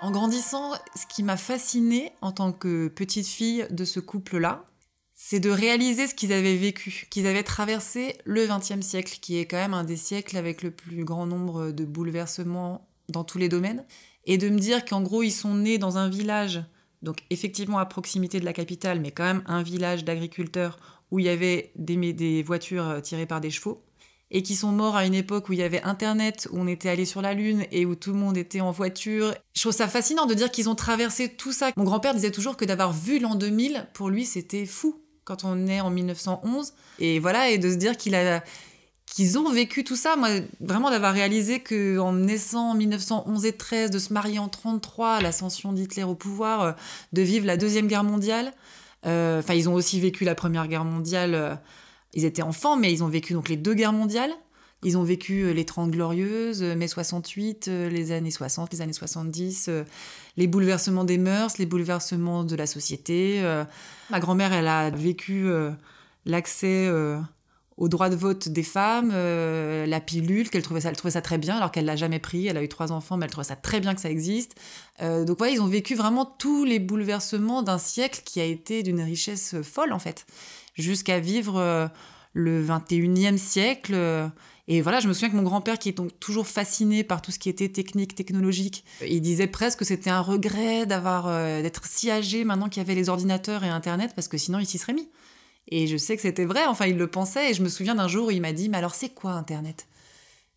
En 0.01 0.11
grandissant, 0.11 0.73
ce 0.93 1.05
qui 1.07 1.23
m'a 1.23 1.37
fascinée 1.37 2.11
en 2.19 2.33
tant 2.33 2.51
que 2.51 2.89
petite 2.89 3.27
fille 3.27 3.65
de 3.69 3.85
ce 3.85 4.01
couple-là, 4.01 4.65
c'est 5.29 5.39
de 5.39 5.51
réaliser 5.51 6.07
ce 6.07 6.15
qu'ils 6.15 6.33
avaient 6.33 6.55
vécu, 6.55 7.05
qu'ils 7.11 7.27
avaient 7.27 7.43
traversé 7.43 8.15
le 8.25 8.47
XXe 8.47 8.81
siècle, 8.81 9.19
qui 9.21 9.37
est 9.37 9.45
quand 9.45 9.57
même 9.57 9.75
un 9.75 9.83
des 9.83 9.95
siècles 9.95 10.35
avec 10.37 10.63
le 10.63 10.71
plus 10.71 11.03
grand 11.03 11.27
nombre 11.27 11.69
de 11.69 11.85
bouleversements 11.85 12.89
dans 13.09 13.23
tous 13.23 13.37
les 13.37 13.47
domaines, 13.47 13.85
et 14.25 14.39
de 14.39 14.49
me 14.49 14.57
dire 14.57 14.83
qu'en 14.85 15.03
gros, 15.03 15.21
ils 15.21 15.29
sont 15.29 15.53
nés 15.53 15.77
dans 15.77 15.99
un 15.99 16.09
village, 16.09 16.63
donc 17.03 17.17
effectivement 17.29 17.77
à 17.77 17.85
proximité 17.85 18.39
de 18.39 18.45
la 18.45 18.53
capitale, 18.53 19.01
mais 19.01 19.11
quand 19.11 19.23
même 19.23 19.43
un 19.45 19.61
village 19.61 20.03
d'agriculteurs 20.03 20.79
où 21.11 21.19
il 21.19 21.25
y 21.27 21.29
avait 21.29 21.73
des, 21.75 22.41
voitures 22.41 22.89
euh, 22.89 22.99
tirées 22.99 23.27
par 23.27 23.39
des 23.39 23.51
chevaux, 23.51 23.83
et 24.31 24.41
qui 24.41 24.55
sont 24.55 24.71
morts 24.71 24.95
à 24.95 25.05
une 25.05 25.13
époque 25.13 25.47
où 25.49 25.53
il 25.53 25.59
y 25.59 25.63
avait 25.63 25.83
Internet, 25.83 26.47
où 26.51 26.57
on 26.57 26.65
était 26.65 26.89
allé 26.89 27.05
sur 27.05 27.21
la 27.21 27.35
Lune 27.35 27.67
et 27.69 27.85
où 27.85 27.93
tout 27.93 28.13
le 28.13 28.17
monde 28.17 28.35
était 28.35 28.61
en 28.61 28.71
voiture. 28.71 29.35
Je 29.53 29.61
trouve 29.61 29.73
ça 29.73 29.87
fascinant 29.87 30.25
de 30.25 30.33
dire 30.33 30.49
qu'ils 30.49 30.69
ont 30.69 30.75
traversé 30.75 31.29
tout 31.29 31.51
ça. 31.51 31.69
Mon 31.77 31.83
grand-père 31.83 32.15
disait 32.15 32.31
toujours 32.31 32.57
que 32.57 32.65
d'avoir 32.65 32.93
vu 32.93 33.19
l'an 33.19 33.35
2000, 33.35 33.89
pour 33.93 34.09
lui, 34.09 34.25
c'était 34.25 34.65
fou 34.65 35.03
quand 35.29 35.43
on 35.43 35.67
est 35.67 35.79
en 35.79 35.91
1911. 35.91 36.73
Et 36.97 37.19
voilà, 37.19 37.49
et 37.51 37.59
de 37.59 37.69
se 37.69 37.75
dire 37.75 37.95
qu'ils 39.05 39.37
ont 39.37 39.51
vécu 39.51 39.83
tout 39.83 39.95
ça. 39.95 40.15
Moi, 40.15 40.29
vraiment 40.59 40.89
d'avoir 40.89 41.13
réalisé 41.13 41.59
qu'en 41.59 42.13
naissant 42.13 42.71
en 42.71 42.73
1911 42.73 43.45
et 43.45 43.53
13, 43.53 43.91
de 43.91 43.99
se 43.99 44.11
marier 44.11 44.39
en 44.39 44.49
33, 44.49 45.21
l'ascension 45.21 45.71
d'Hitler 45.71 46.03
au 46.03 46.15
pouvoir, 46.15 46.61
euh, 46.61 46.71
de 47.13 47.21
vivre 47.21 47.45
la 47.45 47.57
Deuxième 47.57 47.87
Guerre 47.87 48.03
mondiale. 48.03 48.53
euh, 49.05 49.39
Enfin, 49.39 49.53
ils 49.53 49.69
ont 49.69 49.75
aussi 49.75 49.99
vécu 49.99 50.25
la 50.25 50.33
Première 50.33 50.67
Guerre 50.67 50.83
mondiale. 50.85 51.35
euh, 51.35 51.55
ils 52.15 52.25
étaient 52.25 52.41
enfants, 52.41 52.75
mais 52.75 52.91
ils 52.91 53.03
ont 53.03 53.07
vécu 53.07 53.33
donc 53.33 53.49
les 53.49 53.55
deux 53.55 53.75
guerres 53.75 53.93
mondiales. 53.93 54.31
Ils 54.83 54.97
ont 54.97 55.03
vécu 55.03 55.43
euh, 55.43 55.51
les 55.51 55.65
30 55.65 55.91
glorieuses, 55.91 56.63
euh, 56.63 56.75
mai 56.75 56.87
68, 56.87 57.67
euh, 57.67 57.89
les 57.89 58.11
années 58.13 58.31
60, 58.31 58.71
les 58.71 58.81
années 58.81 58.93
70, 58.93 59.65
euh, 59.67 59.83
les 60.37 60.47
bouleversements 60.47 61.03
des 61.03 61.17
mœurs, 61.17 61.57
les 61.57 61.65
bouleversements 61.65 62.45
de 62.45 62.55
la 62.55 62.65
société. 62.65 63.41
Ma 64.09 64.19
grand-mère, 64.19 64.53
elle 64.53 64.67
a 64.67 64.89
vécu 64.89 65.49
l'accès 66.25 66.89
au 67.75 67.89
droit 67.89 68.07
de 68.07 68.15
vote 68.15 68.47
des 68.47 68.63
femmes, 68.63 69.09
la 69.11 69.99
pilule, 69.99 70.49
qu'elle 70.49 70.61
trouvait 70.61 70.79
ça, 70.79 70.93
trouvait 70.93 71.21
très 71.21 71.37
bien, 71.37 71.57
alors 71.57 71.71
qu'elle 71.73 71.83
l'a 71.83 71.97
jamais 71.97 72.19
pris. 72.19 72.47
Elle 72.47 72.55
a 72.55 72.63
eu 72.63 72.69
trois 72.69 72.93
enfants, 72.93 73.17
mais 73.17 73.25
elle 73.25 73.31
trouvait 73.31 73.47
ça 73.47 73.57
très 73.57 73.81
bien 73.81 73.93
que 73.95 73.99
ça 73.99 74.09
existe. 74.09 74.55
Donc 75.01 75.37
voilà, 75.37 75.51
ils 75.51 75.61
ont 75.61 75.67
vécu 75.67 75.93
vraiment 75.93 76.23
tous 76.23 76.63
les 76.63 76.79
bouleversements 76.79 77.61
d'un 77.61 77.79
siècle 77.79 78.21
qui 78.23 78.39
a 78.39 78.45
été 78.45 78.81
d'une 78.81 79.01
richesse 79.01 79.55
folle 79.61 79.91
en 79.91 79.99
fait, 79.99 80.25
jusqu'à 80.75 81.19
vivre 81.19 81.91
le 82.33 82.65
21e 82.65 83.37
siècle. 83.37 84.31
Et 84.71 84.81
voilà, 84.81 84.99
je 84.99 85.07
me 85.07 85.13
souviens 85.13 85.31
que 85.31 85.35
mon 85.35 85.41
grand-père, 85.41 85.79
qui 85.79 85.89
est 85.89 85.93
donc 85.93 86.11
toujours 86.19 86.47
fasciné 86.47 87.03
par 87.03 87.23
tout 87.23 87.31
ce 87.31 87.39
qui 87.39 87.49
était 87.49 87.69
technique, 87.69 88.13
technologique, 88.13 88.85
il 89.05 89.19
disait 89.19 89.47
presque 89.47 89.79
que 89.79 89.85
c'était 89.85 90.11
un 90.11 90.21
regret 90.21 90.85
d'avoir 90.85 91.25
euh, 91.27 91.63
d'être 91.63 91.85
si 91.85 92.11
âgé 92.11 92.43
maintenant 92.43 92.69
qu'il 92.69 92.79
y 92.79 92.85
avait 92.85 92.93
les 92.93 93.09
ordinateurs 93.09 93.63
et 93.63 93.69
Internet, 93.69 94.11
parce 94.15 94.27
que 94.27 94.37
sinon 94.37 94.59
il 94.59 94.67
s'y 94.67 94.77
serait 94.77 94.93
mis. 94.93 95.09
Et 95.69 95.87
je 95.87 95.97
sais 95.97 96.15
que 96.15 96.21
c'était 96.21 96.45
vrai, 96.45 96.67
enfin 96.67 96.85
il 96.85 96.97
le 96.97 97.07
pensait, 97.07 97.49
et 97.49 97.53
je 97.55 97.63
me 97.63 97.67
souviens 97.67 97.95
d'un 97.95 98.07
jour 98.07 98.27
où 98.27 98.31
il 98.31 98.41
m'a 98.41 98.53
dit, 98.53 98.69
mais 98.69 98.77
alors 98.77 98.93
c'est 98.93 99.09
quoi 99.09 99.31
Internet? 99.31 99.87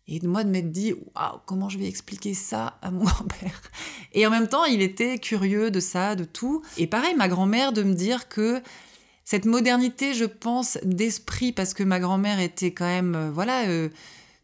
Et 0.07 0.19
moi 0.21 0.43
de 0.43 0.49
m'être 0.49 0.71
dit, 0.71 0.93
waouh, 0.93 1.39
comment 1.47 1.69
je 1.69 1.79
vais 1.79 1.87
expliquer 1.87 2.35
ça 2.35 2.77
à 2.83 2.91
mon 2.91 3.03
grand-père? 3.05 3.61
Et 4.13 4.27
en 4.27 4.29
même 4.29 4.47
temps, 4.47 4.65
il 4.65 4.83
était 4.83 5.17
curieux 5.17 5.71
de 5.71 5.79
ça, 5.79 6.15
de 6.15 6.23
tout. 6.23 6.61
Et 6.77 6.85
pareil, 6.85 7.15
ma 7.15 7.29
grand-mère 7.29 7.73
de 7.73 7.81
me 7.81 7.95
dire 7.95 8.29
que 8.29 8.61
cette 9.25 9.45
modernité, 9.45 10.13
je 10.13 10.25
pense, 10.25 10.77
d'esprit, 10.83 11.51
parce 11.53 11.73
que 11.73 11.83
ma 11.83 11.99
grand-mère 11.99 12.39
était 12.39 12.71
quand 12.71 12.85
même, 12.85 13.15
euh, 13.15 13.31
voilà, 13.31 13.67
euh, 13.67 13.89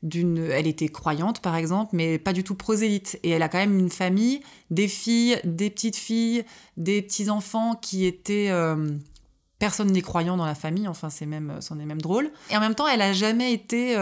d'une, 0.01 0.37
elle 0.37 0.67
était 0.67 0.87
croyante 0.87 1.41
par 1.41 1.57
exemple, 1.57 1.91
mais 1.93 2.17
pas 2.17 2.31
du 2.31 2.43
tout 2.43 2.55
prosélyte. 2.55 3.19
Et 3.23 3.31
elle 3.31 3.43
a 3.43 3.49
quand 3.49 3.57
même 3.57 3.77
une 3.77 3.89
famille, 3.89 4.41
des 4.69 4.87
filles, 4.87 5.37
des 5.43 5.69
petites 5.69 5.97
filles, 5.97 6.45
des 6.77 7.01
petits 7.01 7.29
enfants 7.29 7.75
qui 7.75 8.05
étaient 8.05 8.47
euh, 8.49 8.89
personne 9.59 9.91
n'est 9.91 10.01
croyant 10.01 10.37
dans 10.37 10.45
la 10.45 10.55
famille. 10.55 10.87
Enfin, 10.87 11.09
c'est 11.09 11.25
même, 11.25 11.57
c'en 11.59 11.77
est 11.79 11.85
même 11.85 12.01
drôle. 12.01 12.31
Et 12.49 12.55
en 12.55 12.61
même 12.61 12.75
temps, 12.75 12.87
elle 12.87 13.01
a 13.01 13.11
jamais 13.11 13.51
été 13.51 13.95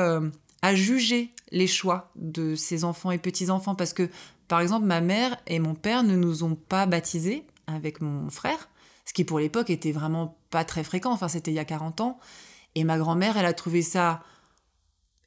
à 0.61 0.75
juger 0.75 1.31
les 1.51 1.67
choix 1.67 2.11
de 2.15 2.53
ses 2.53 2.83
enfants 2.83 3.09
et 3.09 3.17
petits 3.17 3.49
enfants, 3.49 3.73
parce 3.73 3.93
que 3.93 4.07
par 4.47 4.59
exemple, 4.59 4.85
ma 4.85 5.01
mère 5.01 5.35
et 5.47 5.57
mon 5.57 5.73
père 5.73 6.03
ne 6.03 6.15
nous 6.15 6.43
ont 6.43 6.55
pas 6.55 6.85
baptisés 6.85 7.43
avec 7.65 8.01
mon 8.01 8.29
frère 8.29 8.69
ce 9.07 9.13
qui 9.13 9.23
pour 9.23 9.39
l'époque 9.39 9.69
était 9.69 9.93
vraiment 9.93 10.36
pas 10.49 10.63
très 10.63 10.83
fréquent, 10.83 11.11
enfin 11.11 11.27
c'était 11.27 11.51
il 11.51 11.55
y 11.55 11.59
a 11.59 11.65
40 11.65 12.01
ans. 12.01 12.19
Et 12.75 12.83
ma 12.83 12.97
grand-mère, 12.97 13.37
elle 13.37 13.45
a 13.45 13.53
trouvé 13.53 13.81
ça 13.81 14.21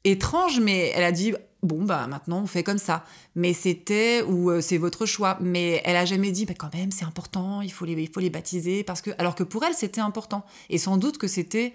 étrange, 0.03 0.59
mais 0.59 0.91
elle 0.95 1.03
a 1.03 1.11
dit 1.11 1.33
bon 1.63 1.83
bah 1.83 2.07
maintenant 2.07 2.41
on 2.41 2.47
fait 2.47 2.63
comme 2.63 2.77
ça. 2.77 3.03
Mais 3.35 3.53
c'était 3.53 4.23
ou 4.23 4.49
euh, 4.49 4.61
c'est 4.61 4.77
votre 4.77 5.05
choix. 5.05 5.37
Mais 5.41 5.81
elle 5.85 5.95
a 5.95 6.05
jamais 6.05 6.31
dit 6.31 6.45
bah 6.45 6.53
quand 6.57 6.73
même 6.73 6.91
c'est 6.91 7.05
important, 7.05 7.61
il 7.61 7.71
faut 7.71 7.85
les 7.85 7.93
il 7.93 8.09
faut 8.09 8.19
les 8.19 8.29
baptiser 8.29 8.83
parce 8.83 9.01
que 9.01 9.11
alors 9.17 9.35
que 9.35 9.43
pour 9.43 9.63
elle 9.63 9.73
c'était 9.73 10.01
important. 10.01 10.45
Et 10.69 10.77
sans 10.77 10.97
doute 10.97 11.17
que 11.17 11.27
c'était 11.27 11.73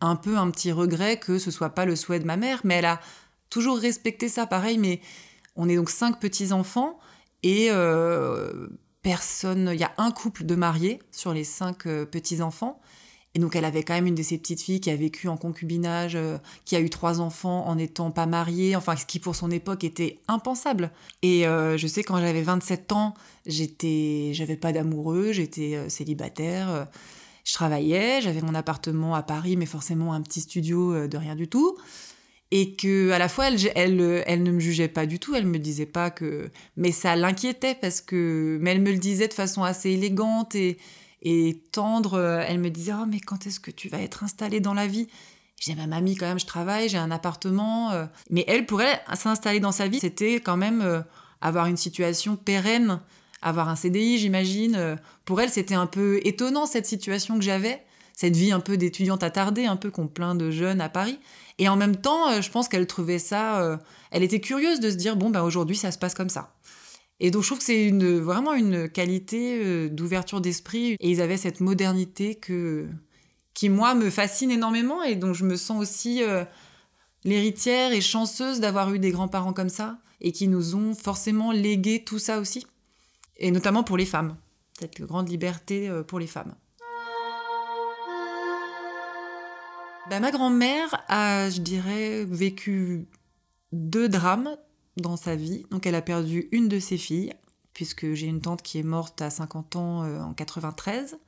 un 0.00 0.16
peu 0.16 0.36
un 0.36 0.50
petit 0.50 0.72
regret 0.72 1.18
que 1.18 1.38
ce 1.38 1.50
soit 1.50 1.70
pas 1.70 1.84
le 1.84 1.96
souhait 1.96 2.20
de 2.20 2.26
ma 2.26 2.36
mère, 2.36 2.60
mais 2.64 2.74
elle 2.74 2.86
a 2.86 3.00
toujours 3.50 3.78
respecté 3.78 4.28
ça. 4.28 4.46
Pareil, 4.46 4.78
mais 4.78 5.00
on 5.56 5.68
est 5.68 5.76
donc 5.76 5.90
cinq 5.90 6.20
petits 6.20 6.52
enfants 6.52 6.98
et 7.42 7.68
euh, 7.70 8.68
personne. 9.02 9.70
Il 9.72 9.80
y 9.80 9.84
a 9.84 9.92
un 9.98 10.10
couple 10.10 10.44
de 10.44 10.54
mariés 10.54 11.00
sur 11.10 11.32
les 11.32 11.44
cinq 11.44 11.86
euh, 11.86 12.04
petits 12.04 12.42
enfants. 12.42 12.80
Et 13.34 13.40
donc 13.40 13.54
elle 13.56 13.64
avait 13.64 13.82
quand 13.82 13.94
même 13.94 14.06
une 14.06 14.14
de 14.14 14.22
ses 14.22 14.38
petites 14.38 14.62
filles 14.62 14.80
qui 14.80 14.90
a 14.90 14.96
vécu 14.96 15.28
en 15.28 15.36
concubinage, 15.36 16.16
euh, 16.16 16.38
qui 16.64 16.76
a 16.76 16.80
eu 16.80 16.88
trois 16.88 17.20
enfants 17.20 17.66
en 17.66 17.76
n'étant 17.76 18.10
pas 18.10 18.26
mariée, 18.26 18.74
enfin 18.74 18.96
ce 18.96 19.04
qui 19.04 19.18
pour 19.18 19.36
son 19.36 19.50
époque 19.50 19.84
était 19.84 20.18
impensable. 20.28 20.90
Et 21.22 21.46
euh, 21.46 21.76
je 21.76 21.86
sais 21.86 22.02
quand 22.02 22.18
j'avais 22.18 22.42
27 22.42 22.92
ans, 22.92 23.14
j'étais, 23.46 24.30
j'avais 24.32 24.56
pas 24.56 24.72
d'amoureux, 24.72 25.32
j'étais 25.32 25.76
euh, 25.76 25.88
célibataire, 25.88 26.86
je 27.44 27.52
travaillais, 27.52 28.20
j'avais 28.22 28.40
mon 28.40 28.54
appartement 28.54 29.14
à 29.14 29.22
Paris, 29.22 29.56
mais 29.56 29.66
forcément 29.66 30.14
un 30.14 30.22
petit 30.22 30.40
studio 30.40 31.06
de 31.06 31.16
rien 31.16 31.36
du 31.36 31.48
tout. 31.48 31.76
Et 32.50 32.76
que 32.76 33.10
à 33.10 33.18
la 33.18 33.28
fois 33.28 33.48
elle, 33.48 33.58
elle, 33.74 34.24
elle 34.26 34.42
ne 34.42 34.52
me 34.52 34.58
jugeait 34.58 34.88
pas 34.88 35.04
du 35.04 35.18
tout, 35.18 35.34
elle 35.34 35.46
me 35.46 35.58
disait 35.58 35.84
pas 35.84 36.10
que, 36.10 36.50
mais 36.78 36.92
ça 36.92 37.14
l'inquiétait 37.14 37.74
parce 37.74 38.00
que, 38.00 38.58
mais 38.62 38.70
elle 38.70 38.80
me 38.80 38.90
le 38.90 38.96
disait 38.96 39.28
de 39.28 39.34
façon 39.34 39.64
assez 39.64 39.90
élégante 39.90 40.54
et 40.54 40.78
et 41.22 41.62
tendre. 41.72 42.14
euh, 42.14 42.42
Elle 42.46 42.58
me 42.58 42.70
disait 42.70 42.92
Oh, 42.94 43.06
mais 43.06 43.20
quand 43.20 43.46
est-ce 43.46 43.60
que 43.60 43.70
tu 43.70 43.88
vas 43.88 44.00
être 44.00 44.24
installée 44.24 44.60
dans 44.60 44.74
la 44.74 44.86
vie? 44.86 45.08
J'ai 45.60 45.74
ma 45.74 45.86
mamie, 45.86 46.14
quand 46.14 46.26
même, 46.26 46.38
je 46.38 46.46
travaille, 46.46 46.88
j'ai 46.88 46.98
un 46.98 47.10
appartement. 47.10 47.90
euh. 47.92 48.06
Mais 48.30 48.44
elle, 48.46 48.64
pour 48.66 48.80
elle, 48.80 49.00
s'installer 49.14 49.60
dans 49.60 49.72
sa 49.72 49.88
vie, 49.88 49.98
c'était 50.00 50.34
quand 50.36 50.56
même 50.56 50.82
euh, 50.82 51.00
avoir 51.40 51.66
une 51.66 51.76
situation 51.76 52.36
pérenne, 52.36 53.00
avoir 53.42 53.68
un 53.68 53.76
CDI, 53.76 54.18
j'imagine. 54.18 54.96
Pour 55.24 55.40
elle, 55.40 55.50
c'était 55.50 55.74
un 55.74 55.86
peu 55.86 56.20
étonnant 56.24 56.66
cette 56.66 56.86
situation 56.86 57.36
que 57.36 57.42
j'avais, 57.44 57.84
cette 58.14 58.36
vie 58.36 58.52
un 58.52 58.60
peu 58.60 58.76
d'étudiante 58.76 59.22
attardée, 59.22 59.66
un 59.66 59.76
peu 59.76 59.90
qu'ont 59.90 60.08
plein 60.08 60.34
de 60.34 60.50
jeunes 60.50 60.80
à 60.80 60.88
Paris. 60.88 61.18
Et 61.58 61.68
en 61.68 61.76
même 61.76 61.96
temps, 61.96 62.40
je 62.40 62.50
pense 62.50 62.68
qu'elle 62.68 62.86
trouvait 62.86 63.18
ça. 63.20 63.78
Elle 64.10 64.24
était 64.24 64.40
curieuse 64.40 64.80
de 64.80 64.90
se 64.90 64.96
dire 64.96 65.16
Bon, 65.16 65.30
ben 65.30 65.42
aujourd'hui, 65.42 65.76
ça 65.76 65.92
se 65.92 65.98
passe 65.98 66.14
comme 66.14 66.28
ça. 66.30 66.52
Et 67.20 67.30
donc 67.30 67.42
je 67.42 67.48
trouve 67.48 67.58
que 67.58 67.64
c'est 67.64 67.90
vraiment 67.90 68.54
une 68.54 68.88
qualité 68.88 69.60
euh, 69.64 69.88
d'ouverture 69.88 70.40
d'esprit. 70.40 70.96
Et 71.00 71.10
ils 71.10 71.20
avaient 71.20 71.36
cette 71.36 71.60
modernité 71.60 72.36
que, 72.36 72.86
qui, 73.54 73.68
moi, 73.68 73.94
me 73.94 74.10
fascine 74.10 74.50
énormément 74.50 75.02
et 75.02 75.16
dont 75.16 75.34
je 75.34 75.44
me 75.44 75.56
sens 75.56 75.80
aussi 75.80 76.22
euh, 76.22 76.44
l'héritière 77.24 77.92
et 77.92 78.00
chanceuse 78.00 78.60
d'avoir 78.60 78.92
eu 78.94 78.98
des 78.98 79.10
grands-parents 79.10 79.52
comme 79.52 79.68
ça 79.68 79.98
et 80.20 80.32
qui 80.32 80.48
nous 80.48 80.74
ont 80.74 80.94
forcément 80.94 81.52
légué 81.52 82.04
tout 82.04 82.18
ça 82.18 82.38
aussi. 82.38 82.66
Et 83.36 83.50
notamment 83.50 83.82
pour 83.82 83.96
les 83.96 84.06
femmes. 84.06 84.36
Cette 84.78 85.00
grande 85.00 85.28
liberté 85.28 85.88
euh, 85.88 86.04
pour 86.04 86.20
les 86.20 86.26
femmes. 86.28 86.54
Ben, 90.08 90.20
ma 90.20 90.30
grand-mère 90.30 91.04
a, 91.08 91.50
je 91.50 91.60
dirais, 91.60 92.24
vécu 92.24 93.08
deux 93.72 94.08
drames 94.08 94.56
dans 95.00 95.16
sa 95.16 95.36
vie. 95.36 95.64
Donc 95.70 95.86
elle 95.86 95.94
a 95.94 96.02
perdu 96.02 96.48
une 96.52 96.68
de 96.68 96.78
ses 96.78 96.98
filles, 96.98 97.32
puisque 97.72 98.12
j'ai 98.12 98.26
une 98.26 98.40
tante 98.40 98.62
qui 98.62 98.78
est 98.78 98.82
morte 98.82 99.22
à 99.22 99.30
50 99.30 99.76
ans 99.76 100.04
euh, 100.04 100.20
en 100.20 100.34
93. 100.34 101.18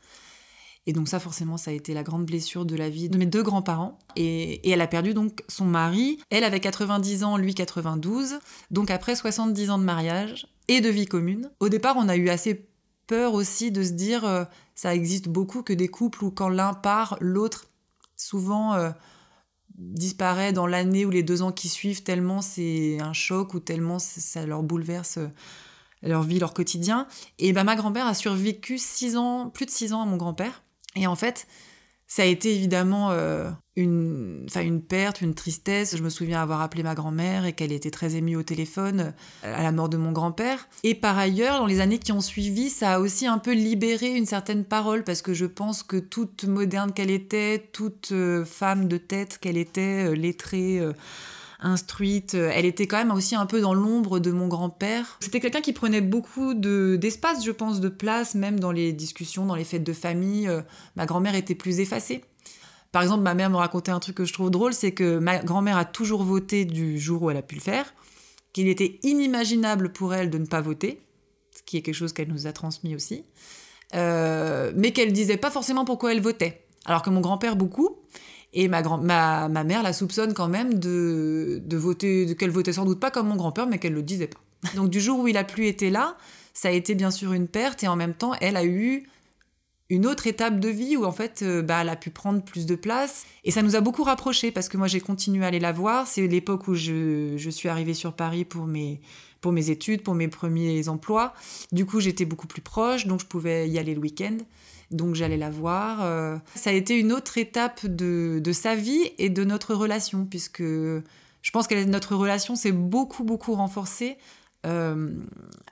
Et 0.86 0.92
donc 0.92 1.08
ça, 1.08 1.20
forcément, 1.20 1.56
ça 1.56 1.70
a 1.70 1.74
été 1.74 1.94
la 1.94 2.02
grande 2.02 2.24
blessure 2.24 2.64
de 2.64 2.74
la 2.74 2.88
vie 2.88 3.08
de 3.08 3.18
mes 3.18 3.26
deux 3.26 3.42
grands-parents. 3.42 3.98
Et, 4.16 4.68
elle 4.70 4.80
a 4.80 4.86
perdu 4.86 5.14
donc 5.14 5.44
son 5.48 5.64
mari. 5.64 6.18
Elle 6.30 6.44
avait 6.44 6.60
90 6.60 7.24
ans, 7.24 7.36
lui 7.36 7.54
92. 7.54 8.38
Donc 8.70 8.90
après 8.90 9.14
70 9.14 9.70
ans 9.70 9.78
de 9.78 9.84
mariage 9.84 10.48
et 10.68 10.80
de 10.80 10.88
vie 10.88 11.06
commune. 11.06 11.50
Au 11.60 11.68
départ, 11.68 11.96
on 11.98 12.08
a 12.08 12.16
eu 12.16 12.28
assez 12.28 12.66
peur 13.06 13.34
aussi 13.34 13.70
de 13.70 13.82
se 13.82 13.90
dire, 13.90 14.24
euh, 14.24 14.44
ça 14.74 14.94
existe 14.94 15.28
beaucoup 15.28 15.62
que 15.62 15.72
des 15.72 15.88
couples 15.88 16.24
où 16.24 16.30
quand 16.30 16.48
l'un 16.48 16.74
part, 16.74 17.16
l'autre 17.20 17.66
souvent 18.16 18.74
euh, 18.74 18.90
disparaît 19.80 20.52
dans 20.52 20.66
l'année 20.66 21.04
ou 21.04 21.10
les 21.10 21.22
deux 21.22 21.42
ans 21.42 21.52
qui 21.52 21.68
suivent 21.68 22.02
tellement 22.02 22.42
c'est 22.42 22.98
un 23.00 23.12
choc 23.12 23.54
ou 23.54 23.60
tellement 23.60 23.98
ça 23.98 24.44
leur 24.46 24.62
bouleverse 24.62 25.16
euh, 25.16 25.28
leur 26.02 26.22
vie, 26.22 26.38
leur 26.38 26.54
quotidien. 26.54 27.06
Et 27.38 27.52
ben, 27.52 27.64
ma 27.64 27.76
grand-mère 27.76 28.06
a 28.06 28.14
survécu 28.14 28.78
six 28.78 29.16
ans, 29.16 29.50
plus 29.50 29.66
de 29.66 29.70
six 29.70 29.92
ans 29.92 30.02
à 30.02 30.06
mon 30.06 30.16
grand-père. 30.16 30.62
Et 30.96 31.06
en 31.06 31.16
fait, 31.16 31.46
ça 32.10 32.22
a 32.22 32.24
été 32.24 32.52
évidemment 32.52 33.12
euh, 33.12 33.48
une, 33.76 34.44
perte, 34.88 35.20
une 35.20 35.32
tristesse. 35.32 35.96
Je 35.96 36.02
me 36.02 36.10
souviens 36.10 36.42
avoir 36.42 36.60
appelé 36.60 36.82
ma 36.82 36.96
grand-mère 36.96 37.44
et 37.44 37.52
qu'elle 37.52 37.70
était 37.70 37.92
très 37.92 38.16
émue 38.16 38.34
au 38.34 38.42
téléphone 38.42 39.14
euh, 39.44 39.56
à 39.56 39.62
la 39.62 39.70
mort 39.70 39.88
de 39.88 39.96
mon 39.96 40.10
grand-père. 40.10 40.68
Et 40.82 40.96
par 40.96 41.16
ailleurs, 41.16 41.60
dans 41.60 41.66
les 41.66 41.78
années 41.78 42.00
qui 42.00 42.10
ont 42.10 42.20
suivi, 42.20 42.68
ça 42.68 42.94
a 42.94 42.98
aussi 42.98 43.28
un 43.28 43.38
peu 43.38 43.52
libéré 43.52 44.08
une 44.08 44.26
certaine 44.26 44.64
parole 44.64 45.04
parce 45.04 45.22
que 45.22 45.34
je 45.34 45.46
pense 45.46 45.84
que 45.84 45.98
toute 45.98 46.42
moderne 46.42 46.92
qu'elle 46.92 47.12
était, 47.12 47.68
toute 47.72 48.08
euh, 48.10 48.44
femme 48.44 48.88
de 48.88 48.96
tête 48.96 49.38
qu'elle 49.38 49.56
était, 49.56 50.12
lettrée, 50.16 50.82
instruite. 51.60 52.34
Elle 52.34 52.66
était 52.66 52.86
quand 52.86 52.98
même 52.98 53.10
aussi 53.10 53.34
un 53.34 53.46
peu 53.46 53.60
dans 53.60 53.74
l'ombre 53.74 54.18
de 54.18 54.30
mon 54.30 54.48
grand-père. 54.48 55.18
C'était 55.20 55.40
quelqu'un 55.40 55.60
qui 55.60 55.72
prenait 55.72 56.00
beaucoup 56.00 56.54
d'espace, 56.54 57.44
je 57.44 57.50
pense, 57.50 57.80
de 57.80 57.88
place, 57.88 58.34
même 58.34 58.58
dans 58.58 58.72
les 58.72 58.92
discussions, 58.92 59.46
dans 59.46 59.54
les 59.54 59.64
fêtes 59.64 59.84
de 59.84 59.92
famille. 59.92 60.48
Euh, 60.48 60.62
ma 60.96 61.06
grand-mère 61.06 61.34
était 61.34 61.54
plus 61.54 61.80
effacée. 61.80 62.24
Par 62.92 63.02
exemple, 63.02 63.22
ma 63.22 63.34
mère 63.34 63.50
me 63.50 63.56
racontait 63.56 63.92
un 63.92 64.00
truc 64.00 64.16
que 64.16 64.24
je 64.24 64.32
trouve 64.32 64.50
drôle, 64.50 64.74
c'est 64.74 64.92
que 64.92 65.18
ma 65.18 65.38
grand-mère 65.38 65.76
a 65.76 65.84
toujours 65.84 66.24
voté 66.24 66.64
du 66.64 66.98
jour 66.98 67.22
où 67.22 67.30
elle 67.30 67.36
a 67.36 67.42
pu 67.42 67.54
le 67.54 67.60
faire, 67.60 67.94
qu'il 68.52 68.66
était 68.66 68.98
inimaginable 69.04 69.92
pour 69.92 70.12
elle 70.12 70.28
de 70.28 70.38
ne 70.38 70.46
pas 70.46 70.60
voter, 70.60 71.00
ce 71.54 71.62
qui 71.62 71.76
est 71.76 71.82
quelque 71.82 71.94
chose 71.94 72.12
qu'elle 72.12 72.28
nous 72.28 72.48
a 72.48 72.52
transmis 72.52 72.96
aussi, 72.96 73.24
euh, 73.94 74.72
mais 74.74 74.92
qu'elle 74.92 75.12
disait 75.12 75.36
pas 75.36 75.52
forcément 75.52 75.84
pourquoi 75.84 76.12
elle 76.12 76.20
votait. 76.20 76.66
Alors 76.84 77.02
que 77.02 77.10
mon 77.10 77.20
grand-père, 77.20 77.54
beaucoup. 77.54 77.98
Et 78.52 78.66
ma, 78.68 78.82
grand 78.82 78.98
ma, 78.98 79.48
ma 79.48 79.62
mère 79.62 79.82
la 79.82 79.92
soupçonne 79.92 80.34
quand 80.34 80.48
même 80.48 80.74
de, 80.74 81.62
de 81.64 81.76
voter, 81.76 82.26
de 82.26 82.32
qu'elle 82.34 82.50
votait 82.50 82.72
sans 82.72 82.84
doute 82.84 82.98
pas 82.98 83.10
comme 83.10 83.28
mon 83.28 83.36
grand-père, 83.36 83.66
mais 83.66 83.78
qu'elle 83.78 83.94
le 83.94 84.02
disait 84.02 84.26
pas. 84.26 84.40
Donc 84.74 84.90
du 84.90 85.00
jour 85.00 85.20
où 85.20 85.28
il 85.28 85.36
a 85.36 85.44
plus 85.44 85.66
été 85.66 85.90
là, 85.90 86.16
ça 86.52 86.68
a 86.68 86.72
été 86.72 86.94
bien 86.94 87.10
sûr 87.10 87.32
une 87.32 87.48
perte, 87.48 87.84
et 87.84 87.88
en 87.88 87.96
même 87.96 88.14
temps, 88.14 88.32
elle 88.40 88.56
a 88.56 88.64
eu 88.64 89.06
une 89.90 90.06
autre 90.06 90.28
étape 90.28 90.60
de 90.60 90.68
vie 90.68 90.96
où 90.96 91.04
en 91.04 91.12
fait, 91.12 91.42
euh, 91.42 91.62
bah, 91.62 91.80
elle 91.82 91.88
a 91.88 91.96
pu 91.96 92.10
prendre 92.10 92.42
plus 92.42 92.64
de 92.64 92.76
place. 92.76 93.26
Et 93.44 93.50
ça 93.50 93.60
nous 93.60 93.74
a 93.74 93.80
beaucoup 93.80 94.04
rapprochés 94.04 94.52
parce 94.52 94.68
que 94.68 94.76
moi, 94.76 94.86
j'ai 94.86 95.00
continué 95.00 95.44
à 95.44 95.48
aller 95.48 95.58
la 95.58 95.72
voir. 95.72 96.06
C'est 96.06 96.26
l'époque 96.28 96.68
où 96.68 96.74
je, 96.74 97.34
je, 97.36 97.50
suis 97.50 97.68
arrivée 97.68 97.94
sur 97.94 98.14
Paris 98.14 98.44
pour 98.44 98.66
mes, 98.66 99.00
pour 99.40 99.50
mes 99.50 99.70
études, 99.70 100.02
pour 100.02 100.14
mes 100.14 100.28
premiers 100.28 100.88
emplois. 100.88 101.34
Du 101.72 101.86
coup, 101.86 101.98
j'étais 101.98 102.24
beaucoup 102.24 102.46
plus 102.46 102.62
proche, 102.62 103.06
donc 103.06 103.20
je 103.20 103.26
pouvais 103.26 103.68
y 103.68 103.78
aller 103.78 103.94
le 103.94 104.00
week-end 104.00 104.36
donc 104.90 105.14
j'allais 105.14 105.36
la 105.36 105.50
voir. 105.50 106.02
Euh. 106.02 106.36
Ça 106.54 106.70
a 106.70 106.72
été 106.72 106.98
une 106.98 107.12
autre 107.12 107.38
étape 107.38 107.86
de, 107.86 108.42
sa 108.52 108.74
vie 108.74 109.12
et 109.18 109.28
de 109.28 109.44
notre 109.44 109.74
relation, 109.74 110.26
puisque 110.26 110.62
je 110.62 111.50
pense 111.52 111.66
que 111.66 111.84
notre 111.84 112.16
relation 112.16 112.56
s'est 112.56 112.72
beaucoup, 112.72 113.24
beaucoup 113.24 113.54
renforcée 113.54 114.18
euh, 114.66 115.14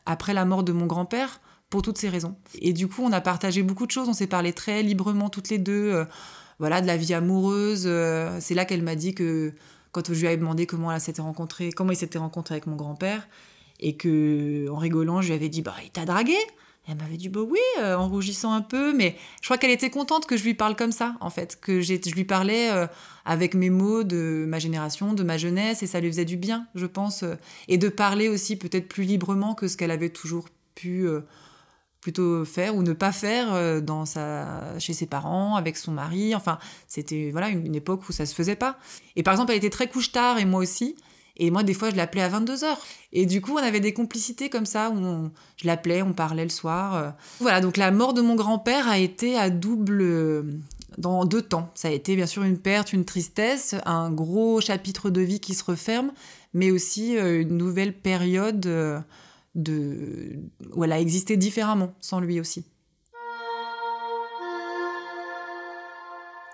après 0.06 0.34
la 0.34 0.44
mort 0.44 0.62
de 0.62 0.72
mon 0.72 0.86
grand-père, 0.86 1.40
pour 1.68 1.82
toutes 1.82 1.98
ces 1.98 2.08
raisons. 2.08 2.36
Et 2.60 2.72
du 2.72 2.88
coup, 2.88 3.02
on 3.02 3.12
a 3.12 3.20
partagé 3.20 3.62
beaucoup 3.62 3.86
de 3.86 3.90
choses, 3.90 4.08
on 4.08 4.14
s'est 4.14 4.26
parlé 4.26 4.52
très 4.52 4.82
librement 4.82 5.28
toutes 5.28 5.50
les 5.50 5.58
deux, 5.58 5.92
euh, 5.92 6.04
voilà, 6.58 6.80
de 6.80 6.86
la 6.86 6.96
vie 6.96 7.12
amoureuse. 7.12 7.82
C'est 8.40 8.54
là 8.54 8.64
qu'elle 8.64 8.82
m'a 8.82 8.94
dit 8.94 9.14
que 9.14 9.52
quand 9.92 10.12
je 10.12 10.18
lui 10.18 10.26
avais 10.26 10.36
demandé 10.36 10.66
comment 10.66 10.90
elle 10.92 11.00
s'était 11.00 11.22
rencontrée, 11.22 11.70
comment 11.72 11.92
il 11.92 11.96
s'était 11.96 12.18
rencontré 12.18 12.54
avec 12.54 12.66
mon 12.66 12.76
grand-père, 12.76 13.28
et 13.80 13.96
que 13.96 14.68
en 14.70 14.76
rigolant, 14.76 15.20
je 15.20 15.28
lui 15.28 15.34
avais 15.34 15.48
dit 15.48 15.62
bah 15.62 15.74
il 15.84 15.90
t'a 15.90 16.04
dragué 16.04 16.36
elle 16.88 16.96
m'avait 16.96 17.18
dit 17.18 17.28
bah 17.28 17.40
oui, 17.46 17.58
euh, 17.80 17.94
en 17.94 18.08
rougissant 18.08 18.52
un 18.52 18.62
peu, 18.62 18.94
mais 18.94 19.16
je 19.42 19.46
crois 19.46 19.58
qu'elle 19.58 19.70
était 19.70 19.90
contente 19.90 20.26
que 20.26 20.38
je 20.38 20.44
lui 20.44 20.54
parle 20.54 20.74
comme 20.74 20.92
ça, 20.92 21.16
en 21.20 21.28
fait, 21.28 21.58
que 21.60 21.82
je 21.82 22.14
lui 22.14 22.24
parlais 22.24 22.70
euh, 22.70 22.86
avec 23.26 23.54
mes 23.54 23.68
mots 23.68 24.04
de 24.04 24.46
ma 24.48 24.58
génération, 24.58 25.12
de 25.12 25.22
ma 25.22 25.36
jeunesse, 25.36 25.82
et 25.82 25.86
ça 25.86 26.00
lui 26.00 26.08
faisait 26.08 26.24
du 26.24 26.38
bien, 26.38 26.66
je 26.74 26.86
pense, 26.86 27.24
euh, 27.24 27.34
et 27.68 27.76
de 27.76 27.90
parler 27.90 28.28
aussi 28.28 28.56
peut-être 28.56 28.88
plus 28.88 29.04
librement 29.04 29.54
que 29.54 29.68
ce 29.68 29.76
qu'elle 29.76 29.90
avait 29.90 30.08
toujours 30.08 30.46
pu 30.74 31.08
plutôt 32.00 32.44
faire 32.44 32.76
ou 32.76 32.84
ne 32.84 32.92
pas 32.92 33.10
faire 33.10 33.82
dans 33.82 34.06
sa, 34.06 34.78
chez 34.78 34.92
ses 34.92 35.06
parents, 35.06 35.56
avec 35.56 35.76
son 35.76 35.90
mari. 35.90 36.36
Enfin, 36.36 36.60
c'était 36.86 37.30
voilà 37.32 37.48
une, 37.48 37.74
époque 37.74 38.08
où 38.08 38.12
ça 38.12 38.26
se 38.26 38.34
faisait 38.34 38.54
pas. 38.54 38.78
Et 39.16 39.24
par 39.24 39.34
exemple, 39.34 39.50
elle 39.50 39.58
était 39.58 39.70
très 39.70 39.88
couche 39.88 40.12
tard 40.12 40.38
et 40.38 40.44
moi 40.44 40.60
aussi. 40.60 40.94
Et 41.38 41.50
moi, 41.50 41.62
des 41.62 41.74
fois, 41.74 41.90
je 41.90 41.96
l'appelais 41.96 42.22
à 42.22 42.28
22h. 42.28 42.66
Et 43.12 43.26
du 43.26 43.40
coup, 43.40 43.52
on 43.52 43.58
avait 43.58 43.80
des 43.80 43.92
complicités 43.92 44.50
comme 44.50 44.66
ça, 44.66 44.90
où 44.90 45.30
je 45.56 45.66
l'appelais, 45.66 46.02
on 46.02 46.12
parlait 46.12 46.44
le 46.44 46.50
soir. 46.50 46.96
Euh. 46.96 47.10
Voilà, 47.40 47.60
donc 47.60 47.76
la 47.76 47.90
mort 47.90 48.12
de 48.12 48.22
mon 48.22 48.34
grand-père 48.34 48.88
a 48.88 48.98
été 48.98 49.36
à 49.36 49.50
double... 49.50 50.00
Euh, 50.02 50.42
dans 50.96 51.24
deux 51.24 51.42
temps. 51.42 51.70
Ça 51.74 51.88
a 51.88 51.90
été 51.92 52.16
bien 52.16 52.26
sûr 52.26 52.42
une 52.42 52.58
perte, 52.58 52.92
une 52.92 53.04
tristesse, 53.04 53.76
un 53.84 54.10
gros 54.10 54.60
chapitre 54.60 55.10
de 55.10 55.20
vie 55.20 55.38
qui 55.38 55.54
se 55.54 55.62
referme, 55.62 56.10
mais 56.54 56.72
aussi 56.72 57.16
euh, 57.16 57.42
une 57.42 57.56
nouvelle 57.56 57.92
période 57.92 58.58
de... 59.54 60.40
où 60.74 60.82
elle 60.82 60.92
a 60.92 60.98
existé 60.98 61.36
différemment, 61.36 61.94
sans 62.00 62.18
lui 62.18 62.40
aussi. 62.40 62.64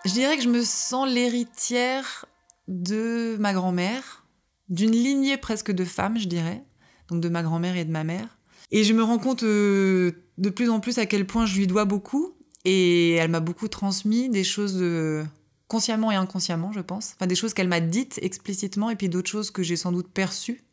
Je 0.04 0.12
dirais 0.12 0.36
que 0.36 0.42
je 0.42 0.50
me 0.50 0.62
sens 0.62 1.08
l'héritière 1.08 2.26
de 2.68 3.36
ma 3.38 3.54
grand-mère, 3.54 4.23
d'une 4.68 4.92
lignée 4.92 5.36
presque 5.36 5.72
de 5.72 5.84
femmes, 5.84 6.18
je 6.18 6.26
dirais, 6.26 6.64
donc 7.08 7.20
de 7.20 7.28
ma 7.28 7.42
grand-mère 7.42 7.76
et 7.76 7.84
de 7.84 7.90
ma 7.90 8.04
mère. 8.04 8.38
Et 8.70 8.84
je 8.84 8.92
me 8.92 9.02
rends 9.02 9.18
compte 9.18 9.42
euh, 9.42 10.12
de 10.38 10.50
plus 10.50 10.70
en 10.70 10.80
plus 10.80 10.98
à 10.98 11.06
quel 11.06 11.26
point 11.26 11.46
je 11.46 11.56
lui 11.56 11.66
dois 11.66 11.84
beaucoup. 11.84 12.34
Et 12.64 13.12
elle 13.12 13.30
m'a 13.30 13.40
beaucoup 13.40 13.68
transmis 13.68 14.30
des 14.30 14.42
choses 14.42 14.82
consciemment 15.68 16.12
et 16.12 16.14
inconsciemment, 16.14 16.72
je 16.72 16.80
pense. 16.80 17.14
Enfin, 17.16 17.26
des 17.26 17.34
choses 17.34 17.54
qu'elle 17.54 17.68
m'a 17.68 17.80
dites 17.80 18.18
explicitement 18.22 18.90
et 18.90 18.96
puis 18.96 19.08
d'autres 19.08 19.30
choses 19.30 19.50
que 19.50 19.62
j'ai 19.62 19.76
sans 19.76 19.92
doute 19.92 20.08
perçues. 20.08 20.64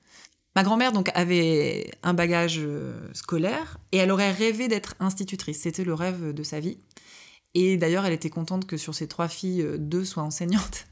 Ma 0.56 0.64
grand-mère 0.64 0.92
donc 0.92 1.10
avait 1.16 1.90
un 2.04 2.14
bagage 2.14 2.60
euh, 2.60 3.10
scolaire 3.14 3.78
et 3.92 3.98
elle 3.98 4.12
aurait 4.12 4.32
rêvé 4.32 4.68
d'être 4.68 4.96
institutrice. 5.00 5.62
C'était 5.62 5.86
le 5.86 5.94
rêve 5.94 6.34
de 6.34 6.44
sa 6.44 6.60
vie. 6.60 6.78
Et 7.54 7.78
d'ailleurs, 7.78 8.06
elle 8.06 8.14
était 8.14 8.30
contente 8.30 8.66
que 8.66 8.78
sur 8.78 8.94
ses 8.94 9.08
trois 9.08 9.28
filles, 9.28 9.62
euh, 9.62 9.78
deux 9.78 10.04
soient 10.04 10.24
enseignantes. 10.24 10.88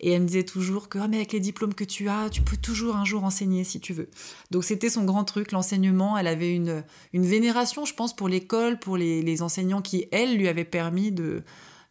Et 0.00 0.12
elle 0.12 0.22
me 0.22 0.26
disait 0.26 0.44
toujours 0.44 0.88
que 0.88 0.98
ah, 0.98 1.08
mais 1.08 1.18
avec 1.18 1.32
les 1.32 1.40
diplômes 1.40 1.74
que 1.74 1.84
tu 1.84 2.08
as, 2.08 2.30
tu 2.30 2.42
peux 2.42 2.56
toujours 2.56 2.96
un 2.96 3.04
jour 3.04 3.24
enseigner 3.24 3.64
si 3.64 3.80
tu 3.80 3.92
veux. 3.92 4.08
Donc 4.50 4.64
c'était 4.64 4.90
son 4.90 5.04
grand 5.04 5.24
truc, 5.24 5.52
l'enseignement. 5.52 6.16
Elle 6.16 6.26
avait 6.26 6.54
une, 6.54 6.84
une 7.12 7.26
vénération, 7.26 7.84
je 7.84 7.94
pense, 7.94 8.14
pour 8.16 8.28
l'école, 8.28 8.78
pour 8.78 8.96
les, 8.96 9.22
les, 9.22 9.42
enseignants 9.42 9.82
qui, 9.82 10.06
elle, 10.10 10.36
lui 10.36 10.48
avaient 10.48 10.64
permis 10.64 11.12
de, 11.12 11.42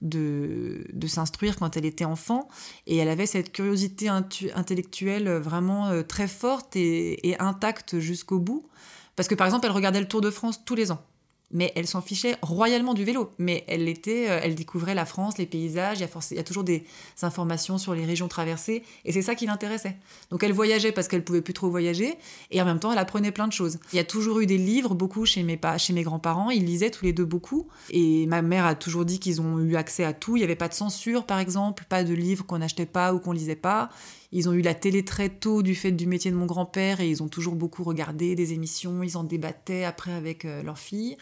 de, 0.01 0.85
de 0.91 1.07
s'instruire 1.07 1.57
quand 1.57 1.77
elle 1.77 1.85
était 1.85 2.05
enfant. 2.05 2.47
Et 2.87 2.97
elle 2.97 3.09
avait 3.09 3.27
cette 3.27 3.51
curiosité 3.51 4.09
intellectuelle 4.09 5.29
vraiment 5.29 5.87
euh, 5.87 6.01
très 6.01 6.27
forte 6.27 6.75
et, 6.75 7.29
et 7.29 7.39
intacte 7.39 7.99
jusqu'au 7.99 8.39
bout. 8.39 8.67
Parce 9.15 9.27
que 9.27 9.35
par 9.35 9.45
exemple, 9.45 9.65
elle 9.65 9.73
regardait 9.73 9.99
le 9.99 10.07
Tour 10.07 10.21
de 10.21 10.31
France 10.31 10.63
tous 10.65 10.75
les 10.75 10.91
ans 10.91 11.03
mais 11.51 11.71
elle 11.75 11.87
s'en 11.87 12.01
fichait 12.01 12.35
royalement 12.41 12.93
du 12.93 13.03
vélo. 13.03 13.31
Mais 13.37 13.63
elle 13.67 13.87
était, 13.87 14.29
euh, 14.29 14.39
elle 14.43 14.55
découvrait 14.55 14.95
la 14.95 15.05
France, 15.05 15.37
les 15.37 15.45
paysages. 15.45 15.99
Il 15.99 16.01
y, 16.01 16.03
a 16.05 16.09
il 16.31 16.37
y 16.37 16.39
a 16.39 16.43
toujours 16.43 16.63
des 16.63 16.83
informations 17.21 17.77
sur 17.77 17.93
les 17.93 18.05
régions 18.05 18.27
traversées, 18.27 18.83
et 19.05 19.11
c'est 19.11 19.21
ça 19.21 19.35
qui 19.35 19.45
l'intéressait. 19.45 19.97
Donc 20.31 20.43
elle 20.43 20.53
voyageait 20.53 20.91
parce 20.91 21.07
qu'elle 21.07 21.23
pouvait 21.23 21.41
plus 21.41 21.53
trop 21.53 21.69
voyager, 21.69 22.15
et 22.51 22.61
en 22.61 22.65
même 22.65 22.79
temps 22.79 22.91
elle 22.91 22.97
apprenait 22.97 23.31
plein 23.31 23.47
de 23.47 23.53
choses. 23.53 23.79
Il 23.93 23.97
y 23.97 23.99
a 23.99 24.03
toujours 24.03 24.39
eu 24.39 24.45
des 24.45 24.57
livres, 24.57 24.95
beaucoup 24.95 25.25
chez 25.25 25.43
mes 25.43 25.59
chez 25.77 25.93
mes 25.93 26.03
grands-parents. 26.03 26.49
Ils 26.49 26.65
lisaient 26.65 26.91
tous 26.91 27.05
les 27.05 27.13
deux 27.13 27.25
beaucoup, 27.25 27.67
et 27.89 28.25
ma 28.27 28.41
mère 28.41 28.65
a 28.65 28.75
toujours 28.75 29.05
dit 29.05 29.19
qu'ils 29.19 29.41
ont 29.41 29.59
eu 29.59 29.75
accès 29.75 30.03
à 30.03 30.13
tout. 30.13 30.35
Il 30.35 30.39
n'y 30.39 30.45
avait 30.45 30.55
pas 30.55 30.67
de 30.67 30.73
censure, 30.73 31.25
par 31.25 31.39
exemple, 31.39 31.85
pas 31.89 32.03
de 32.03 32.13
livres 32.13 32.45
qu'on 32.45 32.59
n'achetait 32.59 32.85
pas 32.85 33.13
ou 33.13 33.19
qu'on 33.19 33.31
lisait 33.31 33.55
pas. 33.55 33.89
Ils 34.31 34.47
ont 34.47 34.53
eu 34.53 34.61
la 34.61 34.75
télé 34.75 35.03
très 35.03 35.29
tôt 35.29 35.63
du 35.63 35.75
fait 35.75 35.91
du 35.91 36.05
métier 36.05 36.29
de 36.29 36.35
mon 36.35 36.45
grand-père 36.45 37.01
et 37.01 37.09
ils 37.09 37.23
ont 37.23 37.27
toujours 37.27 37.55
beaucoup 37.55 37.83
regardé 37.83 38.35
des 38.35 38.53
émissions, 38.53 39.01
ils 39.03 39.17
en 39.17 39.23
débattaient 39.23 39.83
après 39.83 40.11
avec 40.11 40.45
euh, 40.45 40.61
leurs 40.61 40.77
filles. 40.77 41.17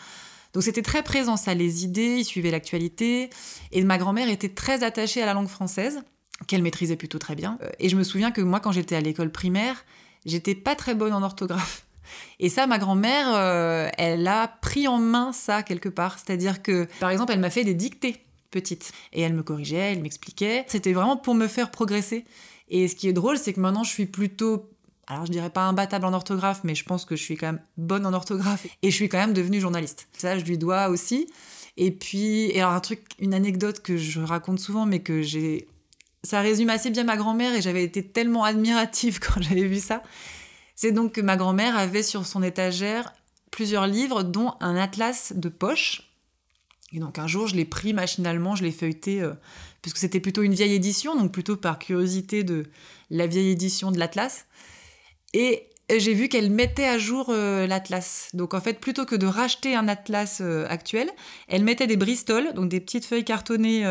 Donc 0.53 0.63
c'était 0.63 0.81
très 0.81 1.03
présent 1.03 1.37
ça, 1.37 1.53
les 1.53 1.85
idées, 1.85 2.17
ils 2.17 2.25
suivaient 2.25 2.51
l'actualité. 2.51 3.29
Et 3.71 3.83
ma 3.83 3.97
grand-mère 3.97 4.29
était 4.29 4.49
très 4.49 4.83
attachée 4.83 5.21
à 5.21 5.25
la 5.25 5.33
langue 5.33 5.47
française, 5.47 6.01
qu'elle 6.47 6.61
maîtrisait 6.61 6.95
plutôt 6.95 7.19
très 7.19 7.35
bien. 7.35 7.57
Euh, 7.61 7.69
et 7.79 7.89
je 7.89 7.95
me 7.95 8.03
souviens 8.03 8.31
que 8.31 8.41
moi, 8.41 8.59
quand 8.59 8.71
j'étais 8.71 8.95
à 8.95 9.01
l'école 9.01 9.31
primaire, 9.31 9.85
j'étais 10.25 10.55
pas 10.55 10.75
très 10.75 10.95
bonne 10.95 11.13
en 11.13 11.23
orthographe. 11.23 11.85
Et 12.39 12.49
ça, 12.49 12.67
ma 12.67 12.77
grand-mère, 12.77 13.33
euh, 13.35 13.89
elle 13.97 14.27
a 14.27 14.47
pris 14.47 14.87
en 14.87 14.97
main 14.97 15.31
ça 15.33 15.63
quelque 15.63 15.89
part. 15.89 16.17
C'est-à-dire 16.19 16.61
que, 16.61 16.87
par 16.99 17.09
exemple, 17.09 17.33
elle 17.33 17.39
m'a 17.39 17.49
fait 17.49 17.63
des 17.63 17.73
dictées 17.73 18.17
petites. 18.51 18.91
Et 19.13 19.21
elle 19.21 19.33
me 19.33 19.43
corrigeait, 19.43 19.91
elle 19.93 20.01
m'expliquait. 20.01 20.65
C'était 20.67 20.93
vraiment 20.93 21.17
pour 21.17 21.35
me 21.35 21.47
faire 21.47 21.71
progresser. 21.71 22.25
Et 22.69 22.87
ce 22.87 22.95
qui 22.95 23.07
est 23.07 23.13
drôle, 23.13 23.37
c'est 23.37 23.53
que 23.53 23.59
maintenant, 23.59 23.83
je 23.83 23.91
suis 23.91 24.05
plutôt 24.05 24.69
alors 25.07 25.25
je 25.25 25.31
dirais 25.31 25.49
pas 25.49 25.61
imbattable 25.61 26.05
en 26.05 26.13
orthographe, 26.13 26.61
mais 26.65 26.75
je 26.75 26.83
pense 26.83 27.05
que 27.05 27.15
je 27.15 27.23
suis 27.23 27.37
quand 27.37 27.47
même 27.47 27.61
bonne 27.77 28.05
en 28.05 28.13
orthographe 28.13 28.67
et 28.81 28.91
je 28.91 28.95
suis 28.95 29.07
quand 29.07 29.17
même 29.17 29.33
devenue 29.33 29.61
journaliste. 29.61 30.09
Ça, 30.11 30.37
je 30.37 30.43
lui 30.43 30.57
dois 30.57 30.89
aussi. 30.89 31.27
Et 31.77 31.91
puis, 31.91 32.51
alors 32.59 32.73
un 32.73 32.79
truc, 32.81 33.01
une 33.19 33.33
anecdote 33.33 33.81
que 33.81 33.95
je 33.95 34.19
raconte 34.19 34.59
souvent, 34.59 34.85
mais 34.85 34.99
que 34.99 35.21
j'ai. 35.21 35.67
Ça 36.23 36.41
résume 36.41 36.69
assez 36.69 36.89
bien 36.89 37.05
ma 37.05 37.15
grand-mère 37.15 37.55
et 37.55 37.61
j'avais 37.61 37.83
été 37.83 38.03
tellement 38.03 38.43
admirative 38.43 39.19
quand 39.21 39.41
j'avais 39.41 39.63
vu 39.63 39.79
ça. 39.79 40.03
C'est 40.75 40.91
donc 40.91 41.13
que 41.13 41.21
ma 41.21 41.37
grand-mère 41.37 41.77
avait 41.77 42.03
sur 42.03 42.25
son 42.25 42.43
étagère 42.43 43.13
plusieurs 43.49 43.87
livres, 43.87 44.23
dont 44.23 44.53
un 44.59 44.75
atlas 44.75 45.31
de 45.33 45.49
poche. 45.49 46.06
Et 46.93 46.99
donc 46.99 47.19
un 47.19 47.27
jour, 47.27 47.47
je 47.47 47.55
l'ai 47.55 47.65
pris 47.65 47.93
machinalement, 47.93 48.55
je 48.55 48.63
l'ai 48.63 48.71
feuilleté, 48.71 49.21
euh, 49.21 49.33
puisque 49.81 49.97
c'était 49.97 50.19
plutôt 50.19 50.41
une 50.41 50.53
vieille 50.53 50.73
édition, 50.73 51.15
donc 51.15 51.31
plutôt 51.31 51.57
par 51.57 51.79
curiosité 51.79 52.43
de 52.43 52.65
la 53.09 53.27
vieille 53.27 53.49
édition 53.49 53.91
de 53.91 53.99
l'atlas. 53.99 54.45
Et 55.33 55.67
j'ai 55.95 56.13
vu 56.13 56.29
qu'elle 56.29 56.49
mettait 56.49 56.87
à 56.87 56.97
jour 56.97 57.27
euh, 57.29 57.67
l'atlas. 57.67 58.29
Donc 58.33 58.53
en 58.53 58.61
fait, 58.61 58.79
plutôt 58.79 59.05
que 59.05 59.15
de 59.15 59.25
racheter 59.25 59.75
un 59.75 59.87
atlas 59.87 60.39
euh, 60.41 60.65
actuel, 60.69 61.09
elle 61.49 61.63
mettait 61.63 61.87
des 61.87 61.97
Bristol, 61.97 62.53
donc 62.53 62.69
des 62.69 62.79
petites 62.79 63.05
feuilles 63.05 63.25
cartonnées 63.25 63.85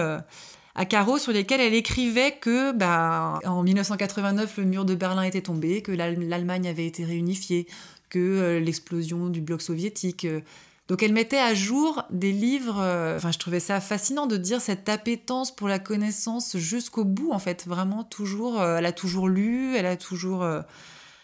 à 0.75 0.85
carreaux 0.85 1.19
sur 1.19 1.33
lesquelles 1.33 1.61
elle 1.61 1.75
écrivait 1.75 2.33
que 2.33 2.73
bah, 2.73 3.41
en 3.45 3.63
1989, 3.63 4.59
le 4.59 4.65
mur 4.65 4.85
de 4.85 4.95
Berlin 4.95 5.23
était 5.23 5.41
tombé, 5.43 5.83
que 5.83 5.93
l'Allemagne 5.93 6.69
avait 6.69 6.87
été 6.87 7.05
réunifiée, 7.05 7.67
que 8.11 8.59
l'explosion 8.63 9.29
du 9.29 9.41
bloc 9.41 9.63
soviétique 9.63 10.27
donc 10.89 11.03
elle 11.03 11.13
mettait 11.13 11.39
à 11.39 11.53
jour 11.53 12.05
des 12.11 12.31
livres, 12.31 12.79
euh, 12.79 13.17
enfin 13.17 13.33
je 13.33 13.39
trouvais 13.39 13.59
ça 13.59 13.81
fascinant 13.81 14.27
de 14.27 14.37
dire 14.37 14.61
cette 14.61 14.89
appétence 14.89 15.55
pour 15.55 15.67
la 15.67 15.81
connaissance 15.81 16.57
jusqu'au 16.57 17.05
bout 17.05 17.33
en 17.33 17.41
fait, 17.41 17.67
vraiment 17.67 18.05
toujours, 18.05 18.61
euh, 18.61 18.77
elle 18.77 18.87
a 18.87 18.93
toujours 18.93 19.29
lu, 19.29 19.75
elle 19.77 19.87
a 19.87 19.97
toujours... 19.97 20.43
Euh, 20.45 20.63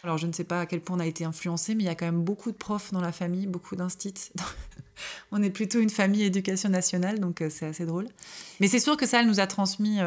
alors 0.02 0.18
je 0.18 0.26
ne 0.26 0.32
sais 0.32 0.42
pas 0.42 0.62
à 0.62 0.66
quel 0.66 0.80
point 0.80 0.96
on 0.96 1.00
a 1.00 1.06
été 1.06 1.24
influencé, 1.24 1.76
mais 1.76 1.84
il 1.84 1.86
y 1.86 1.90
a 1.90 1.94
quand 1.94 2.06
même 2.06 2.24
beaucoup 2.24 2.50
de 2.50 2.56
profs 2.56 2.92
dans 2.92 3.00
la 3.00 3.12
famille, 3.12 3.46
beaucoup 3.46 3.76
d'instits. 3.76 4.32
on 5.30 5.40
est 5.40 5.50
plutôt 5.50 5.78
une 5.78 5.90
famille 5.90 6.24
éducation 6.24 6.68
nationale, 6.68 7.20
donc 7.20 7.40
c'est 7.50 7.66
assez 7.66 7.86
drôle. 7.86 8.08
Mais 8.58 8.66
c'est 8.66 8.80
sûr 8.80 8.96
que 8.96 9.06
ça, 9.06 9.20
elle 9.20 9.28
nous 9.28 9.38
a 9.38 9.46
transmis 9.46 10.00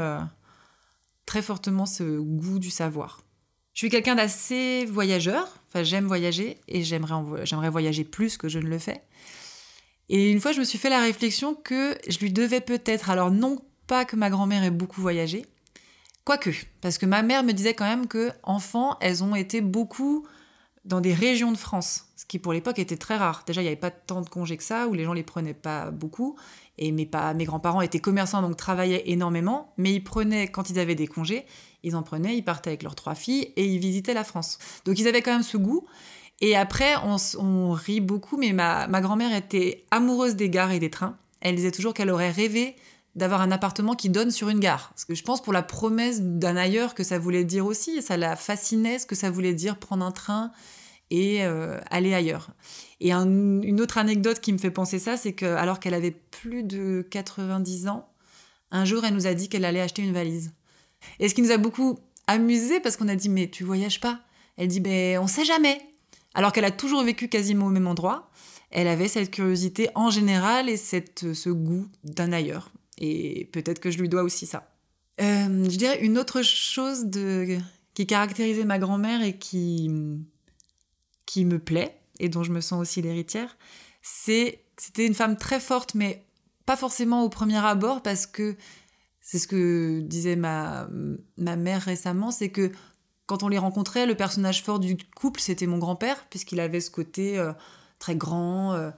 très 1.26 1.42
fortement 1.42 1.86
ce 1.86 2.20
goût 2.20 2.60
du 2.60 2.72
savoir. 2.72 3.22
Je 3.74 3.80
suis 3.80 3.90
quelqu'un 3.90 4.16
d'assez 4.16 4.84
voyageur, 4.84 5.48
enfin 5.70 5.84
j'aime 5.84 6.08
voyager 6.08 6.58
et 6.68 6.84
j'aimerais 6.84 7.70
voyager 7.70 8.04
plus 8.04 8.36
que 8.36 8.50
je 8.50 8.60
ne 8.60 8.68
le 8.68 8.80
fais. 8.80 9.02
Et 10.10 10.32
une 10.32 10.40
fois, 10.40 10.52
je 10.52 10.60
me 10.60 10.64
suis 10.64 10.78
fait 10.78 10.90
la 10.90 11.02
réflexion 11.02 11.56
que 11.56 11.98
je 12.08 12.20
lui 12.20 12.32
devais 12.32 12.62
peut-être, 12.62 13.10
alors 13.10 13.32
non 13.32 13.58
pas 13.88 14.06
que 14.06 14.16
ma 14.16 14.30
grand-mère 14.30 14.64
ait 14.64 14.72
beaucoup 14.72 15.02
voyagé, 15.02 15.46
quoique, 16.24 16.52
parce 16.82 16.98
que 16.98 17.06
ma 17.06 17.22
mère 17.22 17.44
me 17.44 17.54
disait 17.54 17.74
quand 17.74 17.86
même 17.86 18.08
que 18.08 18.32
enfant, 18.44 18.98
elles 19.00 19.24
ont 19.24 19.36
été 19.36 19.62
beaucoup 19.62 20.26
dans 20.86 21.02
des 21.02 21.14
régions 21.14 21.52
de 21.52 21.58
France, 21.58 22.06
ce 22.16 22.26
qui 22.26 22.38
pour 22.38 22.54
l'époque 22.54 22.78
était 22.78 22.98
très 22.98 23.18
rare. 23.18 23.44
Déjà, 23.48 23.62
il 23.62 23.64
n'y 23.64 23.70
avait 23.70 23.76
pas 23.76 23.90
tant 23.90 24.22
de 24.22 24.30
congés 24.30 24.58
que 24.58 24.64
ça, 24.64 24.88
où 24.88 24.94
les 24.94 25.04
gens 25.04 25.14
les 25.14 25.24
prenaient 25.24 25.56
pas 25.56 25.90
beaucoup. 25.90 26.36
Et 26.78 26.92
mes, 26.92 27.10
mes 27.36 27.46
grands-parents 27.46 27.82
étaient 27.82 28.00
commerçants, 28.00 28.42
donc 28.42 28.58
travaillaient 28.58 29.04
énormément, 29.10 29.74
mais 29.78 29.94
ils 29.94 30.04
prenaient, 30.04 30.48
quand 30.48 30.70
ils 30.70 30.78
avaient 30.78 30.96
des 30.96 31.08
congés, 31.08 31.46
ils 31.84 31.96
en 31.96 32.04
prenaient, 32.04 32.36
ils 32.38 32.44
partaient 32.44 32.70
avec 32.70 32.84
leurs 32.84 32.96
trois 32.96 33.16
filles 33.16 33.54
et 33.56 33.66
ils 33.66 33.80
visitaient 33.80 34.14
la 34.14 34.24
France. 34.24 34.60
Donc 34.86 35.00
ils 35.00 35.08
avaient 35.08 35.22
quand 35.22 35.32
même 35.32 35.44
ce 35.44 35.58
goût. 35.58 35.88
Et 36.42 36.56
après, 36.56 36.96
on, 37.38 37.72
rit 37.72 38.02
beaucoup, 38.02 38.38
mais 38.38 38.52
ma, 38.52 38.88
grand-mère 39.02 39.34
était 39.36 39.86
amoureuse 39.92 40.36
des 40.36 40.50
gares 40.50 40.72
et 40.72 40.80
des 40.80 40.90
trains. 40.90 41.18
Elle 41.40 41.56
disait 41.56 41.72
toujours 41.72 41.94
qu'elle 41.94 42.10
aurait 42.10 42.32
rêvé 42.32 42.76
d'avoir 43.16 43.40
un 43.40 43.52
appartement 43.52 43.96
qui 43.96 44.10
donne 44.10 44.32
sur 44.32 44.50
une 44.50 44.60
gare. 44.60 44.90
Parce 44.90 45.06
que 45.06 45.16
je 45.16 45.24
pense 45.24 45.42
pour 45.42 45.54
la 45.54 45.64
promesse 45.64 46.22
d'un 46.22 46.58
ailleurs 46.58 46.94
que 46.94 47.04
ça 47.04 47.18
voulait 47.18 47.46
dire 47.46 47.66
aussi, 47.66 48.02
ça 48.02 48.18
la 48.18 48.36
fascinait 48.36 49.00
ce 49.00 49.06
que 49.06 49.16
ça 49.16 49.30
voulait 49.30 49.54
dire 49.54 49.78
prendre 49.78 50.06
un 50.06 50.12
train 50.12 50.52
et 51.12 51.46
euh, 51.46 51.80
aller 51.90 52.14
ailleurs. 52.14 52.50
Et 53.00 53.14
une 53.14 53.80
autre 53.80 53.98
anecdote 53.98 54.42
qui 54.42 54.52
me 54.52 54.58
fait 54.58 54.72
penser 54.72 55.00
ça, 55.00 55.16
c'est 55.16 55.34
que 55.34 55.46
alors 55.46 55.80
qu'elle 55.80 55.94
avait 55.94 56.12
plus 56.12 56.64
de 56.64 57.08
90 57.10 57.88
ans, 57.88 58.10
un 58.72 58.84
jour 58.84 59.06
elle 59.06 59.14
nous 59.14 59.28
a 59.28 59.34
dit 59.34 59.48
qu'elle 59.48 59.66
allait 59.66 59.82
acheter 59.82 60.02
une 60.02 60.14
valise. 60.14 60.52
Et 61.20 61.30
ce 61.30 61.36
qui 61.36 61.42
nous 61.42 61.52
a 61.52 61.58
beaucoup 61.58 61.98
amusé 62.28 62.82
parce 62.82 62.98
qu'on 62.98 63.08
a 63.08 63.16
dit 63.16 63.30
mais 63.30 63.50
tu 63.50 63.64
voyages 63.64 64.02
pas 64.02 64.20
Elle 64.58 64.68
dit 64.68 64.80
ben 64.82 65.20
on 65.20 65.28
sait 65.28 65.46
jamais. 65.46 65.80
Alors 66.36 66.52
qu'elle 66.52 66.66
a 66.66 66.72
toujours 66.72 67.04
vécu 67.04 67.30
quasiment 67.30 67.68
au 67.68 67.70
même 67.70 67.88
endroit, 67.88 68.30
elle 68.70 68.88
avait 68.88 69.08
cette 69.08 69.32
curiosité 69.32 69.90
en 69.96 70.10
général 70.10 70.70
et 70.70 70.78
cette, 70.78 71.34
ce 71.34 71.50
goût 71.50 71.88
d'un 72.04 72.32
ailleurs. 72.34 72.72
Et 72.98 73.50
peut-être 73.54 73.80
que 73.80 73.90
je 73.90 73.98
lui 73.98 74.10
dois 74.10 74.22
aussi 74.22 74.46
ça. 74.46 74.70
Euh, 75.22 75.70
je 75.70 75.78
dirais 75.78 76.00
une 76.02 76.18
autre 76.18 76.42
chose 76.42 77.10
qui 77.94 78.06
caractérisait 78.06 78.66
ma 78.66 78.80
grand-mère 78.80 79.24
et 79.24 79.38
qui, 79.38 79.90
qui 81.26 81.46
me 81.46 81.58
plaît, 81.58 81.98
et 82.20 82.28
dont 82.28 82.44
je 82.44 82.52
me 82.52 82.62
sens 82.62 82.82
aussi 82.82 83.02
l'héritière, 83.02 83.58
c'est 84.02 84.60
c'était 84.78 85.08
une 85.08 85.14
femme 85.14 85.38
très 85.38 85.62
forte, 85.62 85.96
mais 85.96 86.26
pas 86.66 86.76
forcément 86.76 87.24
au 87.24 87.30
premier 87.30 87.64
abord, 87.64 88.02
parce 88.04 88.28
que 88.28 88.58
c'est 89.22 89.40
ce 89.40 89.48
que 89.48 90.02
disait 90.02 90.36
ma, 90.36 90.90
ma 91.38 91.56
mère 91.56 91.82
récemment, 91.82 92.30
c'est 92.30 92.50
que 92.50 92.72
quand 93.26 93.44
on 93.44 93.48
les 93.48 93.58
rencontrait, 93.58 94.06
le 94.06 94.16
personnage 94.16 94.64
fort 94.64 94.80
du 94.80 94.98
couple, 95.16 95.40
c'était 95.40 95.66
mon 95.66 95.78
grand-père, 95.78 96.26
puisqu'il 96.30 96.60
avait 96.60 96.80
ce 96.80 96.92
côté 96.92 97.38
euh, 97.38 97.54
très 97.98 98.16
grand, 98.16 98.74
euh, 98.74 98.92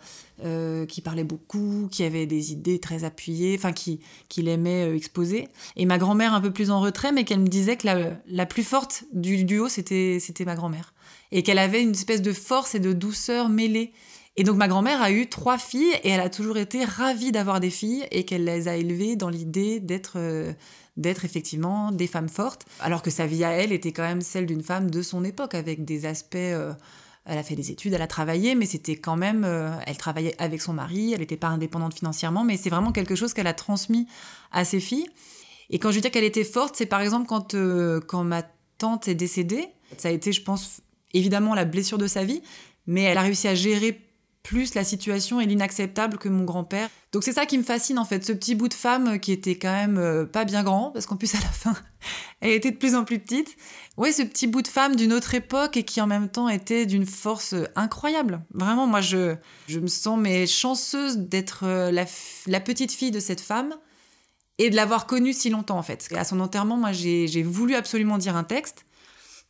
euh, 0.44 0.86
qui 0.86 1.02
parlait 1.02 1.24
beaucoup, 1.24 1.88
qui 1.90 2.04
avait 2.04 2.26
des 2.26 2.52
idées 2.52 2.80
très 2.80 3.04
appuyées, 3.06 3.56
enfin, 3.58 3.72
qu'il 3.72 4.00
qui 4.28 4.48
aimait 4.48 4.94
exposer. 4.96 5.48
Et 5.78 5.86
ma 5.86 5.98
grand-mère 5.98 6.34
un 6.34 6.42
peu 6.42 6.52
plus 6.52 6.72
en 6.72 6.82
retrait, 6.82 7.12
mais 7.12 7.24
qu'elle 7.24 7.40
me 7.40 7.48
disait 7.48 7.78
que 7.78 7.86
la, 7.86 8.20
la 8.28 8.46
plus 8.46 8.64
forte 8.64 9.06
du 9.14 9.46
duo, 9.46 9.70
c'était 9.70 10.20
ma 10.46 10.56
grand-mère. 10.56 10.94
Et 11.32 11.44
qu'elle 11.44 11.60
avait 11.60 11.82
une 11.82 11.92
espèce 11.92 12.22
de 12.22 12.34
force 12.34 12.76
et 12.76 12.80
de 12.80 12.92
douceur 12.94 13.48
mêlée. 13.50 13.94
Et 14.40 14.44
donc 14.44 14.58
ma 14.58 14.68
grand-mère 14.68 15.02
a 15.02 15.10
eu 15.10 15.28
trois 15.28 15.58
filles 15.58 15.94
et 16.04 16.10
elle 16.10 16.20
a 16.20 16.30
toujours 16.30 16.58
été 16.58 16.86
ravie 16.86 17.32
d'avoir 17.32 17.60
des 17.60 17.72
filles 17.72 18.06
et 18.12 18.24
qu'elle 18.24 18.44
les 18.44 18.68
a 18.68 18.76
élevées 18.76 19.16
dans 19.16 19.30
l'idée 19.30 19.80
d'être 19.80 20.20
d'être 20.98 21.24
effectivement 21.24 21.92
des 21.92 22.08
femmes 22.08 22.30
fortes, 22.30 22.66
alors 22.80 23.02
que 23.02 23.10
sa 23.10 23.26
vie 23.26 23.44
à 23.44 23.52
elle 23.52 23.72
était 23.72 23.92
quand 23.92 24.04
même 24.04 24.22
celle 24.22 24.46
d'une 24.46 24.64
femme 24.64 24.92
de 24.92 25.02
son 25.02 25.24
époque, 25.24 25.56
avec 25.56 25.86
des 25.86 26.06
aspects... 26.06 26.36
Euh, 26.36 26.74
elle 27.30 27.38
a 27.38 27.44
fait 27.44 27.56
des 27.56 27.72
études, 27.72 27.92
elle 27.92 28.02
a 28.02 28.08
travaillé, 28.08 28.56
mais 28.56 28.66
c'était 28.66 28.96
quand 28.96 29.18
même... 29.18 29.44
Euh, 29.44 29.70
elle 29.86 29.98
travaillait 29.98 30.34
avec 30.42 30.62
son 30.62 30.72
mari, 30.72 31.12
elle 31.12 31.20
n'était 31.20 31.36
pas 31.36 31.50
indépendante 31.50 31.94
financièrement, 31.94 32.46
mais 32.46 32.56
c'est 32.56 32.70
vraiment 32.70 32.94
quelque 32.94 33.16
chose 33.16 33.34
qu'elle 33.34 33.48
a 33.48 33.54
transmis 33.54 34.08
à 34.54 34.64
ses 34.64 34.80
filles. 34.80 35.08
Et 35.70 35.78
quand 35.78 35.92
je 35.92 36.00
dis 36.00 36.10
qu'elle 36.10 36.24
était 36.24 36.46
forte, 36.46 36.78
c'est 36.78 36.86
par 36.86 37.02
exemple 37.02 37.28
quand, 37.28 37.54
euh, 37.54 38.00
quand 38.00 38.24
ma 38.24 38.44
tante 38.78 39.10
est 39.10 39.16
décédée, 39.16 39.68
ça 39.98 40.08
a 40.08 40.12
été, 40.12 40.32
je 40.32 40.42
pense, 40.42 40.82
évidemment 41.14 41.54
la 41.54 41.66
blessure 41.66 41.98
de 41.98 42.08
sa 42.08 42.24
vie, 42.24 42.42
mais 42.86 43.04
elle 43.04 43.18
a 43.18 43.24
réussi 43.24 43.50
à 43.50 43.56
gérer 43.56 44.07
plus 44.48 44.76
la 44.76 44.86
situation 44.86 45.42
est 45.42 45.46
l'inacceptable 45.46 46.18
que 46.18 46.30
mon 46.30 46.46
grand-père. 46.46 46.90
Donc 47.12 47.26
c'est 47.26 47.34
ça 47.34 47.46
qui 47.46 47.58
me 47.58 47.64
fascine 47.64 48.00
en 48.00 48.06
fait, 48.06 48.24
ce 48.24 48.32
petit 48.32 48.56
bout 48.56 48.70
de 48.70 48.74
femme 48.74 49.20
qui 49.20 49.34
était 49.34 49.58
quand 49.58 49.74
même 49.74 49.98
euh, 49.98 50.26
pas 50.26 50.46
bien 50.46 50.64
grand, 50.64 50.92
parce 50.92 51.06
qu'en 51.06 51.18
plus 51.18 51.36
à 51.36 51.40
la 51.40 51.50
fin, 51.50 51.76
elle 52.40 52.52
était 52.52 52.72
de 52.72 52.78
plus 52.78 52.96
en 52.96 53.04
plus 53.04 53.20
petite. 53.20 53.58
Ouais, 53.98 54.14
ce 54.14 54.22
petit 54.22 54.48
bout 54.48 54.62
de 54.62 54.70
femme 54.70 54.96
d'une 54.96 55.12
autre 55.12 55.36
époque 55.36 55.76
et 55.76 55.84
qui 55.84 56.00
en 56.00 56.08
même 56.08 56.30
temps 56.30 56.48
était 56.48 56.86
d'une 56.86 57.06
force 57.06 57.56
incroyable. 57.76 58.40
Vraiment, 58.54 58.88
moi 58.88 59.02
je, 59.02 59.36
je 59.68 59.80
me 59.80 59.88
sens 59.88 60.18
mais 60.18 60.48
chanceuse 60.48 61.18
d'être 61.18 61.66
euh, 61.66 61.92
la, 61.92 62.06
la 62.48 62.62
petite 62.62 62.94
fille 62.94 63.12
de 63.12 63.20
cette 63.20 63.42
femme 63.42 63.76
et 64.60 64.70
de 64.70 64.78
l'avoir 64.78 65.08
connue 65.08 65.34
si 65.34 65.50
longtemps 65.50 65.78
en 65.78 65.84
fait. 65.84 66.08
à 66.16 66.24
son 66.24 66.40
enterrement, 66.40 66.78
moi 66.78 66.94
j'ai 66.94 67.44
voulu 67.44 67.76
absolument 67.76 68.18
dire 68.18 68.38
un 68.38 68.46
texte 68.46 68.86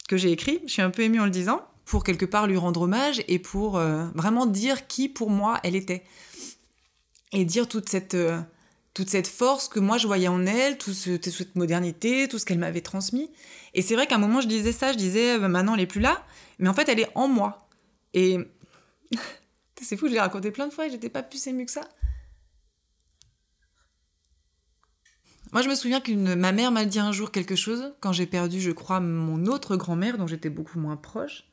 que 0.10 0.18
j'ai 0.18 0.32
écrit, 0.32 0.60
je 0.66 0.72
suis 0.72 0.82
un 0.82 0.90
peu 0.90 1.04
émue 1.04 1.20
en 1.20 1.26
le 1.26 1.32
disant 1.32 1.62
pour 1.88 2.04
quelque 2.04 2.26
part 2.26 2.48
lui 2.48 2.58
rendre 2.58 2.82
hommage 2.82 3.24
et 3.30 3.40
pour 3.40 3.78
euh, 3.78 4.06
vraiment 4.14 4.46
dire 4.46 4.88
qui 4.88 5.08
pour 5.08 5.30
moi 5.30 5.60
elle 5.64 5.76
était. 5.76 6.04
Et 7.32 7.46
dire 7.46 7.68
toute 7.68 7.88
cette, 7.88 8.14
euh, 8.14 8.40
toute 8.94 9.10
cette 9.10 9.28
force 9.28 9.70
que 9.70 9.80
moi 9.80 9.98
je 9.98 10.06
voyais 10.06 10.28
en 10.28 10.46
elle, 10.46 10.78
toute 10.78 10.94
cette 10.94 11.56
modernité, 11.56 12.28
tout 12.28 12.40
ce 12.40 12.46
qu'elle 12.46 12.60
m'avait 12.60 12.82
transmis. 12.82 13.32
Et 13.74 13.82
c'est 13.82 13.96
vrai 13.96 14.06
qu'à 14.06 14.16
un 14.16 14.20
moment 14.20 14.42
je 14.42 14.48
disais 14.48 14.74
ça, 14.74 14.92
je 14.92 14.98
disais 14.98 15.40
bah, 15.40 15.48
maintenant 15.48 15.76
elle 15.76 15.82
est 15.82 15.88
plus 15.88 16.02
là, 16.02 16.26
mais 16.60 16.68
en 16.68 16.74
fait 16.74 16.90
elle 16.90 17.00
est 17.00 17.10
en 17.16 17.30
moi. 17.30 17.70
Et 18.14 18.38
c'est 19.82 19.96
fou, 19.96 20.08
je 20.08 20.14
l'ai 20.14 20.20
raconté 20.20 20.52
plein 20.52 20.68
de 20.68 20.74
fois 20.74 20.88
et 20.88 20.92
j'étais 20.92 21.10
pas 21.10 21.24
plus 21.24 21.48
émue 21.48 21.66
que 21.66 21.72
ça. 21.72 21.88
Moi, 25.54 25.62
je 25.62 25.70
me 25.70 25.76
souviens 25.76 26.02
que 26.02 26.12
ma 26.12 26.52
mère 26.52 26.74
m'a 26.74 26.84
dit 26.84 27.00
un 27.00 27.14
jour 27.14 27.32
quelque 27.32 27.56
chose 27.56 27.94
quand 28.02 28.12
j'ai 28.12 28.26
perdu, 28.26 28.60
je 28.60 28.72
crois, 28.72 29.00
mon 29.00 29.46
autre 29.46 29.78
grand-mère, 29.78 30.18
dont 30.18 30.28
j'étais 30.28 30.50
beaucoup 30.50 30.78
moins 30.78 30.98
proche. 30.98 31.47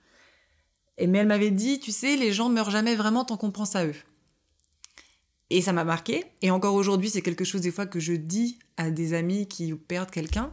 Et, 0.98 1.06
mais 1.06 1.18
elle 1.18 1.26
m'avait 1.26 1.50
dit, 1.50 1.80
tu 1.80 1.92
sais, 1.92 2.16
les 2.16 2.32
gens 2.32 2.48
meurent 2.48 2.70
jamais 2.70 2.94
vraiment 2.94 3.24
tant 3.24 3.36
qu'on 3.36 3.50
pense 3.50 3.76
à 3.76 3.86
eux. 3.86 3.94
Et 5.50 5.60
ça 5.62 5.72
m'a 5.72 5.84
marqué. 5.84 6.24
Et 6.42 6.50
encore 6.50 6.74
aujourd'hui, 6.74 7.10
c'est 7.10 7.22
quelque 7.22 7.44
chose 7.44 7.60
des 7.60 7.70
fois 7.70 7.86
que 7.86 8.00
je 8.00 8.12
dis 8.12 8.58
à 8.76 8.90
des 8.90 9.14
amis 9.14 9.46
qui 9.46 9.72
perdent 9.74 10.10
quelqu'un. 10.10 10.52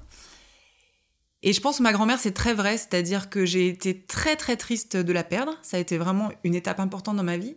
Et 1.44 1.54
je 1.54 1.62
pense 1.62 1.78
que 1.78 1.84
ma 1.84 1.94
grand-mère, 1.94 2.20
c'est 2.20 2.34
très 2.34 2.54
vrai. 2.54 2.78
C'est-à-dire 2.78 3.30
que 3.30 3.46
j'ai 3.46 3.68
été 3.68 4.00
très 4.00 4.36
très 4.36 4.58
triste 4.58 4.98
de 4.98 5.14
la 5.14 5.24
perdre. 5.24 5.58
Ça 5.62 5.78
a 5.78 5.80
été 5.80 5.98
vraiment 5.98 6.32
une 6.44 6.56
étape 6.56 6.80
importante 6.80 7.16
dans 7.16 7.24
ma 7.24 7.38
vie. 7.38 7.56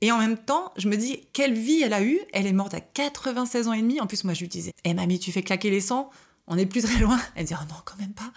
Et 0.00 0.12
en 0.12 0.18
même 0.18 0.36
temps, 0.36 0.72
je 0.76 0.88
me 0.88 0.96
dis, 0.96 1.26
quelle 1.32 1.54
vie 1.54 1.82
elle 1.82 1.94
a 1.94 2.02
eue 2.02 2.20
Elle 2.32 2.46
est 2.46 2.52
morte 2.52 2.74
à 2.74 2.80
96 2.80 3.68
ans 3.68 3.72
et 3.72 3.80
demi. 3.80 4.00
En 4.00 4.06
plus, 4.06 4.24
moi, 4.24 4.34
je 4.34 4.40
lui 4.40 4.48
disais, 4.48 4.70
hé 4.84 4.90
eh, 4.90 4.94
mamie, 4.94 5.18
tu 5.18 5.32
fais 5.32 5.42
claquer 5.42 5.70
les 5.70 5.80
sangs, 5.80 6.10
on 6.46 6.56
n'est 6.56 6.66
plus 6.66 6.82
très 6.82 6.98
loin. 6.98 7.18
Elle 7.34 7.46
dit, 7.46 7.54
oh 7.58 7.64
non, 7.68 7.76
quand 7.84 7.98
même 7.98 8.12
pas. 8.12 8.32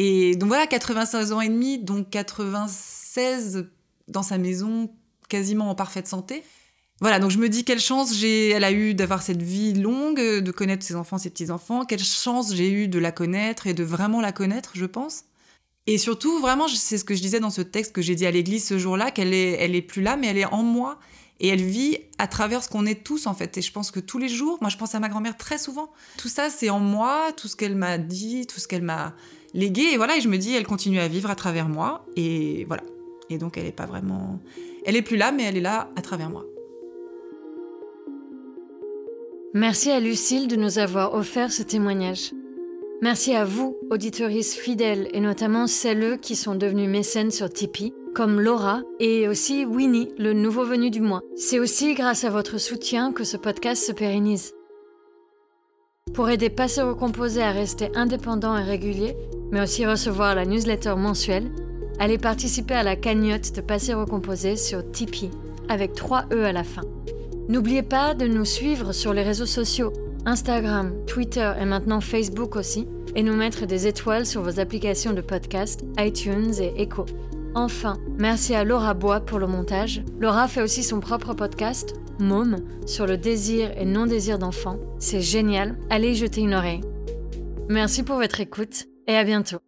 Et 0.00 0.36
donc 0.36 0.46
voilà, 0.46 0.68
96 0.68 1.32
ans 1.32 1.40
et 1.40 1.48
demi, 1.48 1.76
donc 1.76 2.08
96 2.08 3.66
dans 4.06 4.22
sa 4.22 4.38
maison, 4.38 4.90
quasiment 5.28 5.68
en 5.68 5.74
parfaite 5.74 6.06
santé. 6.06 6.44
Voilà, 7.00 7.18
donc 7.18 7.32
je 7.32 7.38
me 7.38 7.48
dis 7.48 7.64
quelle 7.64 7.80
chance 7.80 8.14
j'ai, 8.14 8.50
elle 8.50 8.62
a 8.62 8.70
eu 8.70 8.94
d'avoir 8.94 9.22
cette 9.22 9.42
vie 9.42 9.74
longue, 9.74 10.20
de 10.20 10.50
connaître 10.52 10.86
ses 10.86 10.94
enfants, 10.94 11.18
ses 11.18 11.30
petits-enfants, 11.30 11.84
quelle 11.84 12.02
chance 12.02 12.54
j'ai 12.54 12.70
eu 12.70 12.86
de 12.86 12.98
la 13.00 13.10
connaître 13.10 13.66
et 13.66 13.74
de 13.74 13.82
vraiment 13.82 14.20
la 14.20 14.30
connaître, 14.30 14.70
je 14.74 14.86
pense. 14.86 15.24
Et 15.88 15.98
surtout, 15.98 16.38
vraiment, 16.38 16.68
c'est 16.68 16.96
ce 16.96 17.04
que 17.04 17.16
je 17.16 17.20
disais 17.20 17.40
dans 17.40 17.50
ce 17.50 17.62
texte 17.62 17.92
que 17.92 18.02
j'ai 18.02 18.14
dit 18.14 18.26
à 18.26 18.30
l'église 18.30 18.64
ce 18.64 18.78
jour-là, 18.78 19.10
qu'elle 19.10 19.34
est, 19.34 19.52
elle 19.52 19.74
est 19.74 19.82
plus 19.82 20.02
là, 20.02 20.16
mais 20.16 20.28
elle 20.28 20.38
est 20.38 20.44
en 20.44 20.62
moi. 20.62 21.00
Et 21.40 21.48
elle 21.48 21.62
vit 21.62 21.98
à 22.18 22.26
travers 22.26 22.64
ce 22.64 22.68
qu'on 22.68 22.84
est 22.84 23.04
tous, 23.04 23.26
en 23.26 23.34
fait. 23.34 23.56
Et 23.58 23.62
je 23.62 23.72
pense 23.72 23.90
que 23.90 24.00
tous 24.00 24.18
les 24.18 24.28
jours, 24.28 24.58
moi, 24.60 24.70
je 24.70 24.76
pense 24.76 24.94
à 24.94 25.00
ma 25.00 25.08
grand-mère 25.08 25.36
très 25.36 25.58
souvent. 25.58 25.90
Tout 26.16 26.28
ça, 26.28 26.50
c'est 26.50 26.68
en 26.68 26.80
moi, 26.80 27.32
tout 27.36 27.46
ce 27.46 27.56
qu'elle 27.56 27.76
m'a 27.76 27.98
dit, 27.98 28.46
tout 28.46 28.58
ce 28.58 28.66
qu'elle 28.66 28.82
m'a 28.82 29.14
légué. 29.54 29.82
Et 29.92 29.96
voilà, 29.96 30.16
et 30.16 30.20
je 30.20 30.28
me 30.28 30.36
dis, 30.36 30.54
elle 30.54 30.66
continue 30.66 30.98
à 30.98 31.06
vivre 31.06 31.30
à 31.30 31.36
travers 31.36 31.68
moi. 31.68 32.04
Et 32.16 32.64
voilà. 32.64 32.82
Et 33.30 33.38
donc, 33.38 33.56
elle 33.56 33.64
n'est 33.64 33.72
pas 33.72 33.86
vraiment. 33.86 34.40
Elle 34.84 34.96
est 34.96 35.02
plus 35.02 35.16
là, 35.16 35.30
mais 35.30 35.44
elle 35.44 35.56
est 35.56 35.62
là 35.62 35.90
à 35.96 36.02
travers 36.02 36.30
moi. 36.30 36.44
Merci 39.54 39.90
à 39.90 40.00
Lucille 40.00 40.46
de 40.46 40.56
nous 40.56 40.78
avoir 40.78 41.14
offert 41.14 41.52
ce 41.52 41.62
témoignage. 41.62 42.32
Merci 43.00 43.34
à 43.34 43.44
vous, 43.44 43.78
auditoristes 43.90 44.54
fidèles, 44.54 45.08
et 45.12 45.20
notamment 45.20 45.66
celles 45.66 46.18
qui 46.18 46.34
sont 46.34 46.56
devenues 46.56 46.88
mécènes 46.88 47.30
sur 47.30 47.48
Tipeee, 47.48 47.94
comme 48.14 48.40
Laura 48.40 48.82
et 49.00 49.28
aussi 49.28 49.64
Winnie, 49.64 50.12
le 50.18 50.32
nouveau 50.32 50.64
venu 50.64 50.90
du 50.90 51.00
mois. 51.00 51.22
C'est 51.36 51.58
aussi 51.58 51.94
grâce 51.94 52.24
à 52.24 52.30
votre 52.30 52.58
soutien 52.58 53.12
que 53.12 53.24
ce 53.24 53.36
podcast 53.36 53.84
se 53.84 53.92
pérennise. 53.92 54.52
Pour 56.14 56.30
aider 56.30 56.50
Passer 56.50 56.82
Recomposé 56.82 57.42
à 57.42 57.50
rester 57.50 57.90
indépendant 57.94 58.56
et 58.56 58.62
régulier, 58.62 59.16
mais 59.50 59.60
aussi 59.62 59.86
recevoir 59.86 60.34
la 60.34 60.46
newsletter 60.46 60.94
mensuelle, 60.96 61.50
allez 61.98 62.18
participer 62.18 62.74
à 62.74 62.82
la 62.82 62.96
cagnotte 62.96 63.54
de 63.54 63.60
Passer 63.60 63.94
Recomposé 63.94 64.56
sur 64.56 64.90
Tipeee, 64.90 65.30
avec 65.68 65.94
3 65.94 66.26
E 66.32 66.44
à 66.44 66.52
la 66.52 66.64
fin. 66.64 66.82
N'oubliez 67.48 67.82
pas 67.82 68.14
de 68.14 68.26
nous 68.26 68.44
suivre 68.44 68.92
sur 68.92 69.12
les 69.14 69.22
réseaux 69.22 69.46
sociaux, 69.46 69.92
Instagram, 70.26 70.92
Twitter 71.06 71.52
et 71.60 71.64
maintenant 71.64 72.00
Facebook 72.00 72.56
aussi, 72.56 72.86
et 73.14 73.22
nous 73.22 73.34
mettre 73.34 73.66
des 73.66 73.86
étoiles 73.86 74.26
sur 74.26 74.42
vos 74.42 74.60
applications 74.60 75.12
de 75.12 75.20
podcast, 75.20 75.84
iTunes 75.98 76.52
et 76.60 76.82
Echo. 76.82 77.06
Enfin, 77.58 77.98
merci 78.16 78.54
à 78.54 78.62
Laura 78.62 78.94
Bois 78.94 79.18
pour 79.18 79.40
le 79.40 79.48
montage. 79.48 80.04
Laura 80.20 80.46
fait 80.46 80.62
aussi 80.62 80.84
son 80.84 81.00
propre 81.00 81.34
podcast, 81.34 81.92
Môme, 82.20 82.58
sur 82.86 83.04
le 83.04 83.18
désir 83.18 83.72
et 83.76 83.84
non-désir 83.84 84.38
d'enfant. 84.38 84.78
C'est 85.00 85.20
génial, 85.20 85.76
allez 85.90 86.12
y 86.12 86.14
jeter 86.14 86.40
une 86.40 86.54
oreille. 86.54 86.82
Merci 87.68 88.04
pour 88.04 88.14
votre 88.14 88.38
écoute 88.40 88.86
et 89.08 89.16
à 89.16 89.24
bientôt. 89.24 89.58